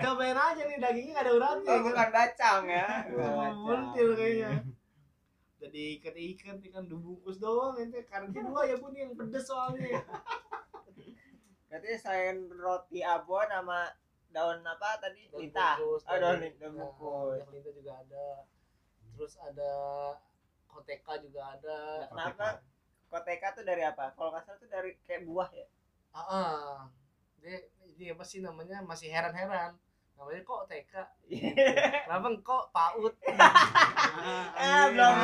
Cobain 0.00 0.32
aja 0.32 0.62
nih 0.64 0.78
dagingnya 0.80 1.12
gak 1.12 1.24
ada 1.28 1.32
uratnya. 1.34 1.68
oh, 1.68 1.80
bukan 1.84 2.08
bacang 2.08 2.62
ya. 2.64 2.86
Bukan 3.10 3.30
bacang. 3.36 3.58
buntil 3.60 4.08
kayaknya. 4.16 4.50
Jadi 5.62 6.02
ikan-ikan 6.02 6.58
ikan 6.58 6.84
dibungkus 6.90 7.38
doang 7.38 7.78
ente 7.78 8.02
karena 8.02 8.34
dua 8.34 8.66
ya 8.66 8.74
bun 8.82 8.90
yang 8.98 9.14
pedes 9.14 9.46
soalnya. 9.46 10.02
Berarti 11.70 11.88
selain 12.02 12.50
roti 12.50 13.00
abon 13.00 13.46
sama 13.46 13.86
daun 14.34 14.58
apa 14.66 14.98
tadi? 14.98 15.30
Daun 15.30 15.46
Lintah. 15.46 15.78
bungkus, 15.78 16.02
Oh, 16.10 16.16
daun 16.18 16.38
lintah 16.42 16.68
Nah, 16.68 16.90
bungkus. 16.90 17.40
lintah 17.54 17.72
juga 17.78 17.92
ada. 18.02 18.26
Terus 19.14 19.34
ada 19.38 19.72
koteka 20.66 21.12
juga 21.22 21.42
ada. 21.54 21.78
Kenapa? 22.10 22.46
Koteka 23.06 23.46
tuh 23.54 23.64
dari 23.64 23.86
apa? 23.86 24.10
Kalau 24.18 24.34
nggak 24.34 24.42
salah 24.42 24.58
tuh 24.58 24.68
dari 24.72 24.90
kayak 25.06 25.22
buah 25.30 25.48
ya. 25.54 25.66
Ah, 26.10 26.20
ah. 26.26 26.76
Dia 27.38 27.56
ini 27.86 28.10
apa 28.10 28.24
sih 28.26 28.42
namanya 28.42 28.82
masih 28.82 29.08
heran-heran. 29.14 29.78
Namanya 30.22 30.42
kok 30.46 30.62
TK. 30.70 30.94
Kenapa 32.06 32.26
kok 32.46 32.64
PAUD? 32.70 33.14
Ah, 34.62 34.86
belum 34.92 35.14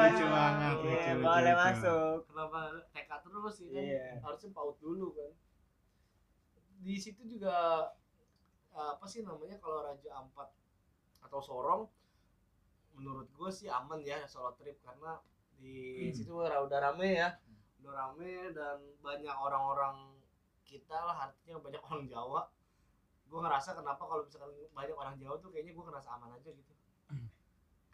Lucu 0.00 0.26
banget, 0.26 0.74
Iya, 0.80 0.80
lucu, 0.80 0.90
lucu, 0.90 1.12
boleh 1.22 1.54
masuk. 1.54 2.16
Kenapa 2.26 2.58
TK 2.90 3.10
terus 3.22 3.54
sih 3.54 3.66
kan? 3.70 3.78
Iya. 3.78 4.06
Harusnya 4.26 4.50
PAUD 4.50 4.76
dulu 4.82 5.06
kan. 5.14 5.30
Di 6.82 6.98
situ 6.98 7.22
juga 7.30 7.86
eh, 8.74 8.90
apa 8.98 9.06
sih 9.06 9.22
namanya 9.22 9.54
kalau 9.62 9.86
Raja 9.86 10.10
Ampat 10.18 10.50
atau 11.22 11.38
Sorong 11.38 11.82
menurut 12.98 13.30
gue 13.30 13.50
sih 13.54 13.70
aman 13.70 14.02
ya 14.02 14.26
solo 14.26 14.50
trip 14.58 14.82
karena 14.82 15.14
di 15.62 16.10
situ 16.10 16.34
udah 16.34 16.66
rame 16.90 17.22
ya 17.22 17.38
udah 17.80 17.92
rame 17.94 18.50
dan 18.50 18.82
banyak 18.98 19.30
orang-orang 19.30 20.18
kita 20.66 20.98
lah 20.98 21.30
artinya 21.30 21.62
banyak 21.62 21.80
orang 21.86 22.04
Jawa 22.10 22.50
gue 23.30 23.40
ngerasa 23.40 23.78
kenapa 23.78 24.02
kalau 24.02 24.26
misalkan 24.26 24.50
banyak 24.74 24.96
orang 24.98 25.14
Jawa 25.22 25.38
tuh 25.38 25.54
kayaknya 25.54 25.72
gue 25.78 25.84
ngerasa 25.86 26.08
aman 26.18 26.34
aja 26.34 26.50
gitu. 26.50 26.72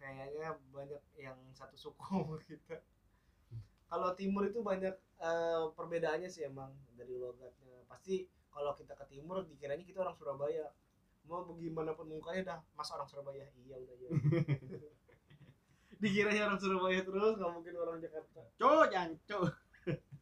Kayaknya 0.01 0.57
banyak 0.73 1.03
yang 1.21 1.37
satu 1.53 1.77
suku 1.77 2.41
kita 2.49 2.81
kalau 3.93 4.17
timur 4.17 4.49
itu 4.49 4.65
banyak 4.65 4.97
eh, 5.21 5.65
perbedaannya 5.77 6.33
sih 6.33 6.49
emang 6.49 6.73
dari 6.97 7.21
logatnya. 7.21 7.85
Pasti 7.85 8.25
kalau 8.49 8.73
kita 8.73 8.97
ke 8.97 9.05
timur 9.13 9.45
dikiranya 9.45 9.85
kita 9.85 10.01
orang 10.01 10.17
Surabaya. 10.17 10.73
Mau 11.27 11.43
bagaimanapun 11.43 12.07
mukanya 12.07 12.43
dah 12.55 12.59
mas 12.79 12.89
orang 12.95 13.09
Surabaya? 13.11 13.45
Iya 13.61 13.77
udah 13.77 13.95
iya. 13.99 14.11
Dikiranya 16.03 16.43
orang 16.49 16.61
Surabaya 16.63 17.01
terus 17.05 17.37
nggak 17.37 17.53
mungkin 17.53 17.75
orang 17.77 17.99
Jakarta. 18.01 18.41
Cuk, 18.57 18.85
jancu. 18.89 19.39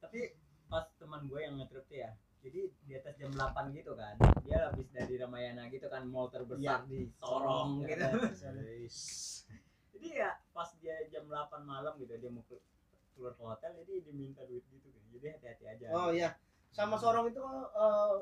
tapi 0.03 0.37
pas 0.69 0.85
teman 0.99 1.25
gue 1.29 1.41
yang 1.41 1.57
ngetrip 1.61 1.87
tuh 1.87 1.97
ya 2.03 2.11
jadi 2.45 2.61
di 2.69 2.93
atas 2.93 3.17
jam 3.17 3.33
8 3.33 3.73
gitu 3.73 3.97
kan 3.97 4.15
dia 4.45 4.69
habis 4.69 4.85
dari 4.91 5.17
Ramayana 5.17 5.67
gitu 5.69 5.89
kan 5.89 6.05
mall 6.05 6.29
terbesar 6.29 6.85
di 6.85 7.09
Sorong 7.17 7.81
Ya, 7.81 7.89
gitu 7.89 8.05
Guys. 8.05 8.99
jadi 9.97 10.09
ya 10.21 10.31
pas 10.53 10.69
dia 10.77 11.01
jam 11.09 11.25
8 11.25 11.33
malam 11.65 11.97
gitu 11.97 12.13
dia 12.13 12.29
mau 12.29 12.45
ke- 12.45 12.61
keluar 13.13 13.33
ke 13.33 13.43
hotel 13.43 13.71
jadi 13.81 14.05
diminta 14.05 14.45
duit 14.45 14.61
gitu 14.69 14.87
kan 14.87 15.05
jadi 15.11 15.27
hati-hati 15.33 15.65
aja 15.67 15.87
oh 15.91 16.11
iya 16.11 16.37
sama 16.69 16.95
Sorong 16.95 17.27
itu 17.27 17.41
eh, 17.73 18.17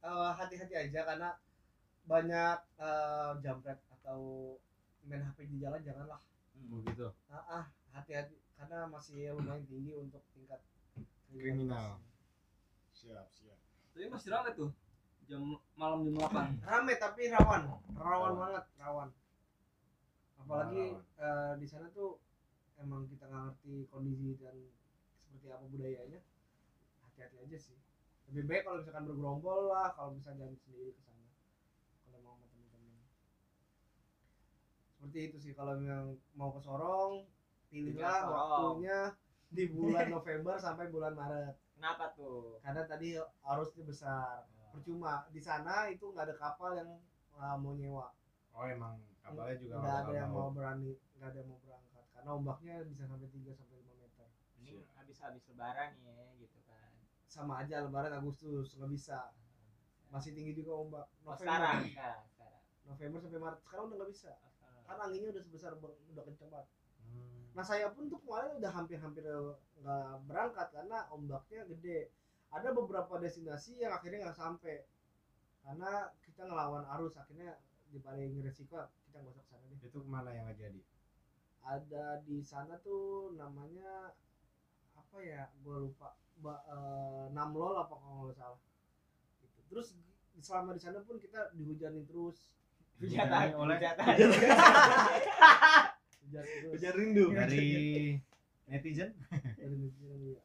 eh, 0.00 0.30
hati-hati 0.32 0.74
aja 0.78 1.00
karena 1.04 1.28
banyak 2.04 2.56
eh, 2.78 3.32
jambret 3.40 3.80
atau 3.92 4.54
main 5.02 5.24
HP 5.24 5.48
di 5.48 5.58
jalan 5.58 5.82
janganlah 5.82 6.22
Hmm. 6.50 6.76
Oh 6.76 6.84
gitu. 6.84 7.08
ah, 7.26 7.40
ah, 7.48 7.64
hati-hati 7.90 8.36
karena 8.52 8.84
masih 8.84 9.32
lumayan 9.32 9.64
tinggi 9.64 9.96
untuk 9.96 10.20
tingkat 10.30 10.60
Kriminal. 11.32 11.96
Siap, 13.00 13.26
siap. 13.32 13.58
Tapi 13.96 14.06
masih 14.12 14.28
rame 14.28 14.50
tuh. 14.52 14.70
Jam 15.24 15.56
malam 15.78 16.04
jam 16.04 16.14
8. 16.20 16.60
rame 16.68 16.92
tapi 16.98 17.30
rawan 17.30 17.62
rawan 17.94 18.32
banget 18.34 18.64
rawan 18.82 19.08
apalagi 20.42 20.90
Rawan. 20.90 21.22
eh, 21.22 21.52
di 21.62 21.66
sana 21.70 21.86
tuh 21.94 22.18
emang 22.82 23.06
kita 23.06 23.30
nggak 23.30 23.42
ngerti 23.46 23.86
kondisi 23.94 24.34
dan 24.42 24.56
seperti 25.22 25.46
apa 25.54 25.64
budayanya 25.70 26.18
hati-hati 27.06 27.36
aja 27.46 27.58
sih 27.62 27.78
lebih 28.32 28.50
baik 28.50 28.62
kalau 28.66 28.82
misalkan 28.82 29.06
bergerombol 29.06 29.70
lah 29.70 29.94
kalau 29.94 30.18
bisa 30.18 30.34
jalan 30.34 30.58
sendiri 30.66 30.96
ke 30.96 31.00
sana 31.06 31.28
kalau 32.02 32.18
mau 32.26 32.34
sama 32.34 32.50
temen-temen 32.50 32.98
seperti 34.98 35.18
itu 35.30 35.36
sih 35.38 35.52
kalau 35.54 35.78
yang 35.78 36.18
mau 36.34 36.50
ke 36.50 36.60
Sorong 36.64 37.22
pilihlah 37.70 38.18
waktunya 38.26 39.14
di 39.52 39.70
bulan 39.70 40.10
November 40.10 40.58
sampai 40.58 40.90
bulan 40.90 41.14
Maret 41.14 41.54
Kenapa 41.80 42.12
tuh? 42.12 42.60
karena 42.60 42.84
tadi 42.84 43.16
arusnya 43.40 43.82
besar. 43.88 44.44
Percuma 44.68 45.24
di 45.32 45.40
sana 45.40 45.88
itu 45.88 46.12
nggak 46.12 46.28
ada 46.28 46.36
kapal 46.36 46.76
yang 46.76 47.00
uh, 47.40 47.56
mau 47.56 47.72
nyewa. 47.72 48.12
Oh 48.52 48.68
emang 48.68 49.00
kapalnya 49.24 49.56
juga 49.56 49.80
nggak 49.80 49.96
ada 50.04 50.12
yang 50.12 50.30
mau. 50.30 50.52
berani 50.52 50.92
nggak 51.16 51.28
ada 51.32 51.38
yang 51.40 51.48
mau 51.48 51.60
berangkat. 51.64 52.04
Karena 52.12 52.30
ombaknya 52.36 52.74
bisa 52.84 53.08
sampai 53.08 53.32
3 53.32 53.56
sampai 53.56 53.76
5 53.80 53.96
meter. 53.96 54.28
Ini 54.60 54.72
habis-habis 54.92 55.42
lebaran 55.48 55.90
ya 56.04 56.12
gitu 56.36 56.58
kan. 56.68 56.92
sama 57.24 57.64
aja 57.64 57.80
lebaran 57.80 58.12
Agustus 58.12 58.76
nggak 58.76 58.92
bisa. 58.92 59.32
Masih 60.12 60.36
tinggi 60.36 60.52
juga 60.52 60.76
ombak. 60.76 61.06
Oh, 61.24 61.32
November. 61.32 61.40
sekarang, 61.40 61.78
sekarang, 61.88 62.22
sekarang. 62.28 62.62
November 62.84 63.18
sampai 63.24 63.40
Maret 63.40 63.60
sekarang 63.64 63.84
udah 63.88 63.96
nggak 63.96 64.12
bisa. 64.12 64.32
Karena 64.84 65.02
anginnya 65.08 65.28
udah 65.32 65.42
sebesar 65.48 65.72
udah 65.80 66.24
kenceng 66.28 66.50
banget. 66.52 66.68
Nah 67.54 67.64
saya 67.66 67.90
pun 67.90 68.06
tuh 68.06 68.18
kemarin 68.22 68.56
udah 68.62 68.70
hampir-hampir 68.70 69.24
nggak 69.82 70.06
berangkat 70.30 70.68
karena 70.70 70.98
ombaknya 71.10 71.66
gede 71.66 72.14
ada 72.50 72.68
beberapa 72.74 73.18
destinasi 73.18 73.78
yang 73.82 73.90
akhirnya 73.94 74.26
nggak 74.30 74.38
sampai 74.38 74.86
karena 75.66 76.10
kita 76.22 76.46
ngelawan 76.46 76.84
arus 76.98 77.18
akhirnya 77.18 77.58
dibanding 77.90 78.38
resiko 78.42 78.78
kita 79.06 79.18
nggak 79.18 79.34
usah 79.34 79.42
ke 79.44 79.50
sana 79.50 79.64
deh 79.66 79.78
Itu 79.82 79.98
ke 80.02 80.08
mana 80.08 80.30
yang 80.30 80.46
nggak 80.46 80.58
jadi? 80.62 80.80
ada 81.60 82.22
di 82.24 82.40
sana 82.40 82.78
tuh 82.80 83.36
namanya 83.36 84.14
apa 84.96 85.18
ya 85.20 85.50
gue 85.60 85.76
lupa 85.90 86.16
ba, 86.40 86.56
eh, 86.64 87.26
Namlol 87.36 87.76
apa 87.76 87.94
kalau 88.00 88.24
nggak 88.30 88.38
salah 88.38 88.60
gitu. 89.44 89.60
terus 89.68 89.92
selama 90.40 90.72
di 90.72 90.80
sana 90.80 91.04
pun 91.04 91.20
kita 91.20 91.52
dihujanin 91.52 92.06
terus 92.08 92.54
Hujatan, 93.00 93.56
oleh 93.56 93.76
hujatan. 93.80 94.12
Hujan 96.70 96.94
rindu 96.94 97.24
dari 97.30 98.14
netizen. 98.64 99.10
dari 99.58 99.74
netizen, 99.76 100.20
ya. 100.30 100.42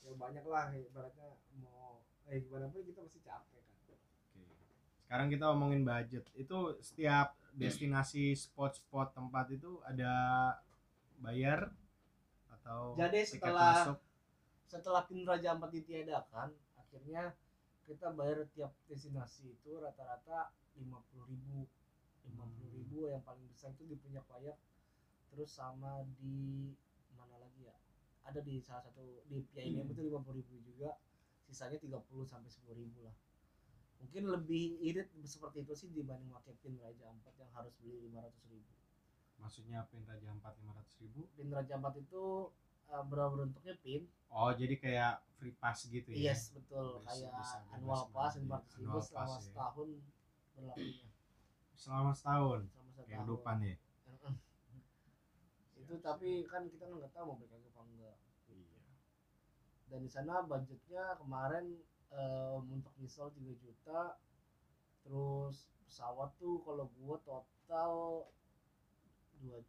ya 0.00 0.12
banyak 0.14 0.44
lah 0.44 0.70
ya, 0.70 0.80
ibaratnya 0.80 1.26
mau 1.58 1.98
eh 2.24 2.38
gimana 2.38 2.68
pun 2.68 2.80
kita 2.80 3.02
pasti 3.02 3.20
capek 3.20 3.60
kan 3.60 3.74
Oke. 3.82 3.94
Sekarang 5.02 5.26
kita 5.28 5.44
ngomongin 5.48 5.82
budget. 5.82 6.24
Itu 6.34 6.78
setiap 6.78 7.34
destinasi 7.52 8.34
spot-spot 8.34 9.12
tempat 9.12 9.46
itu 9.48 9.78
ada 9.82 10.12
bayar 11.16 11.70
atau 12.50 12.94
Jadi 12.94 13.20
tiket 13.22 13.32
setelah- 13.38 13.74
masuk? 13.84 13.98
setelah 14.64 15.02
pin 15.04 15.22
Raja 15.22 15.54
Ampat 15.54 15.70
ditiadakan 15.72 16.50
akhirnya 16.74 17.30
kita 17.84 18.10
bayar 18.10 18.42
tiap 18.50 18.74
destinasi 18.84 19.54
itu 19.54 19.78
rata-rata 19.78 20.50
lima 20.74 20.98
puluh 21.06 21.30
ribu 21.30 21.68
lima 22.26 22.42
puluh 22.48 22.70
ribu 22.72 23.06
yang 23.06 23.22
paling 23.22 23.44
besar 23.46 23.70
itu 23.70 23.86
di 23.86 23.94
punya 23.94 24.18
payak 24.24 24.56
terus 25.34 25.50
sama 25.50 25.90
di 26.16 26.70
mana 27.12 27.34
lagi 27.36 27.66
ya 27.66 27.74
ada 28.22 28.38
di 28.38 28.56
salah 28.58 28.80
satu 28.80 29.02
di 29.26 29.42
PIM 29.50 29.90
itu 29.90 30.00
lima 30.00 30.22
puluh 30.22 30.38
ribu 30.38 30.56
juga 30.62 30.94
sisanya 31.42 31.76
30 31.76 32.00
sampai 32.24 32.48
sepuluh 32.48 32.78
ribu 32.78 33.02
lah 33.02 33.12
mungkin 33.98 34.30
lebih 34.30 34.78
irit 34.80 35.10
seperti 35.24 35.60
itu 35.60 35.74
sih 35.74 35.88
dibanding 35.90 36.30
pakai 36.30 36.54
pin 36.56 36.78
Raja 36.78 37.10
Ampat 37.10 37.34
yang 37.36 37.50
harus 37.52 37.74
beli 37.78 37.98
lima 38.00 38.22
ratus 38.22 38.46
ribu 38.46 38.70
Maksudnya 39.34 39.84
pin 39.90 40.06
Raja 40.06 40.30
4 40.30 40.40
500 40.40 41.02
ribu? 41.02 41.26
pin 41.34 41.50
Raja 41.50 41.74
Ampat 41.74 41.98
itu 41.98 42.48
uh, 42.86 43.04
berbentuknya 43.04 43.74
pin 43.80 44.06
Oh 44.30 44.50
jadi 44.50 44.74
kayak 44.76 45.14
free 45.36 45.52
pass 45.54 45.84
gitu 45.84 46.08
ya? 46.10 46.32
Yes 46.32 46.54
betul 46.54 47.02
Bisa- 47.02 47.12
kayak 47.12 47.32
bisa 47.34 47.56
annual 47.70 48.02
pass 48.08 48.32
belanja. 48.34 48.40
lima 48.40 48.56
ratus 48.56 48.72
ribu 48.78 48.98
selama 49.02 49.34
ya. 49.34 49.40
setahun 49.42 49.88
berlakunya 50.54 51.08
Selama 51.74 52.10
setahun 52.10 52.60
selama 52.64 52.88
setahun. 52.88 53.04
kehidupan 53.04 53.56
ya. 53.60 53.76
Heeh. 55.84 55.92
itu 55.92 55.94
tapi 56.00 56.30
kan 56.48 56.64
kita 56.66 56.88
kan 56.88 56.96
nggak 56.96 57.12
tahu 57.12 57.24
mau 57.28 57.36
lagi 57.44 57.68
apa 57.68 57.82
enggak 57.84 58.16
Iya. 58.48 58.80
dan 59.88 60.00
di 60.00 60.08
sana 60.08 60.40
budgetnya 60.42 61.20
kemarin 61.20 61.76
em, 62.10 62.62
untuk 62.72 62.92
misal 62.96 63.28
3 63.30 63.52
juta 63.54 64.16
terus 65.04 65.68
pesawat 65.84 66.32
tuh 66.40 66.64
kalau 66.64 66.88
gua 66.96 67.20
total 67.20 67.92
2 69.38 69.60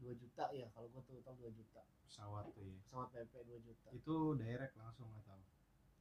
2 0.00 0.14
juta 0.16 0.44
ya 0.56 0.66
kalau 0.72 0.88
gua 0.88 1.02
total 1.04 1.36
2 1.36 1.52
juta 1.52 1.84
Pesawat 2.08 2.48
tuh 2.56 2.64
ya. 2.64 2.78
pesawat 2.88 3.08
PP 3.12 3.32
2 3.44 3.60
juta 3.60 3.88
Itu 3.92 4.16
direct 4.34 4.74
langsung 4.80 5.12
atau 5.12 5.36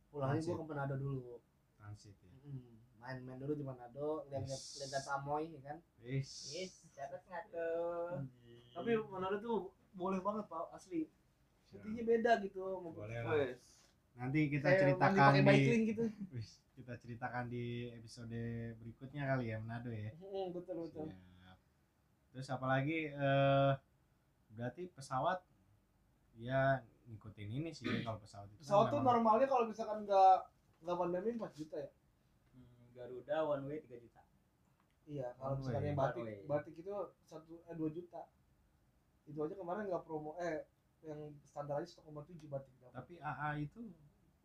pulangnya 0.08 0.40
gua 0.40 0.56
ke 0.56 0.66
Manado 0.66 0.96
dulu 0.96 1.44
transit 1.76 2.16
ya? 2.24 2.32
Mm, 2.48 2.80
main-main 2.98 3.38
dulu 3.38 3.54
di 3.54 3.64
Manado 3.64 4.26
lihat-lihat 4.26 4.58
Yes. 4.60 4.84
lihat 4.84 5.06
Amoy 5.12 5.44
ya 5.50 5.62
kan 5.64 5.78
Wis. 6.00 6.30
Yes, 6.50 6.74
catat 6.92 7.22
nggak 7.24 7.44
tuh? 7.50 8.26
tapi 8.70 8.92
Manado 9.08 9.38
tuh 9.38 9.58
boleh 9.94 10.20
banget 10.20 10.46
pak 10.46 10.70
asli 10.72 11.10
syutingnya 11.66 12.04
beda 12.04 12.32
gitu 12.42 12.62
Boleh 12.92 13.20
lah. 13.20 13.54
Nanti 14.16 14.50
kita 14.50 14.66
Kayak 14.68 14.98
mandi 14.98 15.20
ceritakan 15.20 15.32
di 15.36 15.86
gitu 15.88 16.04
Wis, 16.30 16.48
kita 16.74 16.94
ceritakan 16.96 17.44
di 17.48 17.66
episode 17.92 18.40
berikutnya 18.76 19.24
kali 19.26 19.46
ya 19.48 19.58
Manado 19.58 19.90
ya. 19.90 20.12
Hmm, 20.16 20.52
betul 20.52 20.76
betul 20.84 21.06
Siap. 21.10 21.58
Terus 22.32 22.48
apalagi 22.48 22.98
eh 23.10 23.72
berarti 24.52 24.90
pesawat 24.90 25.42
ya 26.36 26.82
ngikutin 27.08 27.50
ini 27.52 27.70
sih 27.72 27.86
kalau 28.02 28.18
pesawat 28.20 28.46
itu. 28.48 28.58
kan 28.58 28.62
pesawat 28.64 28.86
tuh 28.88 29.00
memang- 29.00 29.08
normalnya 29.16 29.48
kalau 29.48 29.66
misalkan 29.66 30.04
nggak 30.04 30.38
nggak 30.80 30.98
pandemi 30.98 31.30
4 31.32 31.54
juta 31.56 31.78
ya 31.78 31.90
Hmm, 31.90 31.97
Garuda 32.98 33.38
one 33.46 33.64
way 33.70 33.78
3 33.80 34.04
juta 34.04 34.22
iya 35.08 35.32
kalau 35.38 35.56
yang 35.72 35.96
batik 35.96 36.24
way. 36.26 36.44
batik 36.44 36.74
itu 36.76 36.92
satu 37.24 37.54
eh 37.64 37.76
2 37.78 37.96
juta 37.96 38.22
itu 39.24 39.38
aja 39.38 39.56
kemarin 39.56 39.88
nggak 39.88 40.04
promo 40.04 40.36
eh 40.42 40.66
yang 41.06 41.20
standar 41.46 41.80
aja 41.80 42.02
1,7 42.02 42.10
batik 42.50 42.74
Tapi 42.90 43.14
AA 43.22 43.50
itu 43.62 43.94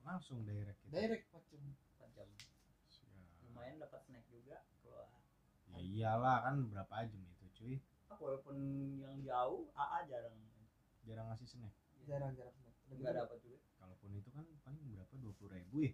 langsung 0.02 0.44
direct 0.44 0.76
gitu. 0.84 0.92
direct 0.92 1.24
4 1.32 2.12
jam 2.12 2.28
Siap. 2.86 3.48
lumayan 3.48 3.80
dapat 3.80 4.00
snack 4.04 4.26
juga 4.28 4.60
kalau 4.82 5.08
Ya 5.72 5.80
iyalah 5.80 6.44
kan 6.44 6.68
berapa 6.68 6.92
jam 7.08 7.22
itu 7.24 7.46
cuy. 7.56 7.74
ah, 8.06 8.18
walaupun 8.20 8.56
yang 9.00 9.16
jauh 9.24 9.72
AA 9.72 9.98
jarang 10.04 10.36
Jarang 11.02 11.26
ngasih 11.32 11.48
snack. 11.48 11.74
jarang 12.04 12.36
jarang 12.36 12.54
nggak 12.92 13.14
dapat 13.16 13.38
juga 13.40 13.58
Kalaupun 13.80 14.10
itu 14.12 14.28
kan 14.30 14.44
paling 14.62 14.82
berapa 14.92 15.14
dua 15.16 15.32
puluh 15.34 15.50
ribu 15.56 15.88
ya. 15.88 15.92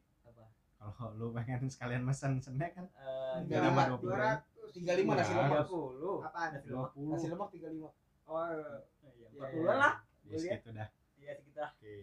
Apa 0.78 0.90
Kalau 0.94 1.12
lu 1.12 1.26
pengen 1.30 1.66
sekalian 1.66 2.02
mesen 2.02 2.38
snack 2.38 2.72
kan 2.72 2.86
Eh, 2.94 3.34
Nggak 3.44 3.60
dapat 3.64 3.84
dapat 3.88 4.00
dua 4.00 4.16
ratus 4.16 4.70
tiga 4.70 4.92
lima 4.94 5.12
nasi 5.14 5.32
Iya. 5.32 5.42
lemak 5.42 5.64
30 5.64 6.22
apaan 6.22 6.48
nasi 6.50 6.66
dua 6.66 6.76
lemak 6.76 6.90
puluh. 6.92 7.10
nasi 7.10 7.26
lemak 7.26 7.48
35 7.50 7.90
oh 8.24 8.44
iya 8.46 9.26
Iya, 9.28 9.44
40 9.44 9.58
iya. 9.58 9.74
lah 9.74 9.94
Ya 10.22 10.36
segitu 10.36 10.68
dah. 10.70 10.88
iya 11.16 11.32
sekitar 11.34 11.68
Oke. 11.74 11.94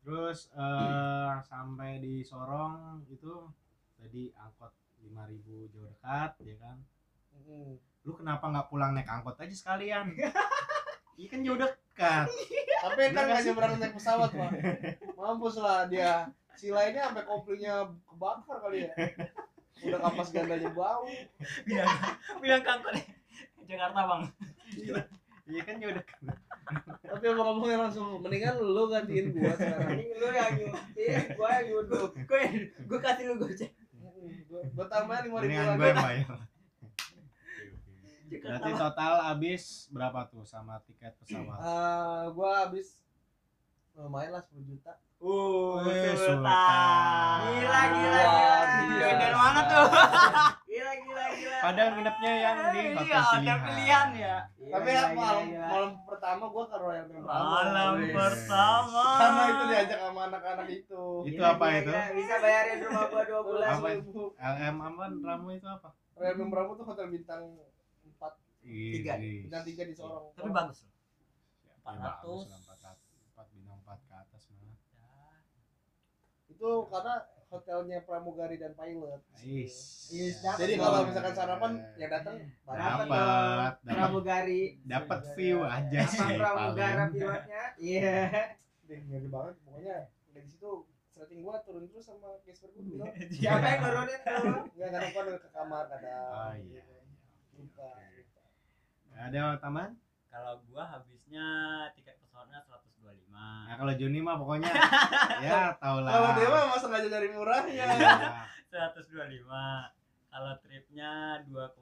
Terus 0.00 0.38
eh 0.52 1.32
sampai 1.50 1.90
di 1.98 2.20
Sorong 2.20 2.76
itu 3.06 3.32
tadi 3.94 4.28
angkot 4.34 4.72
5000 4.98 5.14
jauh 5.70 5.86
dekat 5.86 6.30
ya 6.40 6.56
kan. 6.58 6.76
Hmm. 7.34 7.76
Lu 8.02 8.12
kenapa 8.12 8.44
nggak 8.46 8.68
pulang 8.68 8.92
naik 8.92 9.06
angkot 9.06 9.36
aja 9.36 9.52
sekalian? 9.52 10.12
Iya 11.14 11.30
kan 11.30 11.40
jauh 11.40 11.54
dekat. 11.56 12.26
tapi 12.82 13.00
kan 13.08 13.22
nggak 13.24 13.42
nyebrang 13.44 13.72
naik 13.78 13.94
pesawat 13.94 14.28
pak 14.28 14.50
mampus 15.16 15.56
lah 15.56 15.86
dia 15.86 16.26
si 16.54 16.70
lainnya 16.70 17.10
sampai 17.10 17.24
koplinya 17.26 17.74
kebakar 18.06 18.56
kali 18.62 18.86
ya. 18.86 18.92
Udah 19.84 20.00
kapas 20.00 20.28
gandanya 20.30 20.70
bau. 20.70 21.04
Bilang 21.66 21.90
bilang 22.40 22.62
kantor 22.62 22.94
Jakarta 23.64 24.00
bang. 24.06 24.22
Iya. 25.44 25.60
Kan 25.66 25.76
jauh 25.76 25.92
dekat. 25.92 26.18
tapi 27.04 27.28
emang 27.28 27.44
ngomongnya 27.52 27.84
langsung 27.84 28.24
mendingan 28.24 28.56
lu 28.56 28.88
gantiin 28.88 29.36
gua 29.36 29.52
sekarang. 29.52 30.00
Ini 30.00 30.16
lu 30.16 30.28
yang 30.32 30.52
nyutir 30.56 31.36
gua 31.36 31.48
yang 31.60 31.66
duduk 31.84 32.10
gue 32.24 32.40
gue 32.88 32.98
kasih 33.04 33.24
lu 33.28 33.34
goceng 33.36 33.72
gua, 34.48 34.60
gua 34.72 34.86
tambahin 34.88 35.28
lima 35.28 35.38
ribu 35.44 35.52
Mendingan 35.52 35.66
lagi. 35.68 35.76
gue 35.76 35.88
yang 35.92 36.00
bayar. 36.00 36.38
Berarti 38.34 38.70
total 38.74 39.12
habis 39.20 39.62
berapa 39.92 40.20
tuh 40.26 40.42
sama 40.48 40.80
tiket 40.88 41.12
pesawat? 41.20 41.58
Eh, 41.60 42.24
gua 42.32 42.50
habis 42.64 43.03
lumayan 43.96 44.30
lah 44.32 44.42
10 44.44 44.66
juta 44.66 44.92
uh 45.16 45.78
Sultan 45.80 46.16
Sultan. 46.16 47.38
gila 47.48 47.82
gila 47.88 48.22
gila 48.26 48.62
gila. 48.66 49.06
Dari 49.14 49.36
mana 49.36 49.60
tuh 49.64 49.84
gila 50.68 50.92
gila 50.98 51.24
gila 51.32 51.56
Padahal 51.56 51.90
nginepnya 51.92 52.32
yang 52.36 52.56
di 52.68 52.80
iya 52.82 52.92
hotel 52.92 53.22
hotel 53.22 53.40
pilihan. 53.56 53.58
pilihan 53.64 54.08
ya 54.14 54.36
tapi 54.64 54.88
Iya, 54.90 54.96
ya, 54.96 55.06
iya, 55.06 55.14
malam, 55.14 55.44
iya. 55.46 55.64
malam 55.64 55.90
pertama 56.02 56.44
gua 56.46 56.64
ke 56.66 56.76
Royal 56.76 57.06
Membramo 57.06 57.44
malam 57.46 57.92
pertama 58.10 59.04
karena 59.16 59.42
itu 59.46 59.62
diajak 59.66 59.98
sama 60.00 60.20
anak-anak 60.26 60.66
itu 60.68 61.04
Itu 61.22 61.38
Gila, 61.38 61.48
apa 61.48 61.64
gila, 61.64 61.78
itu? 61.78 61.90
gila. 61.90 62.04
bisa 62.12 62.34
bayarin 62.36 62.78
rumah 62.80 63.04
gua 63.06 63.22
dua 63.24 63.40
bulan 63.42 63.68
Apa? 63.72 63.88
Ibu. 63.94 64.22
LM 64.34 64.76
aman 64.82 65.10
Ramu 65.16 65.48
itu 65.52 65.66
apa? 65.66 65.88
Royal 66.12 66.36
Membramo 66.36 66.70
tuh 66.74 66.84
hotel 66.84 67.06
bintang 67.08 67.42
4 68.10 68.20
Tiga. 68.64 69.12
Bintang 69.16 69.62
3 69.62 69.72
di 69.84 69.94
Sorong 69.94 70.32
tapi 70.32 70.50
bagus 70.50 70.78
loh 70.82 70.92
Ya, 71.62 71.74
bagus 71.80 72.44
400. 72.44 72.50
lah, 72.50 72.58
400 72.92 72.98
4 73.36 73.52
bintang 73.52 73.78
4 73.78 73.98
ke 74.00 74.14
atas 74.16 74.42
malah. 74.50 75.38
Itu 76.54 76.70
karena 76.86 77.14
hotelnya 77.50 77.98
pramugari 78.02 78.56
dan 78.58 78.72
pilot. 78.74 79.20
Dapat 80.42 80.58
jadi 80.58 80.72
kalau 80.78 80.98
misalkan 81.06 81.34
sarapan 81.34 81.72
yang 81.98 82.10
datang 82.10 82.34
Dapat. 82.38 82.74
Dapat. 82.74 83.06
Dapat 83.06 83.08
dapat 83.10 83.74
pramugari. 83.94 84.62
dapat 84.86 85.20
view 85.38 85.58
aja 85.62 86.00
sih 86.06 86.28
pramugara 86.38 87.04
pilotnya 87.10 87.62
iya. 87.90 88.18
Deh 88.86 88.98
ngeri 89.06 89.28
banget. 89.30 89.54
Pokoknya 89.62 89.96
dari 90.34 90.46
situ 90.50 90.70
setting 91.14 91.46
gua 91.46 91.62
turun 91.62 91.86
terus 91.86 92.06
sama 92.06 92.42
Casper 92.42 92.74
gua 92.74 92.82
bilang 92.82 93.12
siapa 93.30 93.66
yang 93.66 93.80
nurunin 93.86 94.20
tuh? 94.22 94.42
Enggak 94.74 94.90
kadang 94.90 95.10
gua 95.14 95.22
ke 95.38 95.48
kamar 95.54 95.84
kadang. 95.90 96.30
Oh 96.34 96.52
iya. 96.58 96.82
lupa 97.54 97.90
Ada 99.14 99.62
tambahan? 99.62 99.92
kalau 100.34 100.58
gua 100.66 100.82
habisnya 100.90 101.46
tiket 101.94 102.18
pesawatnya 102.18 102.66
125 103.34 103.66
Nah, 103.66 103.74
kalau 103.76 103.92
Juni 103.92 104.18
mah 104.20 104.36
pokoknya 104.36 104.70
ya 105.44 105.74
tau 105.76 105.98
lah. 105.98 106.10
kalau 106.12 106.30
dia 106.32 106.46
mah 106.46 106.62
masa 106.68 106.84
sengaja 106.84 107.08
dari 107.08 107.28
murahnya 107.28 107.86
Iya. 107.90 108.46
125 108.70 109.50
kalau 110.28 110.52
tripnya 110.58 111.12
2,8 111.44 111.78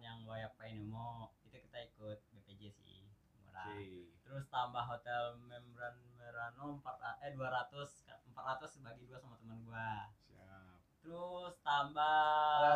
yang 0.00 0.18
Wayak 0.24 0.54
Painemo 0.54 1.30
itu 1.40 1.56
kita 1.60 1.78
ikut 1.84 2.18
BPJ 2.28 2.62
sih 2.72 3.02
murah 3.40 3.66
Oke. 3.68 4.10
terus 4.20 4.46
tambah 4.48 4.80
hotel 4.80 5.38
Membran 5.40 5.94
Merano 6.12 6.78
4 6.78 6.86
eh 7.20 7.32
200 7.32 8.30
400 8.30 8.34
bagi 8.80 9.04
dua 9.04 9.18
sama 9.18 9.34
teman 9.36 9.58
gua 9.60 10.06
Siap. 10.20 10.78
terus 11.00 11.54
tambah 11.60 12.18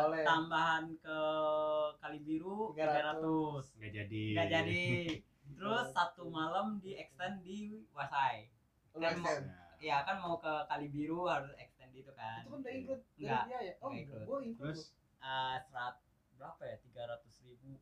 Oleh-oleh. 0.03 0.23
tambahan 0.23 0.83
ke 0.97 1.19
Kalibiru 1.97 2.71
300. 2.71 3.19
300 3.19 3.75
Nggak 3.75 3.91
jadi. 3.93 4.23
nggak 4.31 4.49
jadi 4.49 4.83
terus 5.55 5.87
satu 5.89 6.23
malam 6.27 6.77
di 6.77 6.93
extend 6.93 7.41
di 7.41 7.83
Wasai. 7.89 8.51
Lu 8.91 8.99
Kan 8.99 9.15
extend. 9.15 9.45
ya 9.77 10.03
kan 10.03 10.17
mau 10.17 10.35
ke 10.37 10.53
Kalibiru 10.65 11.25
harus 11.25 11.51
extend 11.55 11.91
itu 11.93 12.11
kan. 12.11 12.41
Itu 12.41 12.51
kan 12.51 12.59
udah 12.59 12.73
include 12.73 13.03
dari 13.09 13.23
Enggak, 13.23 13.43
biaya 13.45 13.73
oh 13.77 13.89
include. 13.89 14.23
gua 14.23 14.37
include 14.41 14.71
Terus? 14.71 14.91
Eh, 15.17 15.57
serat 15.61 15.95
berapa 16.35 16.61
ya? 16.61 16.75
tiga 16.81 17.03
ratus 17.07 17.33
ribu 17.41 17.79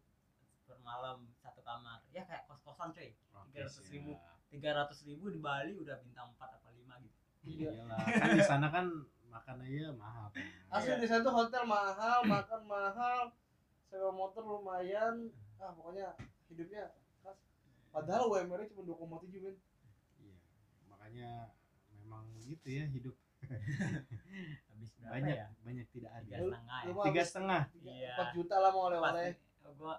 per 0.63 0.78
malam 0.80 1.28
satu 1.36 1.59
kamar. 1.59 1.99
Ya 2.09 2.24
kayak 2.24 2.45
kos 2.45 2.61
kosan 2.61 2.89
cuy. 2.91 3.11
Oke, 3.34 3.59
300 3.59 3.91
ribu. 3.91 4.11
tiga 4.47 4.69
ratus 4.71 4.99
ribu 5.03 5.28
di 5.28 5.38
Bali 5.38 5.74
udah 5.76 5.97
bintang 5.99 6.30
empat 6.30 6.55
apa 6.55 6.69
lima 6.71 6.95
gitu. 6.99 7.17
Iya. 7.43 7.69
Iyalah, 7.76 7.97
kan 7.99 8.30
di 8.32 8.43
sana 8.43 8.67
kan 8.69 8.86
makan 9.28 9.57
aja 9.59 9.89
mahal. 9.91 10.30
kan. 10.30 10.45
asli 10.71 10.93
di 10.95 11.07
sana 11.09 11.21
tuh 11.21 11.34
hotel 11.34 11.63
mahal 11.65 12.21
makan 12.24 12.61
mahal 12.63 13.21
sewa 13.84 14.09
motor 14.09 14.41
lumayan. 14.41 15.28
Ah 15.57 15.69
pokoknya 15.69 16.13
hidupnya 16.47 16.86
padahal 17.94 18.26
UMR 18.26 18.60
nya 18.66 18.68
cuma 18.74 18.82
2,7 19.22 19.38
men. 19.38 19.56
Iya. 20.18 20.38
Makanya 20.89 21.30
memang 21.94 22.26
gitu 22.41 22.68
ya 22.68 22.86
hidup. 22.89 23.16
Habis 24.74 24.89
berapa 24.98 25.14
banyak 25.14 25.36
ya? 25.38 25.48
banyak 25.62 25.86
tidak 25.94 26.12
tiga 26.26 26.38
adil. 26.41 26.50
setengah 26.50 26.80
ya. 26.82 26.94
Tiga. 27.70 27.91
Iya. 27.94 28.14
4 28.34 28.36
juta 28.36 28.56
lah 28.58 28.72
mau 28.74 28.84
oleh-oleh 28.89 29.30
Pasti- 29.38 29.78
gua 29.78 29.96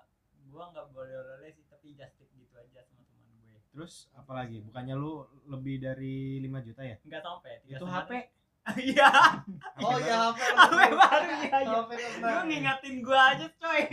gua 0.51 0.65
nggak 0.71 0.87
boleh 0.91 1.15
oleh 1.15 1.51
sih 1.55 1.65
tapi 1.67 1.95
just 1.95 2.15
tip 2.19 2.31
gitu 2.35 2.55
aja 2.59 2.83
sama 2.85 3.03
teman 3.07 3.31
gue. 3.47 3.61
Terus 3.71 4.11
apalagi? 4.13 4.59
Bukannya 4.67 4.95
lu 4.99 5.23
lebih 5.47 5.79
dari 5.79 6.43
5 6.43 6.67
juta 6.67 6.83
ya? 6.83 6.97
nggak 6.99 7.23
sampai 7.23 7.53
tiga 7.63 7.77
Itu 7.79 7.87
HP. 7.87 8.11
iya. 8.91 9.11
Oh 9.77 9.97
iya 10.01 10.17
HP 10.33 10.39
HP 10.41 10.79
baru. 10.97 11.27
Iya 11.31 11.59
iya. 11.63 11.79
HP 11.85 11.91
lu 12.25 12.43
ngingatin 12.51 12.95
gua 13.07 13.21
aja 13.37 13.47
coy. 13.55 13.83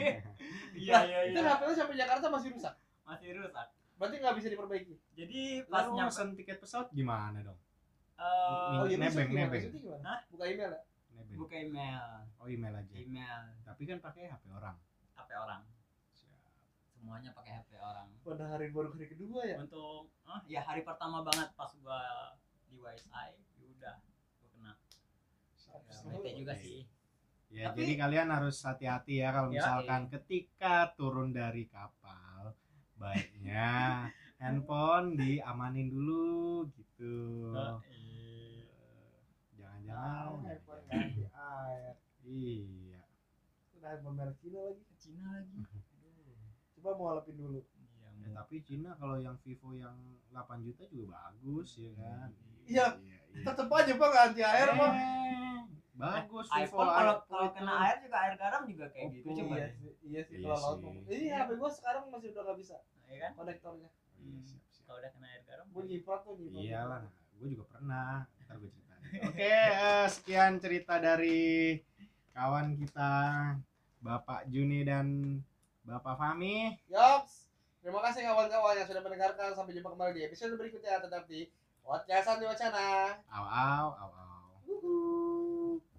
Iya 0.71 0.95
Lah, 0.97 1.03
iya. 1.03 1.19
itu 1.27 1.35
iya 1.43 1.51
HP 1.51 1.61
lu 1.67 1.73
sampai 1.75 1.95
Jakarta 1.99 2.25
masih 2.31 2.49
rusak? 2.55 2.73
Masih 3.03 3.35
rusak 3.35 3.67
berarti 4.01 4.15
nggak 4.17 4.35
bisa 4.35 4.47
diperbaiki 4.49 4.95
jadi 5.13 5.41
pas 5.63 5.85
Lalu 5.85 5.91
nyampe 5.95 6.33
tiket 6.35 6.57
pesawat 6.57 6.89
gimana 6.89 7.37
dong? 7.39 7.59
eh, 8.17 8.75
oh 8.75 8.85
iya 8.85 8.97
nebeng, 8.97 9.29
gimana? 9.29 9.45
nebeng. 9.47 9.63
Gimana 9.71 10.07
Hah? 10.07 10.19
buka 10.27 10.43
email 10.43 10.71
ya 10.71 10.81
Nebeng. 11.11 11.37
buka 11.37 11.55
email 11.55 12.03
Oh 12.35 12.47
email 12.47 12.73
aja. 12.75 12.93
email 12.95 13.41
Tapi 13.61 13.81
kan 13.83 13.97
pakai 13.99 14.25
HP 14.25 14.49
orang. 14.49 14.73
HP 15.13 15.29
orang 15.31 15.61
Siap. 16.11 16.49
semuanya 16.91 17.29
pakai 17.31 17.53
HP 17.55 17.71
orang 17.75 18.09
pada 18.19 18.45
hari 18.47 18.69
baru 18.69 18.89
hari 18.89 19.05
kedua 19.07 19.41
ya 19.43 19.57
untuk 19.57 20.09
ah 20.23 20.41
ya 20.45 20.61
hari 20.61 20.81
pertama 20.81 21.21
banget 21.21 21.53
pas 21.53 21.69
gua 21.75 22.01
di 22.65 22.75
YSI 22.75 23.29
ya 23.55 23.65
udah 23.67 23.95
gua 24.39 24.49
kena 24.49 24.73
ya, 25.69 26.09
bete 26.11 26.31
juga 26.35 26.53
sih 26.55 26.81
Ya, 27.51 27.67
Tapi- 27.67 27.83
jadi 27.83 27.93
kalian 27.99 28.31
harus 28.31 28.63
hati-hati 28.63 29.19
ya 29.19 29.29
kalau 29.29 29.51
Ya, 29.51 29.59
misalkan 29.59 30.07
ketika 30.07 30.95
turun 30.95 31.35
dari 31.35 31.67
kapal, 31.67 32.20
baiknya 33.01 33.73
handphone 34.41 35.13
diamanin 35.15 35.89
dulu 35.89 36.69
gitu. 36.71 37.51
Jangan-jangan. 39.51 40.27
Ah, 40.31 40.41
handphone 40.43 40.83
ganti 40.85 41.23
air 41.27 41.93
Iya. 42.21 43.01
udah 43.75 43.89
handphone 43.89 44.15
merek 44.15 44.37
Cina 44.37 44.61
lagi 44.61 44.81
ke 44.83 44.93
Cina 44.95 45.25
lagi 45.31 45.57
Hmm. 45.57 45.65
Aduh. 45.65 46.37
coba 46.75 46.89
mau 46.93 47.07
alepin 47.11 47.35
dulu 47.35 47.57
iya 47.57 48.09
Ya, 48.21 48.29
tapi 48.37 48.61
Cina 48.61 48.93
kalau 48.95 49.17
yang 49.17 49.33
Vivo 49.41 49.73
yang 49.73 49.97
8 50.29 50.61
juta 50.61 50.85
juga 50.85 51.17
bagus 51.17 51.69
ya 51.75 51.91
kan 51.95 52.29
Iya. 52.63 52.87
iya. 53.01 53.20
Tetep 53.33 53.67
aja 53.67 53.93
bang 53.93 54.13
anti 54.21 54.41
air 54.43 54.69
mah 54.73 54.91
Eh, 54.91 55.59
bagus 55.97 56.47
Vivo 56.47 56.81
iPhone 56.81 56.89
kalau 56.89 57.15
kena 57.53 57.73
air 57.79 57.97
juga 58.01 58.17
air 58.19 58.33
garam 58.35 58.63
juga 58.65 58.85
kayak 58.89 59.07
gitu 59.13 59.27
coba 59.37 59.53
iya 59.53 59.67
sih 59.69 59.91
iya 60.01 60.21
sih 60.23 60.35
Iya 60.37 60.49
kalau 60.49 60.59
laut 60.59 60.79
mah. 60.81 60.93
ini 61.07 61.25
HP 61.29 61.49
gua 61.55 61.69
sekarang 61.69 62.03
masih 62.09 62.27
udah 62.31 62.43
nggak 62.43 62.57
bisa 62.57 62.75
Iya 63.05 63.17
kan 63.19 63.31
konektornya 63.35 63.89
Iya, 64.17 64.37
siap, 64.43 64.61
siap. 64.67 64.83
kalau 64.83 64.97
udah 64.97 65.11
kena 65.11 65.27
air 65.27 65.41
garam 65.43 65.65
gua 65.67 65.83
nyimpan 65.83 66.19
tuh 66.19 66.33
Iyalah, 66.51 67.01
gue 67.33 67.47
juga 67.49 67.65
pernah. 67.67 68.13
Ntar 68.39 68.55
gue 68.55 68.69
ceritain. 68.69 69.01
Oke, 69.29 69.49
eh, 69.49 70.05
sekian 70.07 70.53
cerita 70.57 70.93
dari 70.97 71.73
kawan 72.31 72.73
kita 72.75 73.11
Bapak 73.97 74.45
Juni 74.47 74.81
dan 74.81 75.37
Bapak 75.81 76.15
Fahmi. 76.15 76.77
Yops. 76.85 77.49
Terima 77.81 77.97
kasih 77.99 78.21
kawan-kawan 78.23 78.73
yang 78.75 78.85
sudah 78.85 79.01
mendengarkan. 79.01 79.51
Sampai 79.51 79.73
jumpa 79.73 79.89
kembali 79.89 80.13
di 80.13 80.21
episode 80.23 80.53
berikutnya 80.53 81.01
tetap 81.01 81.25
di 81.25 81.49
Di 82.39 82.45
Wacana. 82.45 83.17
Au 83.33 83.43
au 83.43 83.87
au 84.03 84.09
au. 84.13 84.81
Wuhu. 84.83 85.40